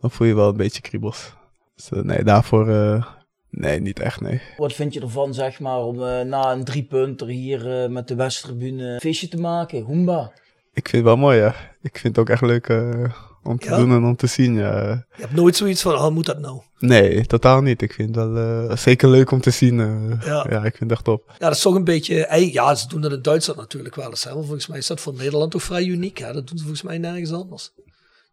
[0.01, 1.33] dan voel je wel een beetje kriebels.
[1.77, 3.05] Dus eh, nee, daarvoor, eh,
[3.51, 4.41] nee, niet echt, nee.
[4.57, 8.15] Wat vind je ervan, zeg maar, om eh, na een driepunter hier eh, met de
[8.15, 9.81] Westtribune een feestje te maken?
[9.83, 10.33] Hoemba.
[10.73, 11.55] Ik vind het wel mooi, ja.
[11.83, 13.05] Ik vind het ook echt leuk eh,
[13.43, 13.77] om te Ja?
[13.77, 14.83] doen en om te zien, ja.
[15.17, 16.61] Je hebt nooit zoiets van, oh, moet dat nou?
[16.79, 17.83] Nee, totaal niet.
[17.83, 19.81] Ik vind het wel eh, zeker leuk om te zien.
[19.81, 20.27] eh.
[20.27, 20.47] Ja.
[20.51, 20.57] ja.
[20.65, 21.23] ik vind het echt top.
[21.29, 22.49] Ja, dat is toch een beetje...
[22.53, 24.25] Ja, ze doen dat in Duitsland natuurlijk wel eens.
[24.25, 24.35] Hè?
[24.35, 26.19] Maar volgens mij is dat voor Nederland toch vrij uniek.
[26.19, 26.33] Hè?
[26.33, 27.73] Dat doen ze volgens mij nergens anders.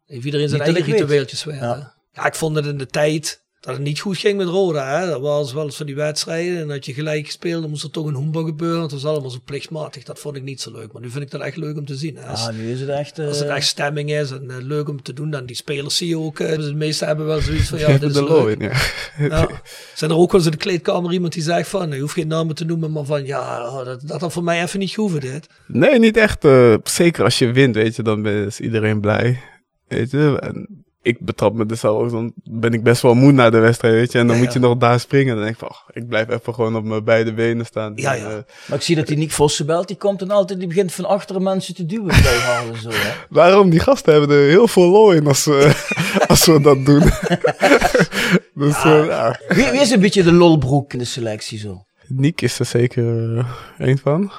[0.07, 1.55] Heeft iedereen zijn eigen ritueeltjes weer.
[1.55, 1.93] Ja.
[2.13, 2.25] Ja.
[2.25, 4.99] ik vond het in de tijd dat het niet goed ging met Roda.
[4.99, 5.07] Hè?
[5.07, 6.59] Dat was wel eens van die wedstrijden.
[6.61, 8.81] En dat je gelijk gespeeld, dan moest er toch een hoemba gebeuren.
[8.81, 10.03] Het was allemaal zo plichtmatig.
[10.03, 10.91] Dat vond ik niet zo leuk.
[10.93, 12.15] Maar nu vind ik dat echt leuk om te zien.
[12.17, 12.25] Hè?
[12.25, 13.19] Als, Ah, nu is het echt...
[13.19, 15.97] eh, als het echt stemming is en eh, leuk om te doen, dan die spelers
[15.97, 16.39] zie je ook.
[16.39, 18.61] eh, de meeste hebben wel zoiets van, ja, dit is de leuk.
[18.61, 18.71] ja.
[19.29, 19.47] Ja.
[19.95, 22.27] Zijn er ook wel eens in de kleedkamer iemand die zegt van, je hoeft geen
[22.27, 25.19] namen te noemen, maar van, ja, oh, dat, dat had voor mij even niet gehoeven
[25.19, 25.47] dit.
[25.65, 26.45] Nee, niet echt.
[26.45, 29.39] eh, zeker als je wint, weet je, dan is iedereen blij.
[29.87, 33.49] Weet je, en ik betrap me dus ook, dan ben ik best wel moe na
[33.49, 34.17] de wedstrijd, weet je.
[34.19, 34.65] En dan Ja, moet je ja.
[34.67, 35.35] nog daar springen.
[35.35, 37.91] Dan denk ik van, ik blijf even gewoon op mijn beide benen staan.
[37.95, 38.27] Ja, En, ja.
[38.29, 38.35] eh,
[38.67, 41.43] Maar ik zie dat die Nick Vossenbelt, die komt dan altijd, die begint van achteren
[41.43, 42.13] mensen te duwen.
[42.15, 43.11] zo, hè.
[43.29, 43.69] Waarom?
[43.69, 45.71] Die gasten hebben er heel veel lol in als, we-
[46.27, 47.01] als we dat doen.
[48.65, 49.39] dus eh, ja.
[49.47, 51.83] Wie, wie is een beetje de lolbroek in de selectie zo?
[52.07, 53.45] Niek is er zeker eh,
[53.77, 54.31] één van.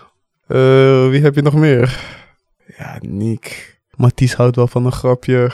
[0.47, 2.01] Eh, wie heb je nog meer?
[2.79, 3.78] Ja, Niek.
[3.99, 5.51] Mathies houdt wel van een grapje.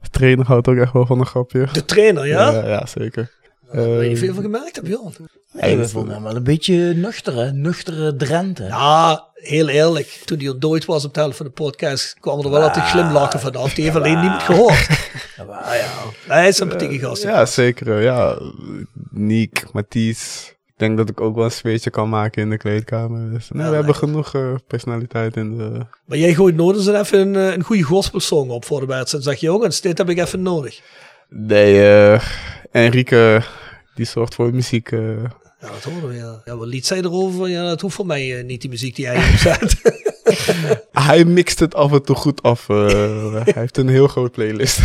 [0.00, 1.66] De trainer houdt ook echt wel van een grapje.
[1.72, 2.50] De trainer, ja?
[2.50, 3.30] Ja, ja zeker.
[3.72, 5.14] Daar heb je niet veel van gemerkt, heb Jan.
[5.52, 7.52] Nee, we vonden hem wel een beetje nuchter, hè.
[7.52, 8.64] Nuchtere Drenthe.
[8.64, 10.22] Ja, heel eerlijk.
[10.24, 13.40] Toen hij ontdooid was op de helft van de podcast, kwamen er wel altijd glimlachen
[13.40, 13.74] vanaf.
[13.74, 14.88] Die heeft alleen niemand gehoord.
[15.36, 15.88] Ja.
[16.26, 17.22] Hij is een sympathieke gast.
[17.22, 18.02] ja, zeker.
[18.02, 18.38] Ja,
[19.10, 20.54] Niek, Mathies.
[20.82, 23.30] Denk dat ik ook wel een sfeertje kan maken in de kleedkamer.
[23.30, 25.86] Dus, Ja, we hebben genoeg eh, personaliteit in de...
[26.04, 29.24] Maar jij gooit nooit eens even een, eh, een goede gospelsong op voor de wedstrijd.
[29.24, 30.80] Dan zeg je, jongens, dit heb ik even nodig.
[31.28, 32.22] Nee, eh
[32.70, 33.42] Enrique,
[33.94, 34.90] die zorgt voor de muziek.
[34.90, 35.30] Ja,
[35.60, 36.42] dat horen we, ja.
[36.44, 37.38] Ja, wat liet zij erover?
[37.38, 39.80] van, Ja, dat hoeft voor mij niet, die muziek die hij opzet.
[41.08, 42.68] Hij mixt het af en toe goed af.
[42.68, 42.86] eh.
[43.44, 44.78] hij heeft een heel groot playlist.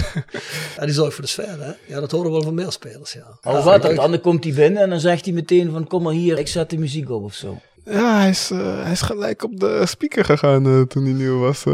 [0.78, 1.94] ja, die zorgt voor de sfeer, hè.
[1.94, 3.52] Ja, dat horen we wel van meer spelers, ja.
[3.52, 4.12] Hoe gaat dat dan?
[4.12, 6.70] Dan komt hij binnen en dan zegt hij meteen van, kom maar hier, ik zet
[6.70, 7.60] de muziek op of zo.
[7.86, 11.40] ja, hij is, eh, hij is gelijk op de speaker gegaan eh, toen hij nieuw
[11.40, 11.66] was.
[11.66, 11.74] eh.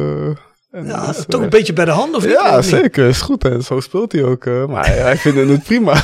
[0.72, 2.32] En Ja, dus, toch een beetje bij de hand, of niet?
[2.32, 3.08] Ja, Of zeker.
[3.08, 3.44] Is goed.
[3.46, 4.46] En zo speelt hij ook.
[4.46, 4.66] eh.
[4.66, 6.02] maar hij, hij vindt het prima.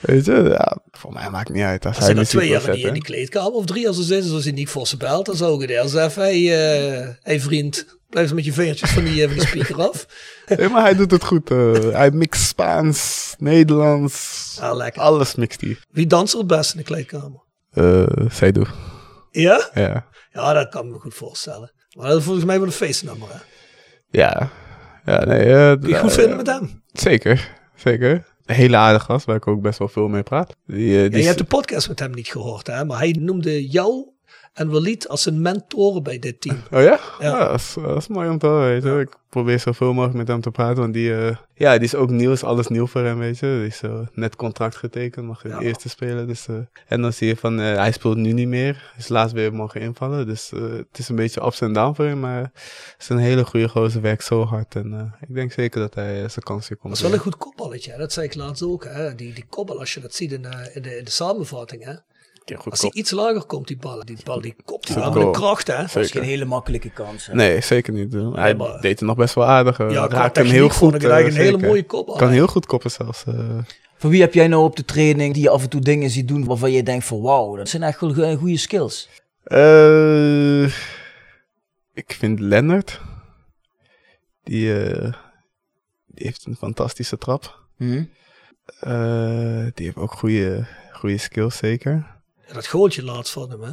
[0.00, 1.84] Weet je, ja, voor mij maakt het niet uit.
[1.84, 4.44] Hij hij er twee jaar niet in die kleedkamer of drie als ze zitten, zoals
[4.44, 7.98] hij niet voor ze belt, dan zou ik het eerst even, hey, eh, hey vriend,
[8.08, 10.06] blijf eens met je vingertjes van die, eh, van die speaker af.
[10.56, 11.50] Nee, maar hij doet het goed.
[11.50, 11.72] eh.
[11.92, 14.56] hij mixt Spaans, Nederlands.
[14.60, 15.02] Ah, lekker.
[15.02, 15.76] Alles mixt hij.
[15.90, 17.42] Wie danst er het best in de kleedkamer?
[17.70, 18.64] Eh Seidu.
[19.30, 19.70] Ja?
[19.74, 20.06] Ja.
[20.32, 21.72] Ja, dat kan ik me goed voorstellen.
[21.96, 23.38] Maar dat is volgens mij wel een feestnummer, hè?
[24.10, 24.50] Ja.
[25.04, 25.78] Ja, nee.
[25.78, 26.82] Kun je goed vinden met hem?
[26.92, 27.56] Zeker.
[27.74, 28.24] Zeker.
[28.54, 30.56] Hele aardige gast, waar ik ook best wel veel mee praat.
[30.66, 32.84] Die, eh, Ja, je hebt de podcast met hem niet gehoord, hè?
[32.84, 34.08] Maar hij noemde jou
[34.60, 36.56] en Walid als een mentoren bij dit team.
[36.72, 37.00] Oh ja?
[37.18, 37.38] Ja.
[37.38, 39.00] Ja, dat, is, dat is mooi om te horen.
[39.00, 42.10] Ik probeer zoveel mogelijk met hem te praten, want die, eh, ja, die is ook
[42.10, 43.46] nieuw, is alles nieuw voor hem, weet je.
[43.46, 46.26] Die is eh, net contract getekend, mag in de eerste spelen.
[46.26, 46.56] Dus, eh,
[46.86, 49.80] en dan zie je van, eh, hij speelt nu niet meer, is laatst weer mogen
[49.80, 50.26] invallen.
[50.26, 53.18] Dus eh, het is een beetje ups en down voor hem, maar het is een
[53.18, 54.74] hele goede gozer, werkt zo hard.
[54.74, 56.94] En eh, ik denk zeker dat hij eh, zijn kansje komt.
[56.94, 57.98] Dat is wel een goed kopballetje, hè?
[57.98, 58.84] dat zei ik laatst ook.
[58.84, 59.14] Hè?
[59.14, 61.84] Die, die kopbal, als je dat ziet in, eh, in, de, in de samenvatting.
[61.84, 61.94] Hè?
[62.58, 62.98] Goed Als hij kop.
[62.98, 65.66] iets lager komt, die bal, die bal die kopt hij wel met een kracht.
[65.66, 65.76] Hè?
[65.76, 67.26] Dat is geen hele makkelijke kans.
[67.26, 67.34] hè.
[67.34, 68.12] Nee, zeker niet.
[68.12, 69.78] Hij maar- deed het nog best wel aardig.
[69.78, 70.94] eh, Ja, raakte hem heel goed.
[70.94, 72.16] ik eigenlijk eh, een hele mooie kopbal.
[72.16, 72.34] Kan hè?
[72.34, 73.24] heel goed koppen zelfs.
[73.24, 73.58] eh.
[73.96, 76.28] Voor wie heb jij nou op de training die je af en toe dingen ziet
[76.28, 79.08] doen waarvan je denkt van wauw, dat zijn echt wel go- goede skills.
[79.44, 80.64] Eh,
[81.94, 83.00] ik vind Lennart.
[84.44, 85.12] Die, eh,
[86.06, 87.58] die heeft een fantastische trap.
[87.76, 88.04] Hm?
[88.80, 92.18] Eh, die heeft ook goede, goede skills, zeker.
[92.52, 93.72] Dat goaltje laatst van hem, hè?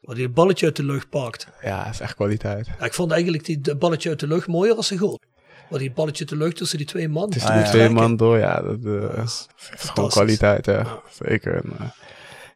[0.00, 1.46] Waar hij het balletje uit de lucht pakt.
[1.62, 2.66] Ja, is echt kwaliteit.
[2.78, 5.20] Ja, ik vond eigenlijk die balletje uit de lucht mooier als een goal.
[5.70, 7.24] Waar die balletje uit de lucht tussen die twee man.
[7.28, 7.70] Het is Ah, die ja.
[7.70, 8.62] twee man door, ja.
[8.62, 9.46] Dat, eh, Dat is
[9.88, 11.00] gewoon kwaliteit, ja.
[11.22, 11.54] Zeker.
[11.54, 11.86] En, eh,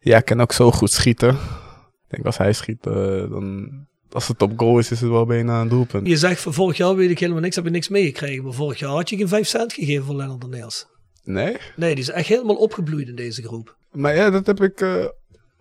[0.01, 1.29] ja, ik kan ook zo goed schieten.
[1.29, 2.95] Ik denk als hij schiet, eh,
[3.31, 3.71] dan...
[4.11, 6.07] Als het op goal is, is het wel bijna een doelpunt.
[6.07, 8.45] Je zegt van vorig jaar weet ik helemaal niks, heb je niks meegekregen.
[8.45, 10.87] Maar vorig jaar had je geen 5 cent gegeven voor Lennart Neels.
[11.25, 11.57] Nee?
[11.77, 13.77] Nee, die is echt helemaal opgebloeid in deze groep.
[13.93, 14.81] Maar ja, dat heb ik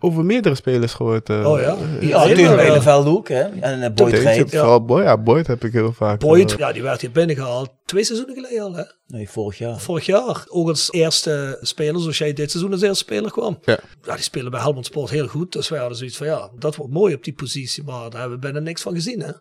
[0.04, 1.30] over meerdere spelers gehoord.
[1.30, 1.52] eh.
[1.52, 1.78] Oh ja?
[2.00, 3.42] Ja, Ja, de veld ook, hè.
[3.42, 4.50] En uh, Boyd.
[4.50, 6.20] Vooral Boyd, ja, Boyd heb ik heel vaak.
[6.20, 8.84] Boyd, eh, ja, die werd hier binnengehaald twee seizoenen geleden al, hè?
[9.08, 9.80] Nee, vorig jaar.
[9.80, 10.46] Vorig jaar.
[10.50, 13.60] Ook als eerste speler, zoals jij dit seizoen als eerste speler kwam.
[13.66, 13.80] Ja.
[14.04, 15.52] Ja, die spelen bij Helmond Sport heel goed.
[15.52, 17.84] Dus wij hadden zoiets van, ja, dat wordt mooi op die positie.
[17.84, 19.32] Maar daar hebben we bijna niks van gezien, hè?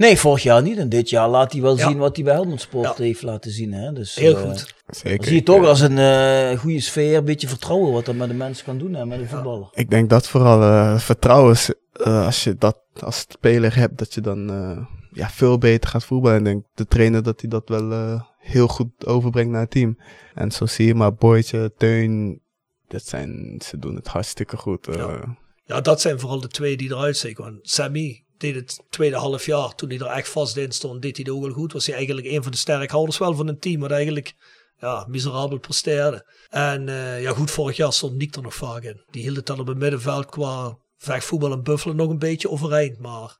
[0.00, 0.78] Nee, vorig jaar niet.
[0.78, 1.88] En dit jaar laat hij wel Ja.
[1.88, 3.04] zien wat hij bij Helmond Sport Ja.
[3.04, 3.72] heeft laten zien.
[3.72, 3.92] Hè.
[3.92, 4.74] Dus, Heel eh, goed.
[4.86, 5.24] zeker.
[5.26, 8.34] Zie je toch als een eh, goede sfeer, een beetje vertrouwen wat dat met de
[8.34, 9.68] mensen kan doen, hè, met de voetballer.
[9.72, 14.14] Ik denk dat vooral eh, vertrouwen, is, eh, als je dat als speler hebt, dat
[14.14, 14.78] je dan eh,
[15.12, 16.36] ja, veel beter gaat voetballen.
[16.38, 19.70] En ik denk de trainer dat hij dat wel eh, heel goed overbrengt naar het
[19.70, 19.98] team.
[20.34, 22.40] En zo zie je maar Boydje, Teun,
[22.88, 24.88] dat zijn, ze doen het hartstikke goed.
[24.88, 24.94] eh.
[24.96, 25.36] Ja.
[25.64, 27.44] Ja, dat zijn vooral de twee die eruit steken.
[27.44, 31.16] Want Sammy deed het tweede half jaar, toen hij er echt vast in stond, deed
[31.16, 31.72] hij het ook wel goed.
[31.72, 34.34] Was hij eigenlijk een van de sterkhouders wel van een team, wat eigenlijk
[34.78, 36.26] ja, miserabel presteerde.
[36.50, 39.00] En eh, ja, goed, vorig jaar stond Niek er nog vaak in.
[39.10, 42.98] Die hield het dan op het middenveld qua vechtvoetbal en buffelen nog een beetje overeind.
[42.98, 43.38] Maar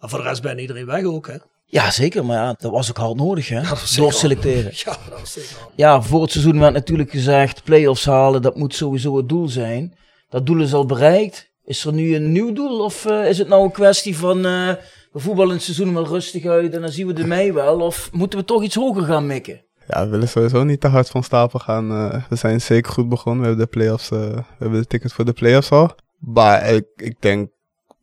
[0.00, 1.36] en voor de rest ben iedereen weg ook, hè.
[1.64, 2.24] Ja, zeker.
[2.24, 3.64] Maar ja, dat was ook hard nodig, hè.
[3.64, 4.72] zeker Doorselecteren.
[4.74, 5.56] Ja, dat was zeker.
[5.58, 5.72] wel.
[5.76, 9.98] Ja, voor het seizoen werd natuurlijk gezegd, play-offs halen, dat moet sowieso het doel zijn.
[10.28, 11.47] Dat doel is al bereikt.
[11.68, 12.84] Is er nu een nieuw doel?
[12.84, 14.74] Of eh, is het nou een kwestie van, eh,
[15.12, 17.80] we voetballen het seizoen wel rustig uit en dan zien we de mei wel?
[17.80, 19.64] Of moeten we toch iets hoger gaan mikken?
[19.86, 21.90] Ja, we willen sowieso niet te hard van stapel gaan.
[21.90, 23.42] eh, we zijn zeker goed begonnen.
[23.42, 25.94] We hebben de playoffs, eh, we hebben de ticket voor de playoffs al.
[26.18, 27.50] Maar ik, ik denk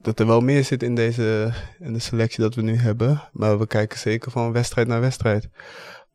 [0.01, 3.21] dat er wel meer zit in deze in de selectie dat we nu hebben.
[3.33, 5.47] Maar we kijken zeker van wedstrijd naar wedstrijd.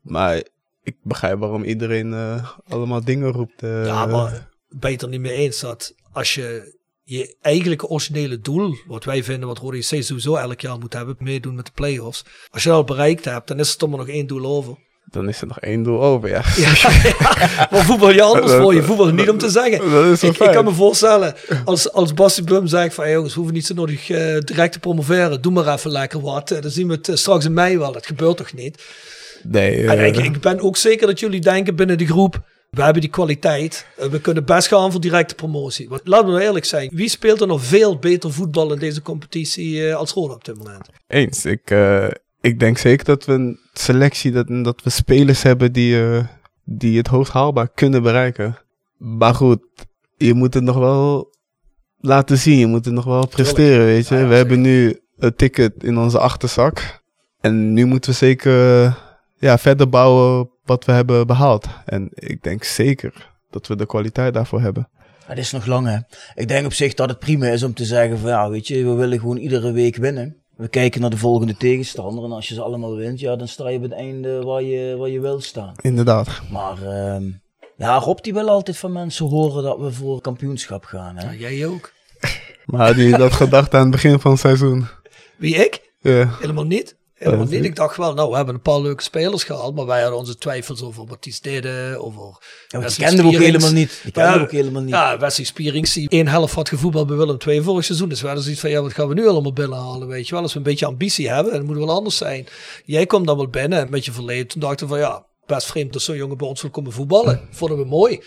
[0.00, 0.36] Maar
[0.82, 3.62] ik begrijp waarom iedereen eh, allemaal dingen roept.
[3.62, 3.86] eh.
[3.86, 6.78] Ja, maar ben je het er niet mee eens dat als je
[7.10, 11.16] je eigenlijke originele doel, wat wij vinden, wat Rode JC sowieso elk jaar moet hebben,
[11.18, 12.24] meedoen met de play-offs.
[12.50, 14.76] Als je dat al bereikt hebt, dan is er toch maar nog één doel over.
[15.10, 16.42] Dan is er nog één doel over, ja.
[17.70, 18.82] Maar voetbal je anders voor je.
[18.82, 19.90] Voetbal niet om te zeggen.
[19.90, 21.34] Dat is wel Ik, ik kan me voorstellen,
[21.64, 24.72] als, als Basti Blum zegt van, hey jongens, we hoeven niet zo nodig eh, direct
[24.72, 25.42] te promoveren.
[25.42, 26.50] Doe maar even lekker wat.
[26.50, 27.92] Eh, dan zien we het eh, straks in mei wel.
[27.92, 28.82] Dat gebeurt toch niet?
[29.42, 32.40] Nee, En ik, ik ben ook zeker dat jullie denken binnen de groep,
[32.70, 33.86] we hebben die kwaliteit.
[34.10, 35.88] We kunnen best gaan voor directe promotie.
[35.88, 36.90] Want laten we nou eerlijk zijn.
[36.92, 40.56] Wie speelt er nog veel beter voetbal in deze competitie eh, als Roda op dit
[40.56, 40.88] moment?
[41.06, 41.44] Eens.
[41.44, 42.06] Ik, eh,
[42.40, 46.24] ik denk zeker dat we een selectie, dat, dat we spelers hebben die, eh,
[46.64, 48.58] die het hoogst haalbaar kunnen bereiken.
[48.96, 49.60] Maar goed,
[50.16, 51.34] je moet het nog wel
[51.98, 52.58] laten zien.
[52.58, 54.14] Je moet het nog wel presteren, weet je.
[54.14, 57.02] Ja, we hebben nu een ticket in onze achterzak.
[57.40, 58.52] En nu moeten we zeker
[59.38, 61.66] ja, verder bouwen wat we hebben behaald.
[61.84, 64.88] En ik denk zeker dat we de kwaliteit daarvoor hebben.
[65.24, 65.98] Het is nog lang, hè.
[66.34, 68.84] Ik denk op zich dat het prima is om te zeggen van, ja, weet je,
[68.84, 70.36] we willen gewoon iedere week winnen.
[70.56, 73.68] We kijken naar de volgende tegenstander en als je ze allemaal wint, ja, dan sta
[73.68, 75.74] je op het einde waar je, waar je wil staan.
[75.80, 76.40] Inderdaad.
[76.50, 77.30] Maar ehm,
[77.76, 81.16] ja, Rob die wil altijd van mensen horen dat we voor kampioenschap gaan.
[81.16, 81.24] Hè?
[81.24, 81.92] Ja, jij ook.
[82.66, 84.86] Maar had je dat gedacht aan het begin van het seizoen?
[85.36, 85.92] Wie ik?
[86.00, 86.36] Ja.
[86.40, 86.96] Helemaal niet.
[87.20, 87.48] Niet.
[87.48, 87.60] zie.
[87.60, 90.38] Ik dacht wel, nou, we hebben een paar leuke spelers gehaald, maar wij hadden onze
[90.38, 92.38] twijfels over wat die deden, over
[92.68, 94.00] Ja, want die kenden we ook helemaal niet.
[94.02, 94.90] Die kenden we ook helemaal niet.
[94.90, 98.08] Ja, Wesley Spierings, die één helft had gevoetbald bij Willem II vorig seizoen.
[98.08, 100.42] Dus we hadden zoiets van, ja, wat gaan we nu allemaal binnenhalen, weet je wel.
[100.42, 102.46] Als we een beetje ambitie hebben, dan moet het wel anders zijn.
[102.84, 104.46] Jij kwam dan wel binnen met je verleden.
[104.46, 107.48] Toen dachten we van, ja, best vreemd dat zo'n jongen bij ons wil komen voetballen.
[107.50, 108.20] Vonden we mooi.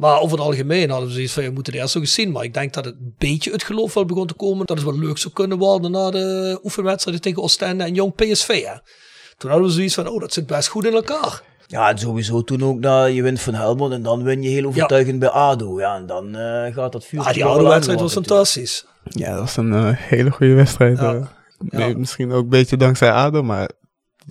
[0.00, 2.30] Maar over het algemeen hadden we zoiets van, je moet het eerst nog eens zien.
[2.30, 4.66] Maar ik denk dat het een beetje het geloof wel begon te komen.
[4.66, 8.64] Dat het wel leuk zou kunnen worden na de oefenwedstrijden tegen Oostende en Jong PSV.
[8.64, 8.74] Hè.
[9.36, 11.42] Toen hadden we zoiets van, oh, dat zit best goed in elkaar.
[11.66, 14.66] Ja, en sowieso toen ook, nou, je wint van Helmond en dan win je heel
[14.66, 15.80] overtuigend bij ADO.
[15.80, 17.20] Ja, en dan eh, gaat dat vuur.
[17.20, 18.86] Ah, die oude wedstrijd was fantastisch.
[19.04, 20.98] Ja, dat was een eh, hele goede wedstrijd.
[20.98, 21.14] Ja.
[21.14, 21.20] eh.
[21.70, 21.78] Ja.
[21.78, 23.70] Nee, Misschien ook een beetje dankzij ADO, maar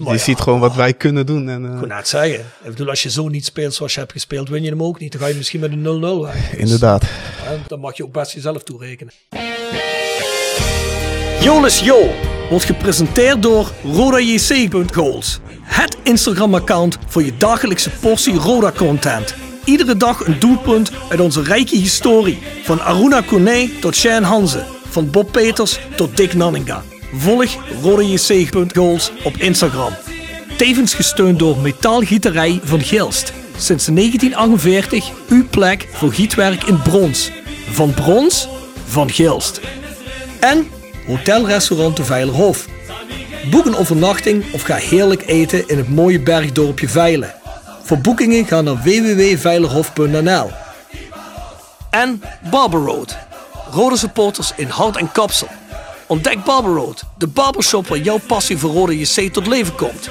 [0.07, 1.49] je ja, ziet gewoon wat wij kunnen doen.
[1.49, 2.39] En, eh, Ik kon net zeggen.
[2.63, 4.99] Ik bedoel, als je zo niet speelt zoals je hebt gespeeld, win je hem ook
[4.99, 5.11] niet.
[5.11, 6.49] Dan ga je misschien met een 0-0 weg.
[6.49, 7.03] Dus, inderdaad.
[7.41, 9.13] hè, dan mag je ook best jezelf toerekenen.
[11.41, 12.09] Jolis Jo
[12.49, 15.39] wordt gepresenteerd door RodaJC.goals.
[15.61, 19.35] Het Instagram-account voor je dagelijkse portie Roda-content.
[19.65, 22.39] Iedere dag een doelpunt uit onze rijke historie.
[22.63, 24.63] Van Aruna Kone tot Shane Hanze.
[24.89, 26.83] Van Bob Peters tot Dick Nanninga.
[27.13, 29.93] Volg RodaJC.goals op Instagram.
[30.57, 33.33] Tevens gesteund door Metaalgieterij van Gilst.
[33.57, 37.31] Sinds 1948 uw plek voor gietwerk in brons.
[37.69, 38.47] Van brons,
[38.87, 39.59] van Gilst.
[40.39, 40.67] En
[41.07, 42.67] Hotelrestaurant de Veilerhof.
[43.51, 47.33] Boek een overnachting of ga heerlijk eten in het mooie bergdorpje Veilen.
[47.83, 50.51] Voor boekingen ga naar www.veilerhof.nl.
[51.89, 53.17] En Barber Road.
[53.71, 55.47] Rode supporters in hart en kapsel.
[56.09, 60.09] Ontdek Barber Road, de barbershop waar jouw passie voor rode JC tot leven komt.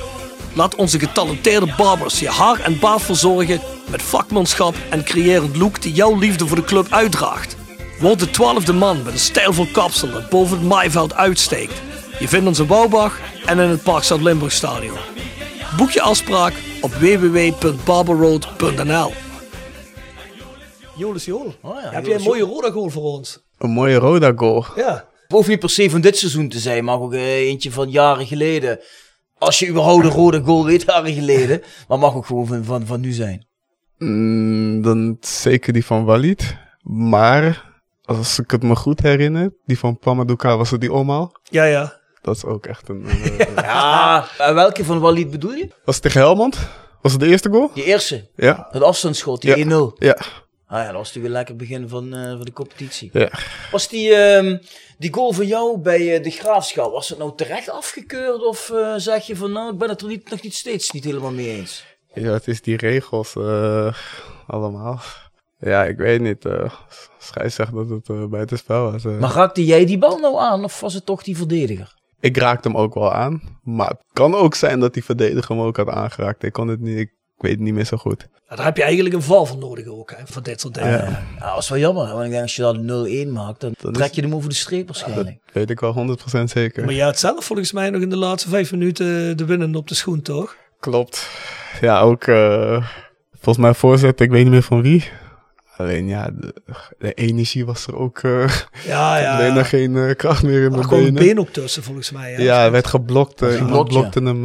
[0.55, 3.61] Laat onze getalenteerde barbers je haar en baard verzorgen
[3.91, 7.57] met vakmanschap en creërend look die jouw liefde voor de club uitdraagt.
[8.01, 11.83] Word de twaalfde man met een stijlvol kapsel dat boven het maaiveld uitsteekt.
[12.19, 14.97] Je vindt ons in Bouwbach en in het Parkstad Limburg Stadion.
[15.77, 19.13] Boek je afspraak op www.barberroad.nl
[20.97, 23.39] Jolis Jol, Oh ja, heb jij een mooie roda goal voor ons?
[23.59, 24.65] Een mooie Roda goal.
[24.77, 25.08] Ja.
[25.35, 28.27] Hoeft niet per se van dit seizoen te zijn, mag ook eh, eentje van jaren
[28.27, 28.81] geleden.
[29.39, 31.63] Als je überhaupt een rode goal weet, jaren geleden.
[31.89, 33.47] Maar mag ook gewoon van, van, van nu zijn.
[33.99, 36.57] Mm, dan zeker die van Walid.
[36.83, 37.73] Maar
[38.05, 41.33] als ik het me goed herinner, die van Pamaduka was het die omhaal.
[41.43, 42.01] Ja, ja.
[42.23, 43.07] Dat is ook echt een...
[43.09, 45.69] eh, Ja, en welke van Walid bedoel je?
[45.85, 46.59] was het tegen Helmond?
[47.03, 47.71] Was het de eerste goal?
[47.75, 48.69] Die eerste, Ja.
[48.71, 49.65] het afstandsschot, die Ja.
[49.65, 49.93] 1-0.
[49.99, 50.17] Ja.
[50.71, 53.11] Ah ja, dat was natuurlijk een lekker begin van, eh, van de competitie.
[53.13, 53.31] Ja.
[53.71, 54.59] Was die, ehm,
[54.99, 58.45] die goal van jou bij eh, de Graafschap, was het nou terecht afgekeurd?
[58.47, 61.05] Of eh, zeg je van, nou, ik ben het er niet, nog niet steeds niet
[61.05, 61.85] helemaal mee eens?
[62.15, 63.95] Ja, het is die regels eh,
[64.47, 65.01] allemaal.
[65.61, 66.45] Ja, ik weet niet.
[67.19, 69.05] Schijs zegt dat het uh, buitenspel was.
[69.05, 69.19] eh.
[69.19, 71.95] Maar raakte jij die bal nou aan, of was het toch die verdediger?
[72.21, 73.59] Ik raakte hem ook wel aan.
[73.63, 76.43] Maar het kan ook zijn dat die verdediger hem ook had aangeraakt.
[76.43, 77.11] Ik kon het niet, ik
[77.43, 78.19] weet het niet meer zo goed.
[78.19, 80.91] Nou, Daar heb je eigenlijk een val voor nodig ook, hè, voor dit soort dingen.
[80.93, 81.23] Ja.
[81.39, 83.93] Ja, dat is wel jammer, want ik denk als je dat 0-1 maakt, dan, Dan
[83.93, 85.39] trek is- je hem over de streep waarschijnlijk.
[85.53, 86.85] Weet ik wel 100% zeker.
[86.85, 89.89] Maar jij had zelf volgens mij nog in de laatste vijf minuten de winnen op
[89.89, 90.57] de schoen, toch?
[90.81, 91.31] Klopt.
[91.81, 92.87] Ja, ook eh,
[93.33, 95.05] volgens mij voorzet, ik weet niet meer van wie.
[95.77, 96.55] Alleen ja, de,
[96.99, 98.19] de energie was er ook.
[98.19, 98.49] eh
[98.87, 99.37] Ja, ja.
[99.37, 101.23] Alleen nog geen eh, kracht meer in Er mijn kwam een benen.
[101.27, 102.33] been ook tussen, volgens mij.
[102.33, 102.43] Hè?
[102.43, 103.41] Ja, hij werd geblokt.
[103.41, 104.45] iemand blokte hem.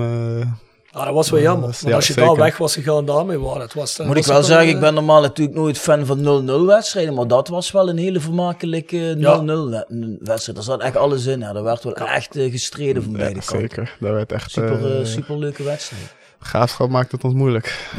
[0.94, 1.78] Eh, Ah, dat was wel jammer.
[1.86, 2.30] Ja, als je zeker.
[2.30, 3.96] daar weg was gegaan daarmee, wow, dat was...
[3.96, 7.14] dat Moet ik wel zeggen, een, ik ben normaal natuurlijk nooit fan van 0-0 wedstrijden,
[7.14, 10.58] maar dat was wel een hele vermakelijke 0-0 we- wedstrijd.
[10.58, 11.56] Er zat echt alles in, hè.
[11.56, 13.60] er werd wel echt eh, gestreden van ja, beide kanten.
[13.60, 13.96] zeker.
[14.00, 14.52] Dat werd echt.
[14.52, 16.16] Super, eh, eh, super leuke wedstrijd.
[16.40, 17.90] Graafschap maakt het ons moeilijk.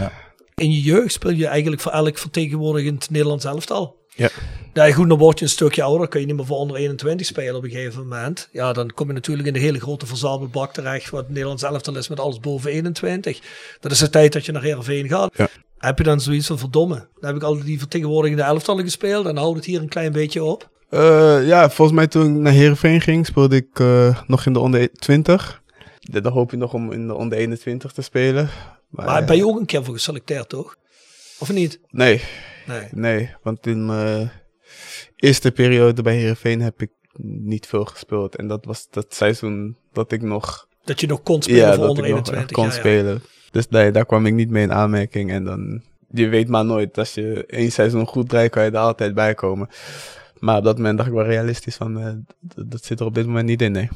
[0.54, 3.96] In je jeugd speel je eigenlijk voor elk vertegenwoordigend Nederlands elftal.
[4.14, 4.28] Ja.
[4.72, 7.26] Ja, goed, dan word je een stukje ouder, kun je niet meer voor onder 21
[7.26, 8.48] spelen op een gegeven moment.
[8.52, 12.08] Ja, dan kom je natuurlijk in de hele grote verzamelbak terecht, wat Nederlands elftal is
[12.08, 13.38] met alles boven 21.
[13.80, 15.30] Dat is de tijd dat je naar Heerenveen gaat.
[15.36, 15.48] Ja.
[15.78, 19.36] Heb je dan zoiets van, verdomme, dan heb ik al die vertegenwoordigende elftallen gespeeld en
[19.36, 20.70] houdt het hier een klein beetje op.
[20.88, 24.58] Eh, ja, volgens mij toen ik naar Heerenveen ging, speelde ik eh, nog in de
[24.58, 25.62] onder 20.
[26.00, 28.48] Da- Dan hoop je nog om in de onder 21 te spelen.
[28.88, 30.76] Maar, ben je ook een keer voor geselecteerd, toch?
[31.38, 31.78] Of niet?
[31.90, 32.22] Nee,
[32.66, 32.88] Nee.
[32.90, 33.34] nee.
[33.42, 34.30] Want in mijn
[35.16, 36.90] eerste periode bij Heerenveen heb ik
[37.22, 38.36] niet veel gespeeld.
[38.36, 41.88] En dat was dat seizoen dat ik nog, Dat je nog kon spelen ja, voor
[41.88, 42.56] onder ik nog echt 21.
[42.56, 43.22] kon ja, spelen.
[43.50, 45.30] Dus nee, daar kwam ik niet mee in aanmerking.
[45.30, 46.98] En dan, je weet maar nooit.
[46.98, 49.68] Als je één seizoen goed draait, kan je er altijd bij komen.
[50.38, 52.12] Maar op dat moment dacht ik wel realistisch van, eh,
[52.66, 53.88] dat zit er op dit moment niet in, nee.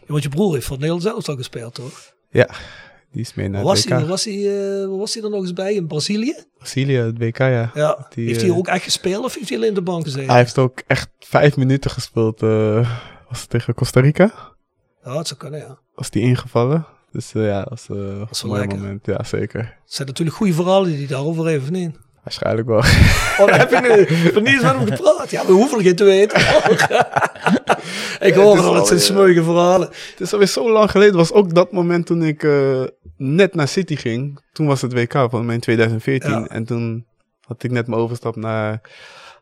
[0.00, 2.14] Ja, want je broer heeft voor het Nederlands elftal gespeeld, toch?
[2.30, 2.48] Ja,
[3.12, 5.40] die is mee naar Waar het was, hij, was hij, eh, was hij er nog
[5.40, 5.74] eens bij?
[5.74, 6.36] In Brazilië?
[6.58, 7.70] Brazilië, het WK, ja.
[7.74, 8.06] Ja.
[8.14, 10.28] Die, heeft hij eh, ook echt gespeeld of heeft hij alleen in de bank gezeten?
[10.28, 12.42] Hij heeft ook echt vijf minuten gespeeld.
[12.42, 12.90] eh,
[13.28, 14.32] was het tegen Costa Rica?
[15.04, 15.78] Ja, dat zou kunnen, ja.
[15.94, 16.86] Was die ingevallen?
[17.12, 17.82] Dus ja, dat was,
[18.30, 18.78] is een mooi lekker.
[18.78, 19.06] moment.
[19.06, 19.60] Ja, zeker.
[19.60, 21.96] Het zijn natuurlijk goede verhalen die daarover heeft, of niet?
[22.22, 22.78] Waarschijnlijk wel.
[22.78, 25.30] Oh, dan heb je nu van niets met hem gepraat.
[25.30, 26.40] Ja, we hoeven geen te weten.
[28.28, 29.04] ik hoor al, het zijn ja.
[29.04, 29.88] smeuïge verhalen.
[29.88, 31.16] Het is alweer zo lang geleden.
[31.16, 32.42] was ook dat moment toen ik
[33.22, 34.40] net naar City ging.
[34.52, 36.30] Toen was het WK van mij in 2014.
[36.30, 36.46] Ja.
[36.46, 37.06] En toen
[37.40, 38.80] had ik net mijn overstap naar,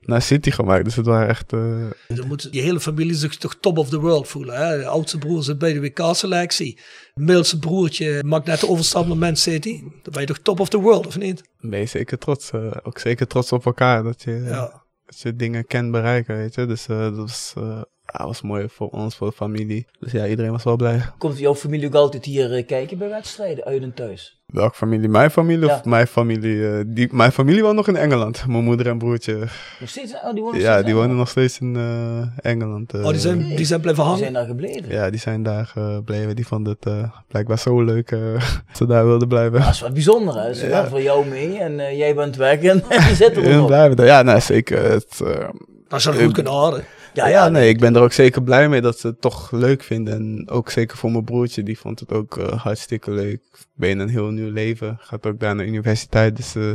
[0.00, 0.84] naar City gemaakt.
[0.84, 1.52] Dus het waren echt...
[1.52, 4.56] eh, Dan moet die hele familie zich toch top of the world voelen.
[4.56, 4.78] Hè?
[4.78, 6.80] De oudste broer zit bij de WK-selectie.
[7.14, 9.80] Middelste broertje maakt net de overstap naar Man City.
[9.80, 11.42] Dan ben je toch top of the world, of niet?
[11.60, 12.50] ben je zeker trots.
[12.50, 14.02] eh, ook zeker trots op elkaar.
[14.02, 14.82] Dat je, Ja.
[15.06, 16.66] dat je dingen kan bereiken, weet je.
[16.66, 17.54] Dus eh, dat was,
[18.12, 19.86] ja, was mooi voor ons, voor de familie.
[20.00, 21.00] Dus ja, iedereen was wel blij.
[21.18, 24.36] Komt jouw familie ook altijd hier eh, kijken bij wedstrijden, uit en thuis?
[24.46, 25.08] Welke familie?
[25.08, 25.74] Mijn familie Ja.
[25.74, 26.68] of mijn familie?
[26.68, 28.46] eh, die, mijn familie woont nog in Engeland.
[28.46, 29.34] Mijn moeder en broertje.
[29.80, 30.14] Nog steeds?
[30.14, 32.94] Oh, die wonen nog Ja, steeds die wonen nog steeds in eh, Engeland.
[32.94, 34.18] Oh, die zijn, die zijn blijven Die hangen.
[34.18, 34.90] zijn daar gebleven.
[34.90, 36.36] Ja, die zijn daar gebleven.
[36.36, 39.60] Die vonden het eh, blijkbaar zo leuk eh, dat ze daar wilden blijven.
[39.60, 40.54] Dat is wat bijzonder, hè?
[40.54, 40.80] Ze Ja.
[40.80, 43.66] gaan voor jou mee en jij bent weg en die zitten er En nog.
[43.66, 44.06] blijven daar.
[44.06, 44.90] Ja, nou zeker.
[44.90, 45.22] Het,
[45.88, 46.84] Dat zou goed kunnen houden.
[47.14, 49.82] Ja, ja, nee, ik ben er ook zeker blij mee dat ze het toch leuk
[49.82, 50.14] vinden.
[50.14, 53.40] En ook zeker voor mijn broertje, die vond het ook eh, hartstikke leuk.
[53.74, 54.96] Ben in een heel nieuw leven.
[55.00, 56.36] Gaat ook daar naar de universiteit.
[56.36, 56.72] Dus eh,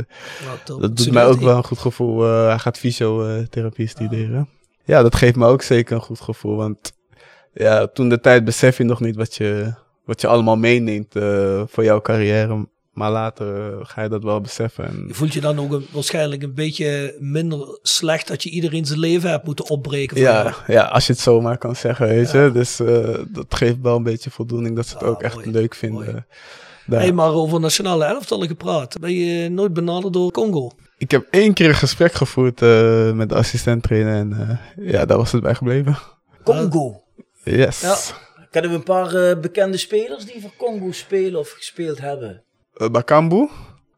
[0.64, 2.24] dat doet mij ook wel een goed gevoel.
[2.24, 4.48] Eh, hij gaat fysiotherapie studeren.
[4.84, 6.56] Ja, dat geeft me ook zeker een goed gevoel.
[6.56, 6.92] Want
[7.52, 9.74] ja, toen de tijd besef je nog niet wat je,
[10.04, 11.12] wat je allemaal meeneemt
[11.66, 12.66] voor jouw carrière.
[12.94, 14.86] Maar later eh, ga je dat wel beseffen.
[14.86, 18.84] En, Je voelt je dan ook een- waarschijnlijk een beetje minder slecht dat je iedereen
[18.84, 20.20] zijn leven hebt moeten opbreken.
[20.20, 20.46] jou.
[20.48, 22.50] ja, ja, als je het zomaar kan zeggen, weet je.
[22.52, 25.50] Dus eh, dat geeft wel een beetje voldoening dat ze het Ah, ook echt mooi,
[25.50, 26.04] leuk vinden.
[26.04, 26.24] mooi.
[26.86, 27.00] Daar.
[27.00, 28.98] Hey, maar over nationale elftallen gepraat.
[29.00, 30.70] Ben je nooit benaderd door Congo?
[30.98, 35.04] Ik heb één keer een gesprek gevoerd eh, met de assistent trainer en eh, ja,
[35.04, 35.96] daar was het bij gebleven.
[36.44, 37.02] Congo.
[37.44, 37.80] Yes.
[37.80, 37.96] Ja.
[38.50, 42.43] Kennen we een paar bekende spelers die voor Congo spelen of gespeeld hebben?
[42.76, 43.48] Eh, Bakambu,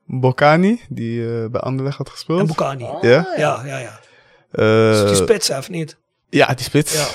[0.05, 2.41] Bokani, die eh, bij Anderlecht had gespeeld.
[2.41, 2.85] En Bukani.
[2.85, 3.27] Ah, Ja?
[3.37, 4.01] Ja, ja, ja.
[4.51, 5.97] Eh, Is die spits, hè, of niet?
[6.29, 6.93] ja, die spits.
[6.95, 7.07] Ja.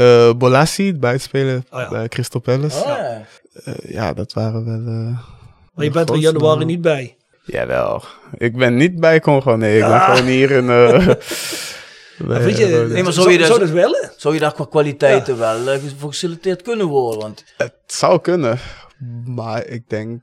[0.00, 1.88] Eh, Bolassi, het buitenspeler Oh, ja.
[1.88, 2.76] bij Crystal Palace.
[2.84, 3.22] Ah, ja.
[3.64, 4.94] Eh, ja, dat waren wel...
[4.94, 5.18] eh,
[5.74, 7.16] Maar je bent er in januari niet bij.
[7.44, 8.02] Jawel.
[8.38, 9.74] Ik ben niet bij Congo, nee.
[9.78, 10.04] Ik ben Ah.
[10.14, 10.70] gewoon hier in...
[10.70, 11.06] eh
[12.26, 14.12] bij, Weet je, eh, Nee, maar zou, zou je dat- zou dat willen?
[14.16, 17.20] Zou je daar qua kwaliteiten wel eh, voor geselecteerd kunnen worden?
[17.20, 18.58] Want Het zou kunnen,
[19.26, 20.20] maar ik denk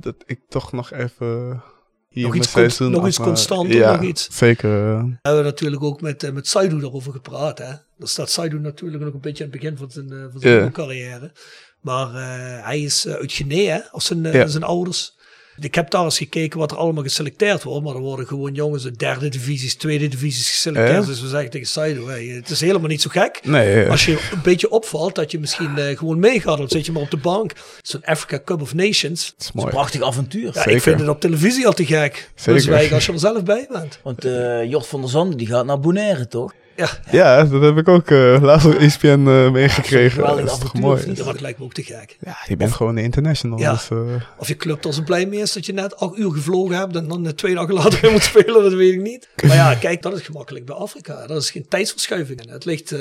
[0.00, 1.62] dat ik toch nog even
[2.08, 4.28] hier Nog iets const- nog af- iets constanter, ja, nog iets.
[4.36, 4.70] Zeker.
[5.06, 7.58] We hebben natuurlijk ook met, eh, met Saidu daarover gepraat.
[7.58, 7.72] Hè?
[7.98, 10.72] Dan staat Saidu natuurlijk nog een beetje aan het begin van zijn, eh, van zijn
[10.72, 11.32] carrière.
[11.80, 13.80] Maar eh, hij is uit Guinea, hè?
[13.90, 15.15] Of zijn, zijn ouders.
[15.60, 17.84] Ik heb daar eens gekeken wat er allemaal geselecteerd wordt.
[17.84, 21.00] Maar er worden gewoon jongens uit derde divisies, tweede divisies geselecteerd.
[21.02, 21.06] Ja.
[21.08, 23.40] Dus we zeggen tegen Saidu, hey, het is helemaal niet zo gek.
[23.44, 26.58] nee, eh, Als je een beetje opvalt dat je misschien eh, gewoon meegaat.
[26.58, 27.52] Dan zit je maar op de bank.
[27.82, 29.34] Zo'n Africa Cup of Nations.
[29.38, 30.50] is een prachtig avontuur.
[30.54, 32.30] Ja, ik vind het op televisie al te gek.
[32.34, 32.52] Zeker.
[32.54, 33.98] Dus wij als je er zelf bij bent.
[34.02, 36.52] Want eh Jort van der Zanden die gaat naar Bonaire, toch?
[36.76, 40.22] Ja, Ja, dat heb ik ook eh, laatst op ESPN eh, meegekregen.
[40.22, 41.06] dat is toch mooi.
[41.06, 41.24] niet?
[41.24, 42.16] dat lijkt me ook te gek.
[42.20, 43.58] Ja, je bent gewoon een international.
[43.58, 43.72] Ja.
[43.72, 43.98] Dus, eh,
[44.38, 46.96] Of je club er zo blij mee is dat je net acht uur gevlogen hebt
[46.96, 49.28] en dan twee dagen later weer moet spelen, dat weet ik niet.
[49.46, 51.26] Maar ja, kijk, dat is gemakkelijk bij Afrika.
[51.26, 52.42] Dat is geen tijdsverschuiving.
[52.42, 52.50] in.
[52.50, 52.92] Het ligt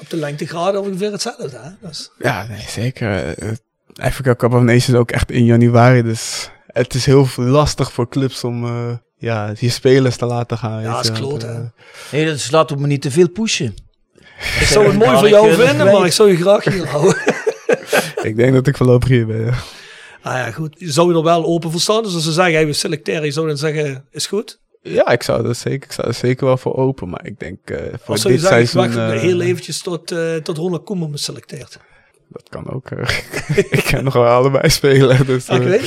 [0.00, 1.58] op de lengtegraden ongeveer hetzelfde.
[1.60, 1.88] Hè?
[1.88, 3.34] Dus, ja, nee, zeker.
[3.94, 6.02] Africa Cup of Nations is ook echt in januari.
[6.02, 8.64] Dus het is heel lastig voor clubs om
[9.24, 10.82] ja, die spelers te laten gaan.
[10.82, 11.58] Ja, weet dat is je, kloot, eh,
[12.12, 13.74] Nee, dat is, laten we me niet te veel pushen.
[14.60, 17.16] ik zou het mooi voor jou vinden, maar ik zou je graag hier houden.
[18.28, 19.44] ik denk dat ik voorlopig hier ben.
[19.44, 19.54] ja.
[20.22, 20.76] Ah ja, goed.
[20.78, 22.02] Zou je er wel open voor staan?
[22.02, 24.58] Dus als ze zeggen, hey, we selecteren, je zou dan zeggen, is goed?
[24.82, 27.08] Ja, ik zou er zeker, ik zou er zeker wel voor open.
[27.08, 29.82] Maar ik denk eh, voor Of zou je dit zeggen, ik wacht eh, heel eventjes
[29.82, 31.78] tot, eh tot Ronald Koeman me selecteert?
[32.28, 32.90] Dat kan ook.
[32.90, 33.18] eh.
[33.78, 35.26] ik kan nog wel allebei spelen.
[35.26, 35.80] Dus, ik eh, het.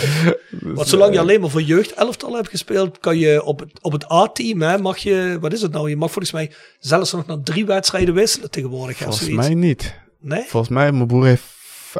[0.50, 3.60] dus, Want zolang je eh, alleen maar voor jeugd elftal hebt gespeeld, kan je op
[3.60, 5.90] het, op het A-team, hè, mag je, wat is het nou?
[5.90, 8.98] Je mag volgens mij zelfs nog naar drie wedstrijden wisselen tegenwoordig.
[8.98, 9.96] Volgens mij niet.
[10.20, 10.44] Nee?
[10.48, 11.44] Volgens mij, mijn broer heeft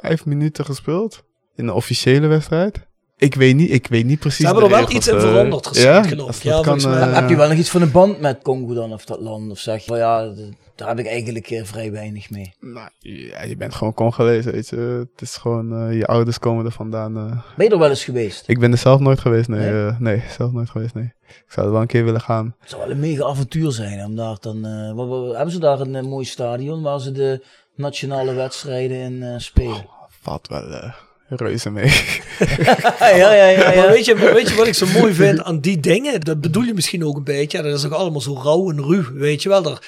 [0.02, 1.24] vijf minuten gespeeld.
[1.56, 2.87] In een officiële wedstrijd.
[3.20, 5.70] Ik weet niet, ik weet niet precies Ze hebben er wel iets in eh, veranderd
[5.78, 6.04] ja?
[6.04, 6.44] geloof ik.
[6.44, 6.76] Ja, mij.
[6.78, 9.52] eh, Heb je wel nog iets van een band met Congo dan, of dat land?
[9.52, 10.34] Of zeg je, van ja,
[10.76, 12.54] daar heb ik eigenlijk eh, vrij weinig mee.
[12.60, 14.76] Nou, ja, je bent gewoon Congolees, weet je.
[15.12, 17.18] Het is gewoon, je ouders komen er vandaan.
[17.18, 17.38] eh.
[17.56, 18.44] Ben je er wel eens geweest?
[18.48, 19.72] Ik ben er zelf nooit geweest, nee.
[19.72, 19.92] Nee?
[20.00, 21.14] nee, zelf nooit geweest, nee.
[21.28, 22.56] Ik zou er wel een keer willen gaan.
[22.60, 24.06] Het zou wel een mega avontuur zijn.
[24.06, 27.44] Om daar dan, eh, wat- wat- hebben ze daar een mooi stadion waar ze de
[27.76, 29.86] nationale wedstrijden in spelen?
[30.22, 30.94] Valt wel eh,
[31.28, 31.86] reuze mee.
[33.00, 33.46] ja, ja, ja.
[33.48, 36.22] ja, Maar weet je, weet je wat ik zo mooi vind aan die dingen?
[36.22, 37.62] Dat bedoel je misschien ook een beetje.
[37.62, 39.62] Dat is ook allemaal zo rauw en ruw, weet je wel.
[39.62, 39.80] Daar,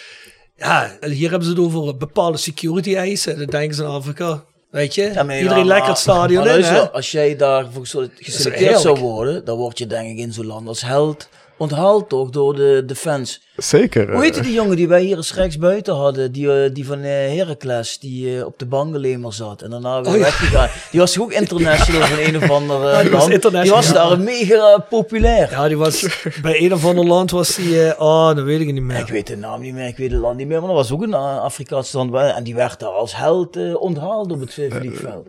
[0.56, 3.38] ja, hier hebben ze het over bepaalde security eisen.
[3.38, 4.44] Dan denken ze aan Afrika.
[4.72, 6.90] Weet je, Ja, maar ja, iedereen maar- lekker het stadion maar in, luister?
[6.90, 10.68] Als jij daarvoor geso- geselecteerd zou worden, dan word je denk ik in zo'n land
[10.68, 13.42] als held onthaald toch door de, de fans.
[13.60, 14.12] Zeker.
[14.14, 16.32] Hoe heette eh, die jongen die wij hier eens rechts buiten hadden?
[16.32, 19.62] Die, eh, die van eh Heracles, die eh, op de bank alleen maar zat.
[19.62, 20.24] En daarna weer Oh, ja.
[20.24, 20.70] weggegaan.
[20.92, 23.34] Die was ook international van een of ander Ja, die was land?
[23.34, 23.82] international.
[23.82, 25.50] Die was daar mega populair.
[25.52, 27.84] Ja, die was bij een of ander land was die.
[27.88, 29.00] eh oh, dat weet ik niet meer.
[29.00, 30.92] Ik weet de naam niet meer, ik weet het land niet meer, maar dat was
[30.92, 32.14] ook een eh, Afrikaans land.
[32.16, 35.28] En die werd daar als held onthaald op het vliegveld.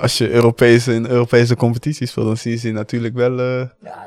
[0.00, 3.62] als je Europese, in Europese competities speelt, dan zie je ze natuurlijk wel eh,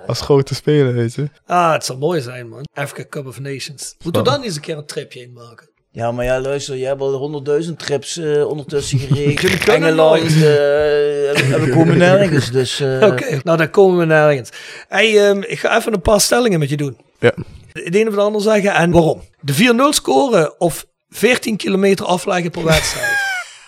[0.08, 1.30] als grote speler, weet je.
[1.46, 2.68] Ah, het zal mooi zijn, man.
[2.74, 3.96] Africa Cup of Nations.
[4.04, 5.70] Moeten we dan eens een keer een tripje in maken?
[5.92, 11.64] Ja, maar ja, luister, jij hebt al honderdduizend trips eh, ondertussen kunnen Engeland, eh, en
[11.66, 12.80] we komen nergens, dus...
[12.80, 14.50] eh, Oké, nou dan komen we nergens.
[14.88, 16.98] Hey, ehm, ik ga even een paar stellingen met je doen.
[17.20, 17.34] Ja.
[17.74, 19.22] Het een of het ander zeggen en waarom.
[19.40, 23.18] De 4-0 scoren of 14 kilometer afleggen per wedstrijd.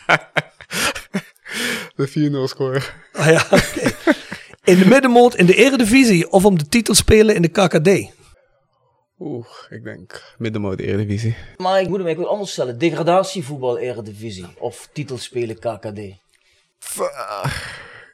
[1.95, 2.81] De 4-0 score.
[3.11, 3.91] ah ja, oké.
[4.63, 8.19] In de middenmoot in de eredivisie of om de titel spelen in de KKD?
[9.23, 11.35] Oeh, ik denk middenmode Eredivisie.
[11.57, 12.77] Maar ik moet hem eigenlijk anders stellen.
[12.77, 15.99] Degradatievoetbal Eredivisie of titelspelen KKD.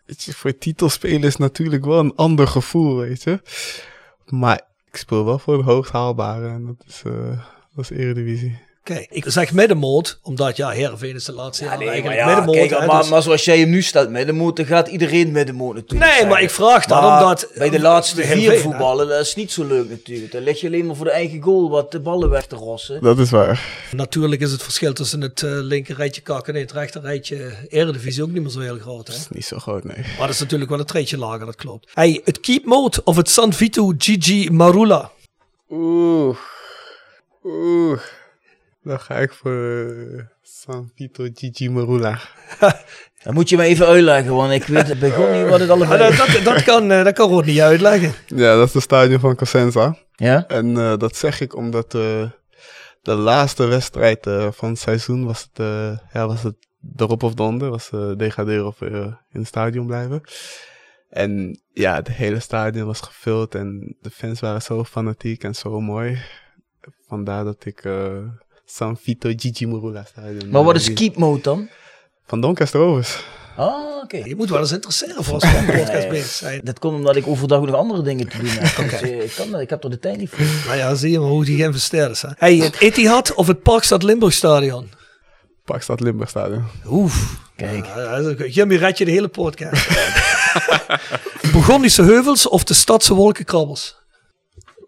[0.05, 3.41] Weet je, voor titelspelen is natuurlijk wel een ander gevoel, weet je.
[4.25, 4.61] Maar
[4.91, 8.66] ik speel wel voor het hoogst haalbare en dat is, eh, dat is Eredivisie.
[8.89, 12.26] Oké, ik zeg middenmoot, omdat ja, Heerenveen is de laatste Ja, jaar nee, maar ja,
[12.26, 12.55] middenmoot.
[12.55, 15.73] kijk, hè, maar, dus- maar zoals jij hem nu stelt, middenmoot, dan gaat iedereen middenmoot
[15.73, 16.27] natuurlijk Nee, zeggen.
[16.27, 19.51] maar ik vraag dat Maar omdat- Bij de laatste Heerenveen, vier voetballen, dat is niet
[19.51, 20.31] zo leuk natuurlijk.
[20.31, 23.01] Dan leg je alleen maar voor de eigen goal wat de ballen weg te rossen.
[23.01, 23.65] Dat is waar.
[23.91, 28.23] Natuurlijk is het verschil tussen het eh, linker rijtje KKD en het rechter rijtje Eredivisie
[28.23, 29.07] ook niet meer zo heel groot.
[29.07, 29.14] Hè?
[29.14, 29.97] Dat is niet zo groot, nee.
[30.18, 31.89] Maar dat is natuurlijk wel een treetje lager, dat klopt.
[31.93, 35.11] Hey, het keep mode of het San Vito Gigi Marula?
[35.69, 36.35] Oeh.
[37.43, 37.99] Oeh.
[38.88, 42.19] Dan ga ik voor eh, San Vito Gigi Marula.
[43.23, 45.89] Dan moet je me even uitleggen, want ik weet het begon niet wat het Ah,
[45.89, 46.18] dat, is.
[46.18, 48.14] dat, dat kan, eh, dat kan Rod niet uitleggen.
[48.27, 49.97] Ja, dat is het stadion van Cosenza.
[50.15, 50.47] Ja?
[50.47, 52.30] En eh, dat zeg ik omdat eh,
[53.01, 56.55] de laatste wedstrijd eh, van het seizoen was het, eh, ja, was het
[56.95, 57.69] erop of donder.
[57.69, 58.89] Was eh, degraderen of eh,
[59.30, 60.22] in het stadion blijven.
[61.09, 65.80] En ja, het hele stadion was gevuld en de fans waren zo fanatiek en zo
[65.81, 66.18] mooi.
[67.07, 68.18] Vandaar dat ik eh,
[68.69, 69.68] San Vito Gigi
[70.06, 70.49] stadion...
[70.49, 71.69] Maar wat is keep mode dan?
[72.26, 73.23] Van Doncaster Rovers.
[73.57, 74.18] Ah, oké.
[74.18, 76.61] Je moet wel eens interesseren voor als een podcast bezig zijn.
[76.64, 78.76] Dat komt omdat ik overdag nog andere dingen te doen heb.
[78.89, 80.45] Dus, eh, ik, kan, ik heb er de tijd niet voor.
[80.65, 82.22] Nou ja, zie je maar hoe die geïnvesteerd is.
[82.22, 82.30] Hè?
[82.38, 84.89] Hey, het Etihad of het Parkstad Limburg Stadion?
[85.65, 86.64] Parkstad Limburg stadion.
[86.89, 87.39] Oef.
[87.56, 87.85] Kijk.
[87.85, 89.88] Ja, dat is- Hiermee red je de hele podcast.
[91.53, 93.95] Burgondische heuvels of de stadse wolkenkrabbers?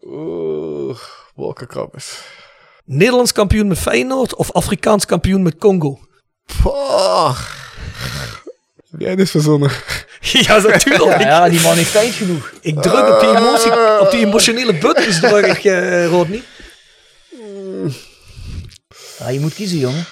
[0.04, 0.98] Oeh,
[1.36, 2.22] wolkenkrabbers.
[2.92, 6.00] Nederlands kampioen met Feyenoord of Afrikaans kampioen met Congo?
[6.62, 7.40] Poh.
[8.92, 9.72] Heb jij dit verzonnen?
[10.22, 11.04] ja, natuurlijk.
[11.04, 12.54] Ja, ja, die man heeft tijd genoeg.
[12.62, 16.44] Ik druk op die, emotie, op die emotionele buttons, druk ik, eh Rodney.
[19.20, 20.06] Ja, je moet kiezen, jongen.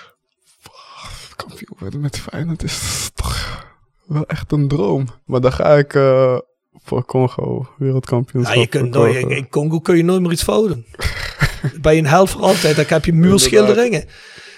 [1.36, 3.66] kampioen worden met Feyenoord is toch
[4.06, 5.08] wel echt een droom.
[5.26, 6.38] Maar dan ga ik eh,
[6.84, 8.56] voor Congo, wereldkampioenschap.
[8.56, 10.86] Ja, je kunt nooit, in Congo kun je nooit meer iets fouten.
[11.82, 14.06] Bij een held voor altijd, dan heb je muurschilderingen.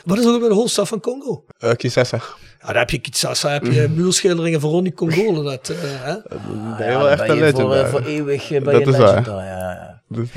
[0.06, 1.46] Wat is ook bij de hoofdstad van Congo?
[1.58, 2.18] Eh, Kinshasa.
[2.62, 5.44] Ja, daar heb je Kinshasa, heb je muurschilderingen van Ronnie Congolen.
[5.44, 6.16] Dat, eh, hè?
[6.30, 7.62] Ben je Ja, wel dan echt ben een je legend.
[7.62, 7.90] voor, eh, daar.
[7.90, 9.00] voor eeuwig bij Dat je is legend.
[9.00, 9.24] waar.
[9.24, 10.28] daar, Ja, ja.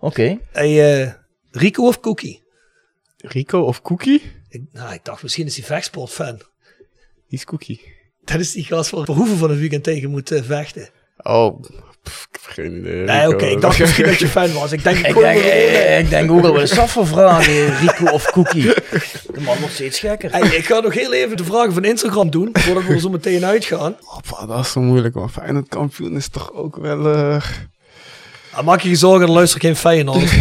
[0.00, 0.38] Oké.
[0.52, 1.12] Hey, eh,
[1.50, 2.42] Rico of Cookie?
[3.16, 4.22] Rico of Cookie?
[4.48, 6.36] Ik, nou, ik dacht, misschien is hij vechtsportfan.
[7.28, 7.98] Die is Cookie.
[8.24, 10.88] Dat is die gast waar Verhoeven van het weekend tegen moet eh, vechten.
[11.16, 11.62] Oh,
[12.02, 13.04] pff, ik heb geen idee.
[13.04, 14.72] Nee, oké, ik dacht misschien dat je fan was.
[14.72, 16.30] Ik denk, ik denk, eh, ik denk
[16.78, 18.62] af voor vragen, Rico of Cookie.
[19.32, 20.30] De man wordt steeds gekker.
[20.32, 23.08] Hey, ik ga nog heel even de vragen van Instagram doen, voordat we er zo
[23.08, 23.96] meteen uitgaan.
[24.30, 25.30] Oh, dat is zo moeilijk, man.
[25.30, 27.12] Feyenoord kampioen is toch ook wel...
[27.14, 27.42] eh,
[28.52, 30.30] Ah, maak je je zorgen, dan luister ik geen Feyenoord.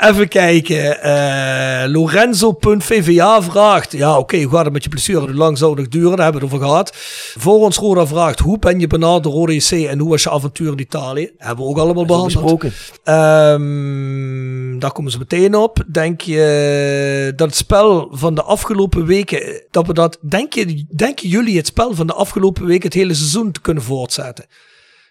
[0.00, 1.02] Even kijken.
[1.02, 3.92] eh Lorenzo.vva vraagt.
[3.92, 5.20] Ja, oké, hoe gaat het met je blessure?
[5.20, 6.16] Hoe lang zou het nog duren?
[6.16, 6.92] Daar hebben we het over gehad.
[7.38, 8.38] Voor ons Roda vraagt.
[8.38, 11.30] Hoe ben je benaderd door Rode JC en hoe was je avontuur in Italië?
[11.38, 12.42] Hebben we ook allemaal behandeld.
[12.42, 12.72] besproken.
[13.04, 15.84] Ehm, daar komen ze meteen op.
[15.92, 21.28] Denk je dat het spel van de afgelopen weken, dat we dat, denk je, denken
[21.28, 24.46] jullie het spel van de afgelopen weken het hele seizoen te kunnen voortzetten?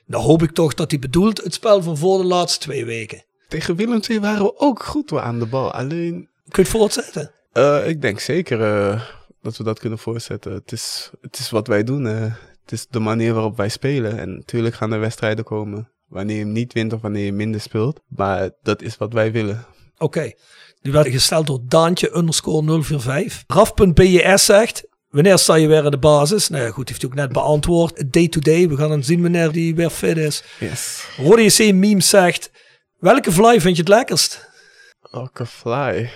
[0.06, 3.24] Dan hoop ik toch dat hij bedoelt het spel van voor de laatste twee weken.
[3.50, 5.72] Tegen Willem II waren we ook goed aan de bal.
[5.72, 6.12] Alleen,
[6.50, 7.32] Kun je het voortzetten?
[7.52, 9.02] eh, ik denk zeker eh,
[9.42, 10.52] dat we dat kunnen voortzetten.
[10.54, 12.08] Het is, het is wat wij doen.
[12.08, 12.22] eh.
[12.64, 14.18] het is de manier waarop wij spelen.
[14.20, 17.62] En natuurlijk gaan er wedstrijden komen wanneer je hem niet wint of wanneer je minder
[17.62, 18.00] speelt.
[18.08, 19.66] Maar dat is wat wij willen.
[19.98, 20.32] Oké.
[20.82, 23.44] Die werd gesteld door Daantje underscore 045.
[23.48, 26.50] Raf.bjs zegt, Wanneer sta je weer in de basis?
[26.50, 28.14] Nou ja, goed, heeft hij ook net beantwoord.
[28.14, 30.44] Day-to-day, we gaan dan zien wanneer die weer fit is.
[30.60, 31.06] Yes.
[31.18, 32.52] Rode JC Meme zegt,
[33.00, 34.48] welke fly vind je het lekkerst?
[35.12, 36.10] Welke fly?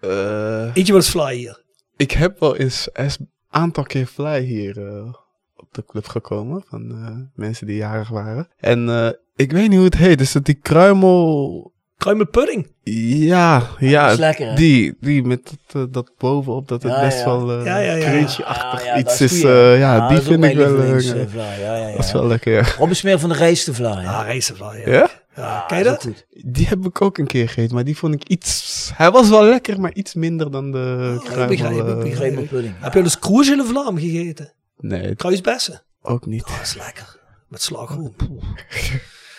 [0.00, 1.62] Eh, Eet je wel eens fly hier?
[1.96, 5.14] ik heb wel eens een aantal keer fly hier eh,
[5.56, 6.64] op de club gekomen.
[6.68, 8.48] Van eh, mensen die jarig waren.
[8.60, 10.20] En eh, ik weet niet hoe het heet.
[10.20, 11.72] Is het die kruimel...
[11.98, 12.72] Kruimelpudding.
[12.82, 14.10] Ja, ja.
[14.10, 14.54] is lekker, hè?
[14.54, 17.24] die, die met dat, dat bovenop, dat het Ja, best ja.
[17.24, 18.04] wel eh Ja, ja, ja.
[18.10, 19.40] crunchy-achtig Ah, ja, dat iets is.
[19.40, 19.54] goeie.
[19.54, 21.44] eh, ja, Ah, die dat is ook vind ik wel...
[21.44, 21.96] ja, ja, ja.
[21.96, 22.62] dat is wel lekker, ja.
[22.78, 24.18] Robin Smeer van de Rijstenvla, ja.
[24.20, 24.90] Ah, racerfly.
[24.90, 25.10] Ja.
[25.36, 25.42] Ja?
[25.60, 26.02] Ah, ken je dat?
[26.02, 26.26] goed.
[26.30, 28.90] Die heb ik ook een keer gegeten, maar die vond ik iets...
[28.94, 31.48] Hij was wel lekker, maar iets minder dan de Oh, kruimel.
[31.48, 32.36] begrijp ik, eh, begrijp.
[32.80, 34.52] Heb je wel eens kroes in de Vlaam gegeten?
[34.78, 35.82] Nee, Kruisbessen.
[36.02, 36.46] ook niet.
[36.46, 37.20] Dat is lekker.
[37.48, 38.14] Met slagroom.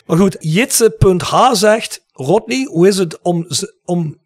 [0.05, 3.47] Maar goed, Jitse.h zegt, Rodney, hoe is het om...
[3.85, 4.17] om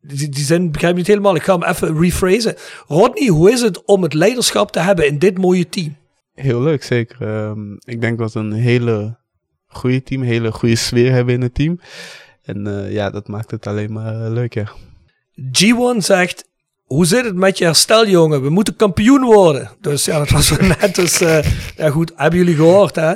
[0.00, 2.54] die, die zin begrijp ik niet helemaal, ik ga hem even rephrasen.
[2.86, 5.96] Rodney, hoe is het om het leiderschap te hebben in dit mooie team?
[6.34, 7.26] Heel leuk, zeker.
[7.28, 9.17] Ehm, ik denk dat een hele
[9.68, 11.80] goede team, een hele goede sfeer hebben in het team.
[12.42, 14.68] En eh, ja, dat maakt het alleen maar eh, leuk, ja.
[15.40, 16.44] G1 zegt,
[16.84, 18.42] hoe zit het met je herstel, jongen?
[18.42, 19.70] We moeten kampioen worden.
[19.80, 20.94] Dus ja, dat was wel net.
[20.94, 21.44] Dus eh,
[21.76, 23.14] ja, goed, hebben jullie gehoord, hè?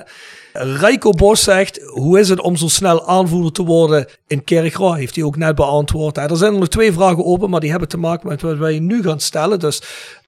[0.52, 4.98] Rijko Bos zegt, hoe is het om zo snel aanvoerder te worden in Kerkrade?
[4.98, 6.16] Heeft hij ook net beantwoord.
[6.16, 6.30] Hè?
[6.30, 9.02] Er zijn nog twee vragen open, maar die hebben te maken met wat wij nu
[9.02, 9.58] gaan stellen.
[9.58, 9.82] Dus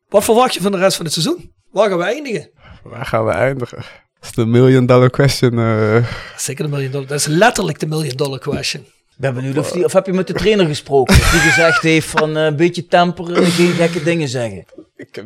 [0.09, 1.53] wat verwacht je van de rest van het seizoen?
[1.71, 2.51] Waar gaan we eindigen?
[2.83, 3.85] Waar gaan we eindigen?
[4.25, 5.59] Dat is de million dollar question.
[5.59, 6.05] eh.
[6.37, 7.07] Zeker de million dollar.
[7.07, 8.83] Dat is letterlijk de million dollar question.
[8.83, 11.15] Ik ben benieuwd of, die, of heb je met de trainer gesproken?
[11.15, 14.65] Die gezegd heeft van eh, een beetje temperen, geen gekke dingen zeggen.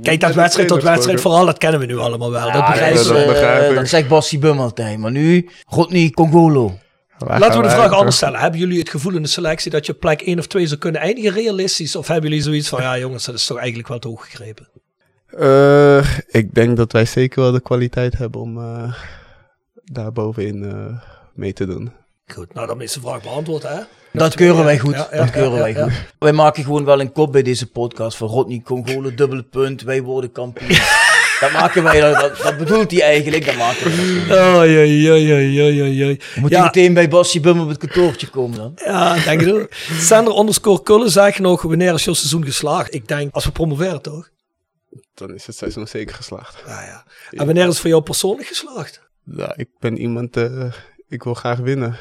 [0.02, 2.44] Kijk, dat wedstrijd tot wedstrijd vooral, dat kennen we nu allemaal wel.
[2.44, 3.76] dat Ja, begrijp dat, dat eh, begrijp ik.
[3.76, 4.98] dat zegt Bassie Bum altijd.
[4.98, 6.78] Maar nu, Rodney Congolo.
[7.18, 8.40] Waar Laten we de vraag anders stellen.
[8.40, 10.80] Hebben jullie het gevoel in de selectie dat je op plek 1 of 2 zou
[10.80, 11.96] kunnen eindigen realistisch?
[11.96, 14.68] Of hebben jullie zoiets van, ja jongens, dat is toch eigenlijk wel te hoog gegrepen?
[15.38, 18.92] Eh, ik denk dat wij zeker wel de kwaliteit hebben om eh
[19.84, 21.02] daar bovenin eh,
[21.34, 21.92] mee te doen.
[22.34, 23.78] Goed, nou dan is de vraag beantwoord hè?
[24.12, 24.94] Dat keuren wij goed.
[24.94, 25.92] Ja, ja, dat keuren ja, wij ja, goed.
[26.18, 30.02] Wij maken gewoon wel een kop bij deze podcast van Rodney Congolo, dubbele punt, wij
[30.02, 30.68] worden kampioen.
[31.40, 34.24] dat maken wij, dat, dat bedoelt hij eigenlijk, dat maken we.
[34.28, 34.54] dat gewoon.
[34.54, 36.20] Oh, jee, jee, jee, jee, jee, jee.
[36.40, 36.58] Moet Ja.
[36.58, 38.72] je meteen bij Bassie Bum op het kantoortje komen dan?
[38.84, 39.68] Ja, denk je ook.
[40.10, 42.94] Sander underscore Kullen zegt nog, wanneer is jouw seizoen geslaagd?
[42.94, 44.28] Ik denk, als we promoveren toch?
[45.18, 46.62] Dan is het seizoen zeker geslaagd.
[46.66, 47.06] Ja, ja.
[47.30, 49.00] En wanneer is het voor jou persoonlijk geslaagd?
[49.24, 50.72] Ja, ik ben iemand, eh,
[51.08, 51.98] ik wil graag winnen.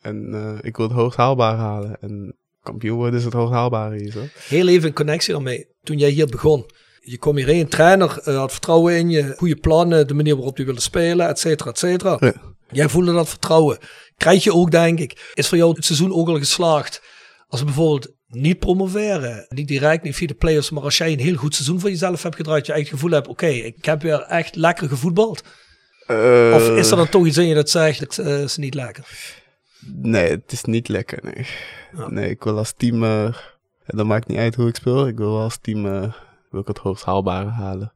[0.00, 1.96] En eh, ik wil het hoogst haalbare halen.
[2.00, 4.20] En kampioen worden is het hoogst haalbare hier, zo.
[4.48, 5.66] Heel even in connectie daarmee.
[5.82, 6.70] Toen jij hier begon,
[7.00, 10.64] je kwam hierheen, trainer eh, had vertrouwen in je, goede plannen, de manier waarop je
[10.64, 12.16] wilde spelen, et cetera, et cetera.
[12.20, 12.34] Ja.
[12.70, 13.78] Jij voelde dat vertrouwen.
[14.16, 15.32] Krijg je ook, denk ik.
[15.34, 17.02] Is voor jou het seizoen ook al geslaagd?
[17.48, 21.36] Als bijvoorbeeld niet promoveren, niet direct, niet via de players, maar als jij een heel
[21.36, 24.20] goed seizoen voor jezelf hebt gedraaid, je echt het gevoel hebt, oké, ik heb weer
[24.20, 25.42] echt lekker gevoetbald.
[26.06, 28.74] Eh, Of is er dan toch iets in je dat zegt, het eh, is niet
[28.74, 29.04] lekker?
[29.86, 31.46] Nee, het is niet lekker, nee.
[31.96, 32.08] Ja.
[32.08, 33.34] Nee, ik wil als team, en
[33.84, 35.82] dat maakt niet uit hoe ik speel, ik wil als team
[36.50, 37.92] wil ik het hoogst haalbare halen.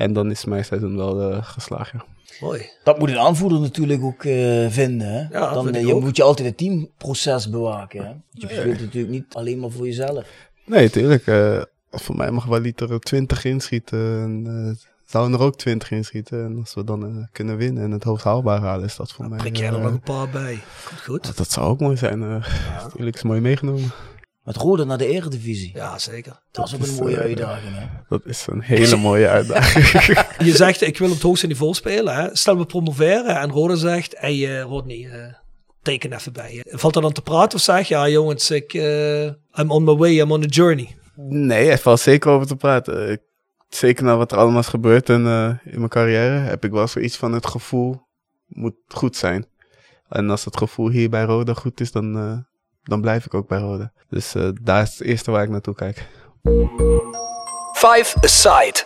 [0.00, 2.02] En dan is mijn seizoen wel eh, geslagen.
[2.40, 2.68] Mooi.
[2.84, 5.12] Dat moet een aanvoerder natuurlijk ook eh, vinden.
[5.12, 5.38] Hè?
[5.38, 6.02] Ja, dan vind eh, je ook.
[6.02, 8.04] moet je altijd het teamproces bewaken.
[8.04, 8.10] Hè?
[8.30, 10.26] Je speelt natuurlijk niet alleen maar voor jezelf.
[10.66, 11.26] Nee, tuurlijk.
[11.26, 13.98] eh, voor mij mag wel er 20 inschieten.
[14.22, 16.44] En, eh, zouden er ook 20 inschieten.
[16.44, 19.28] En als we dan eh, kunnen winnen en het hoogst haalbaar halen, is dat voor
[19.28, 19.38] mij...
[19.38, 20.58] Prik jij er nog een paar bij?
[20.88, 21.26] Komt goed.
[21.26, 22.22] dat, dat zou ook mooi zijn.
[22.22, 22.46] eh
[22.82, 23.90] Natuurlijk is mooi meegenomen.
[24.44, 25.70] Met Rode naar de eredivisie.
[25.74, 26.42] Ja, zeker.
[26.50, 27.74] Dat is ook een mooie eh, uitdaging.
[27.76, 27.86] Hè?
[28.08, 29.86] Dat is een hele mooie uitdaging.
[30.48, 32.14] Je zegt, ik wil op het hoogste niveau spelen.
[32.14, 32.28] Hè?
[32.36, 35.34] Stel we promoveren en Rode zegt, hey eh, Rodney, eh,
[35.82, 36.64] teken even bij je.
[36.78, 39.94] Valt er dan te praten of zeg je, ja jongens, ik, eh, I'm on my
[39.94, 40.96] way, I'm on the journey.
[41.16, 43.10] Nee, er valt zeker over te praten.
[43.10, 43.22] Ik-
[43.68, 46.86] zeker na wat er allemaal is gebeurd in, eh, in mijn carrière, heb ik wel
[46.88, 48.02] zoiets van het gevoel
[48.46, 49.46] moet goed zijn.
[50.08, 52.38] En als het gevoel hier bij Roda goed is, dan, eh,
[52.82, 53.92] dan blijf ik ook bij Roda.
[54.08, 56.06] Dus eh, daar is het eerste waar ik naartoe kijk.
[57.72, 58.84] Five Aside.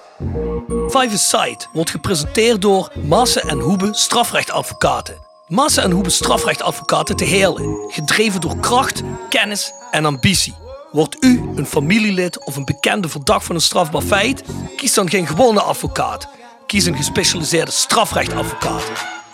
[0.88, 5.14] Five Aside wordt gepresenteerd door Maassen en Hoebe strafrechtadvocaten.
[5.48, 7.92] Maassen en Hoebe strafrechtadvocaten te Heerlen.
[7.92, 10.54] Gedreven door kracht, kennis en ambitie.
[10.92, 14.44] Wordt u een familielid of een bekende verdacht van een strafbaar feit?
[14.76, 16.28] Kies dan geen gewone advocaat.
[16.66, 18.82] Kies een gespecialiseerde strafrechtadvocaat.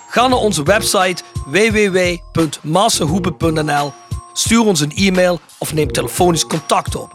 [0.08, 3.92] Ga naar onze website www.massenhoebe.nl,
[4.32, 7.12] stuur ons een e-mail of neem telefonisch contact op.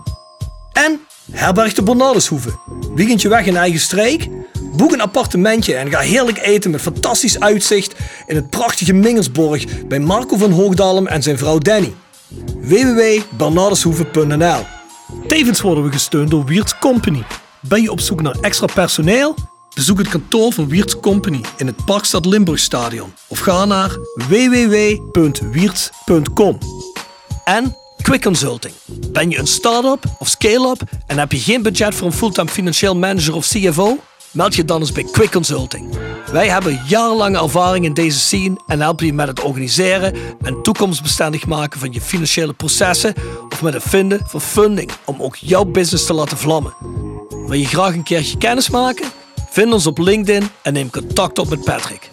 [0.73, 0.99] En
[1.31, 2.49] herberg de Bernardeshoeve.
[2.95, 4.29] Weekendje weg in eigen streek?
[4.77, 7.93] Boek een appartementje en ga heerlijk eten met fantastisch uitzicht
[8.27, 11.93] in het prachtige Mingelsborg bij Marco van Hoogdalem en zijn vrouw Danny.
[12.61, 14.65] www.bernardeshoeve.nl
[15.27, 17.23] Tevens worden we gesteund door Wiert's Company.
[17.61, 19.35] Ben je op zoek naar extra personeel?
[19.73, 26.57] Bezoek het kantoor van Wiert's Company in het Parkstad Limburgstadion of ga naar www.wiert.com.
[27.45, 28.73] En Quick Consulting.
[29.11, 32.95] Ben je een start-up of scale-up en heb je geen budget voor een fulltime financieel
[32.95, 33.97] manager of CFO?
[34.31, 35.97] Meld je dan eens bij Quick Consulting.
[36.31, 41.45] Wij hebben jarenlange ervaring in deze scene en helpen je met het organiseren en toekomstbestendig
[41.45, 43.13] maken van je financiële processen
[43.49, 46.73] of met het vinden van funding om ook jouw business te laten vlammen.
[47.29, 49.07] Wil je graag een keertje kennis maken?
[49.49, 52.09] Vind ons op LinkedIn en neem contact op met Patrick.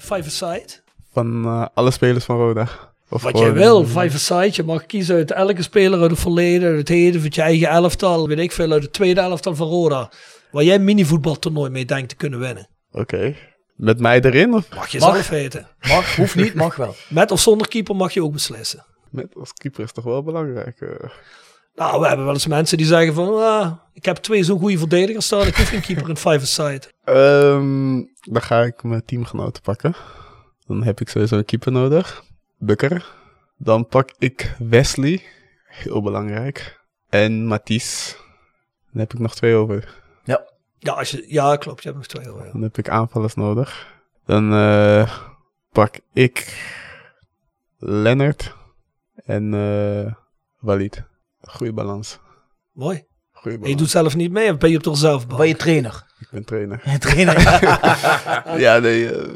[0.00, 0.68] Five aside.
[1.12, 2.87] Van eh, alle spelers van Roda.
[3.10, 4.50] Of Wat jij gewoon- wil, five aside.
[4.52, 7.68] Je mag kiezen uit elke speler uit het verleden, uit het heden, uit je eigen
[7.68, 8.28] elftal.
[8.28, 10.10] Weet ik veel, uit het tweede elftal van Roda.
[10.50, 12.68] Waar jij een minivoetbaltoernooi mee denkt te kunnen winnen.
[12.92, 13.34] Oké.
[13.76, 15.12] Met mij erin of Mag je Mag.
[15.12, 15.68] zelf weten.
[15.88, 16.94] Mag, hoeft niet, mag wel.
[17.08, 18.84] Met of zonder keeper mag je ook beslissen.
[19.10, 20.80] met als keeper is toch wel belangrijk.
[20.80, 20.88] eh.
[21.74, 23.34] Nou, we hebben wel eens mensen die zeggen van...
[23.34, 25.46] Ah, ik heb twee zo'n goede verdedigers staan.
[25.46, 26.80] Ik hoef geen keeper in five aside.
[27.04, 27.94] Ehm,
[28.32, 29.94] dan ga ik mijn teamgenoten pakken.
[30.66, 32.22] Dan heb ik sowieso een keeper nodig.
[32.58, 33.14] Bukker.
[33.56, 35.22] Dan pak ik Wesley.
[35.64, 36.80] Heel belangrijk.
[37.08, 38.16] En Mathies.
[38.92, 39.96] Dan heb ik nog twee over.
[40.80, 41.82] Ja, als je, ja klopt.
[41.82, 42.44] Je hebt nog twee.
[42.44, 42.52] ja.
[42.52, 43.96] Dan heb ik aanvallers nodig.
[44.26, 45.18] Dan eh,
[45.72, 46.64] pak ik
[47.78, 48.54] Lennart
[49.24, 50.12] en eh
[50.58, 51.02] Walid.
[51.40, 52.18] Goeie balans.
[52.72, 53.04] Mooi.
[53.32, 53.68] Goeie En balans.
[53.68, 56.06] je doet zelf niet mee of ben je op toch zelf Ben je trainer?
[56.18, 56.82] Ik ben trainer.
[56.98, 57.40] trainer.
[58.64, 59.14] ja, nee.
[59.16, 59.32] eh,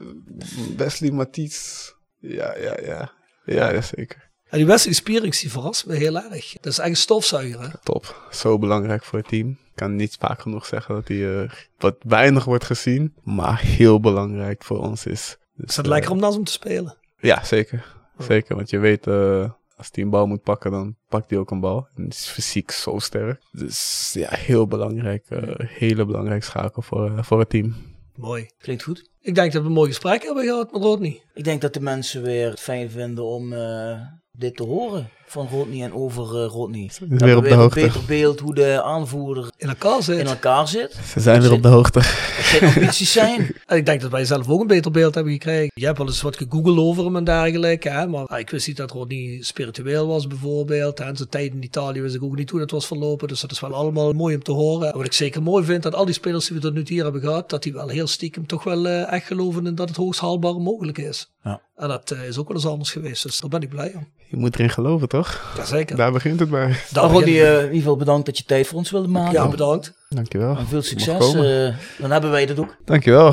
[0.76, 1.94] Wesley Mathies.
[2.22, 3.12] Ja, ja, ja.
[3.44, 4.30] Ja, zeker.
[4.48, 6.52] En die Wesley Spierings die verrast me heel erg.
[6.52, 7.60] Dat is echt een stofzuiger.
[7.60, 7.68] Hè?
[7.82, 8.28] Top.
[8.30, 9.48] Zo belangrijk voor het team.
[9.50, 13.14] Ik kan niet vaak genoeg zeggen dat hij eh, wat weinig wordt gezien.
[13.22, 15.36] Maar heel belangrijk voor ons is.
[15.54, 16.96] Dus, Is het eh, lekker om naast hem te spelen?
[17.18, 17.96] Ja, zeker.
[18.18, 21.50] Zeker, want je weet, eh, als hij een bal moet pakken, dan pakt hij ook
[21.50, 21.88] een bal.
[21.96, 23.40] En is fysiek zo sterk.
[23.52, 25.24] Dus ja, heel belangrijk.
[25.28, 27.74] eh, hele belangrijk schakel voor, eh, voor het team.
[28.14, 28.50] Mooi.
[28.58, 29.10] Klinkt goed.
[29.20, 31.22] Ik denk dat we een mooi gesprek hebben gehad met Rodney.
[31.34, 34.00] Ik denk dat de mensen weer het fijn vinden om eh,
[34.32, 36.90] dit te horen van Rodney en over eh, Rodney.
[37.00, 37.80] Dat weer we op de hoogte.
[37.80, 40.18] een beter beeld hoe de aanvoerder In elkaar zit.
[40.18, 40.98] in elkaar zit.
[41.06, 41.98] Ze zijn weer op de hoogte.
[41.98, 43.54] Wat zijn ambities zijn.
[43.66, 45.70] En ik denk dat wij zelf ook een beter beeld hebben gekregen.
[45.74, 47.88] Je hebt wel eens wat gegoogeld over hem en dergelijke.
[47.90, 48.06] Hè?
[48.06, 51.00] Maar ah, ik wist niet dat Rodney spiritueel was bijvoorbeeld.
[51.00, 53.28] En zijn tijd in Italië wist ik ook niet hoe dat was verlopen.
[53.28, 54.90] Dus dat is wel allemaal mooi om te horen.
[54.92, 56.94] En wat ik zeker mooi vind, dat al die spelers die we tot nu toe
[56.94, 59.88] hier hebben gehad, dat die wel heel stiekem toch wel eh, echt geloven in dat
[59.88, 61.30] het hoogst haalbare mogelijk is.
[61.44, 61.60] Ja.
[61.76, 63.22] En dat eh, is ook wel eens anders geweest.
[63.22, 64.08] Dus daar ben ik blij om.
[64.28, 65.21] Je moet erin geloven, toch?
[65.56, 65.96] Jazeker.
[65.96, 66.76] Daar begint het bij.
[66.90, 67.42] Daar ik.
[67.42, 69.32] eh, in ieder geval bedankt dat je tijd voor ons wilde maken.
[69.32, 69.92] ja, bedankt.
[70.08, 70.56] Dankjewel.
[70.56, 71.34] En veel succes.
[71.34, 72.76] eh, dan hebben wij dat ook.
[72.84, 73.32] Dankjewel.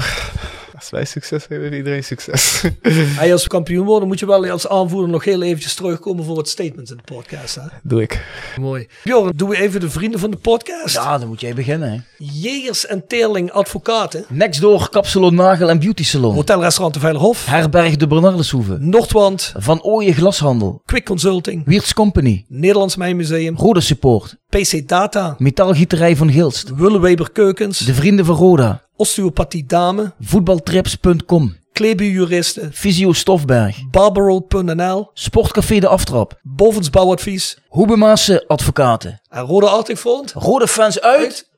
[0.79, 2.61] Als wij succes hebben, heeft iedereen succes.
[3.19, 6.35] Hey, als we kampioen worden, moet je wel als aanvoerder nog heel eventjes terugkomen voor
[6.35, 7.55] wat statements in de podcast.
[7.55, 7.61] Hè?
[7.83, 8.25] Doe ik.
[8.59, 8.87] Mooi.
[9.03, 10.95] Bjorn, doen we even de vrienden van de podcast.
[10.95, 11.91] Ja, dan moet jij beginnen.
[11.91, 11.97] Hè.
[12.17, 14.25] Jegers en Teerling Advocaten.
[14.29, 16.33] Next door Kapsalon Nagel en Beauty Salon.
[16.33, 17.45] Hotelrestaurant de Veilerhof.
[17.45, 18.77] Herberg de Bernardeshoeve.
[18.79, 19.53] Noordwand.
[19.57, 20.81] Van Ooyen Glashandel.
[20.85, 21.61] Quick Consulting.
[21.65, 22.45] Wiertz Company.
[22.47, 23.57] Nederlands Mijnmuseum.
[23.57, 24.37] Rode Support.
[24.49, 25.35] PC Data.
[25.37, 26.75] Metaalgieterij van Gilst.
[26.75, 27.79] Willeweber Keukens.
[27.79, 28.81] De Vrienden van Roda.
[28.95, 30.13] Osteopathie Dame.
[30.19, 31.55] Voetbaltrips.com.
[31.73, 32.73] Kleebierjuristen.
[32.73, 33.89] Visio Stofberg.
[33.91, 35.09] Barbaroad.nl.
[35.13, 36.39] Sportcafé De Aftrap.
[36.43, 37.57] Bovens Bouwadvies.
[37.67, 39.21] Hoebemaatse Advocaten.
[39.29, 40.31] En Rode Arctic Front.
[40.33, 41.48] Rode fans uit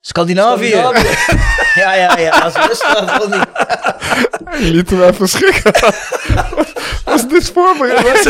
[0.00, 0.68] Scandinavië.
[0.68, 1.08] Scandinavië.
[1.74, 2.46] Ja, ja, ja.
[2.46, 4.72] Is dat wel niet.
[4.72, 5.72] Liet hem even schrikken.
[7.04, 8.24] Was dit voorbereid?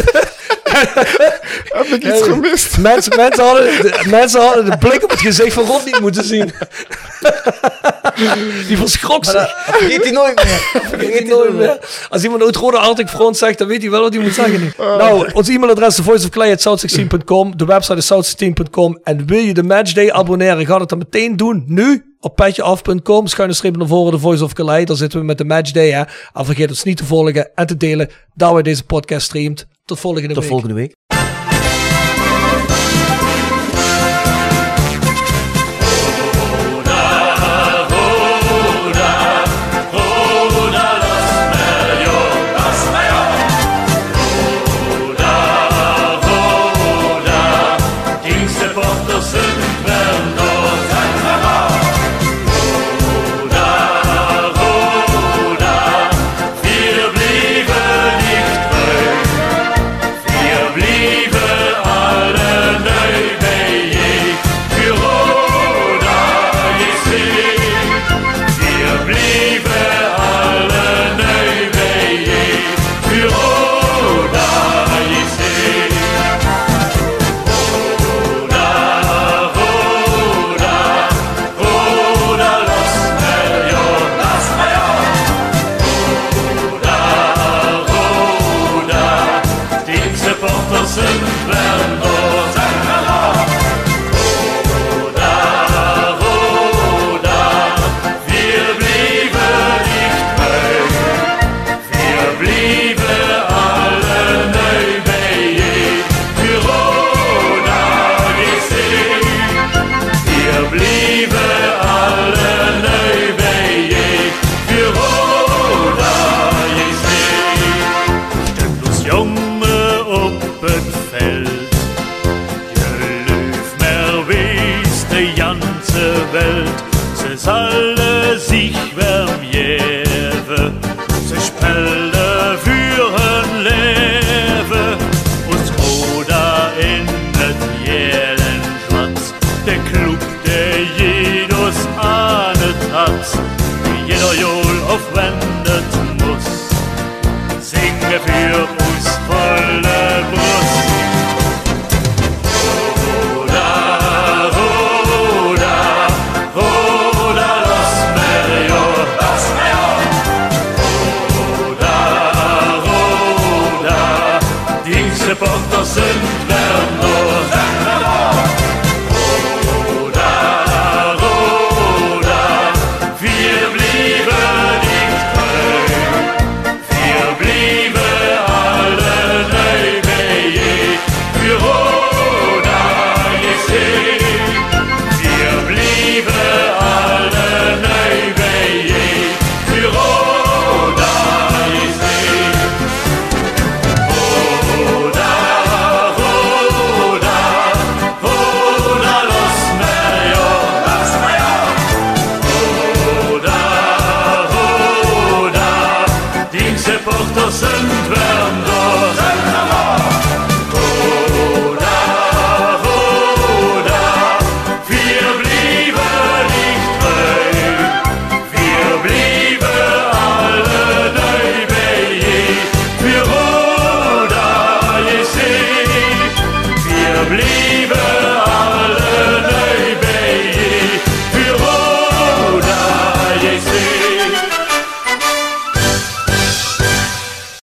[1.64, 2.78] Heb ik iets gemist?
[2.78, 6.24] Mensen, mensen, hadden, de, mensen hadden de blik op het gezicht van Rod niet moeten
[6.24, 6.52] zien.
[8.66, 9.54] Die verschrok zich.
[9.66, 10.82] Vergeet hij nooit meer.
[10.90, 11.78] Vergeet hij nooit meer.
[12.08, 14.60] Als iemand ooit Rode Arctic Front zegt, dan weet hij wel wat hij moet zeggen.
[14.60, 14.72] nu.
[14.76, 17.56] Nou, ons e-mailadres is voiceofclay.south16.com.
[17.56, 18.98] De website is south16.com.
[19.02, 21.59] En wil je de Matchday abonneren, ga dat dan meteen doen.
[21.66, 23.26] Nu op petjeaf.com.
[23.26, 24.84] Schuine streep naar voren, de Voice of Calais.
[24.84, 25.90] Daar zitten we met de Matchday.
[25.90, 26.02] Hè.
[26.32, 28.08] En vergeet ons niet te volgen en te delen.
[28.34, 29.66] Daar waar deze podcast streamt.
[29.84, 30.48] Tot volgende Tot week.
[30.48, 30.99] volgende week.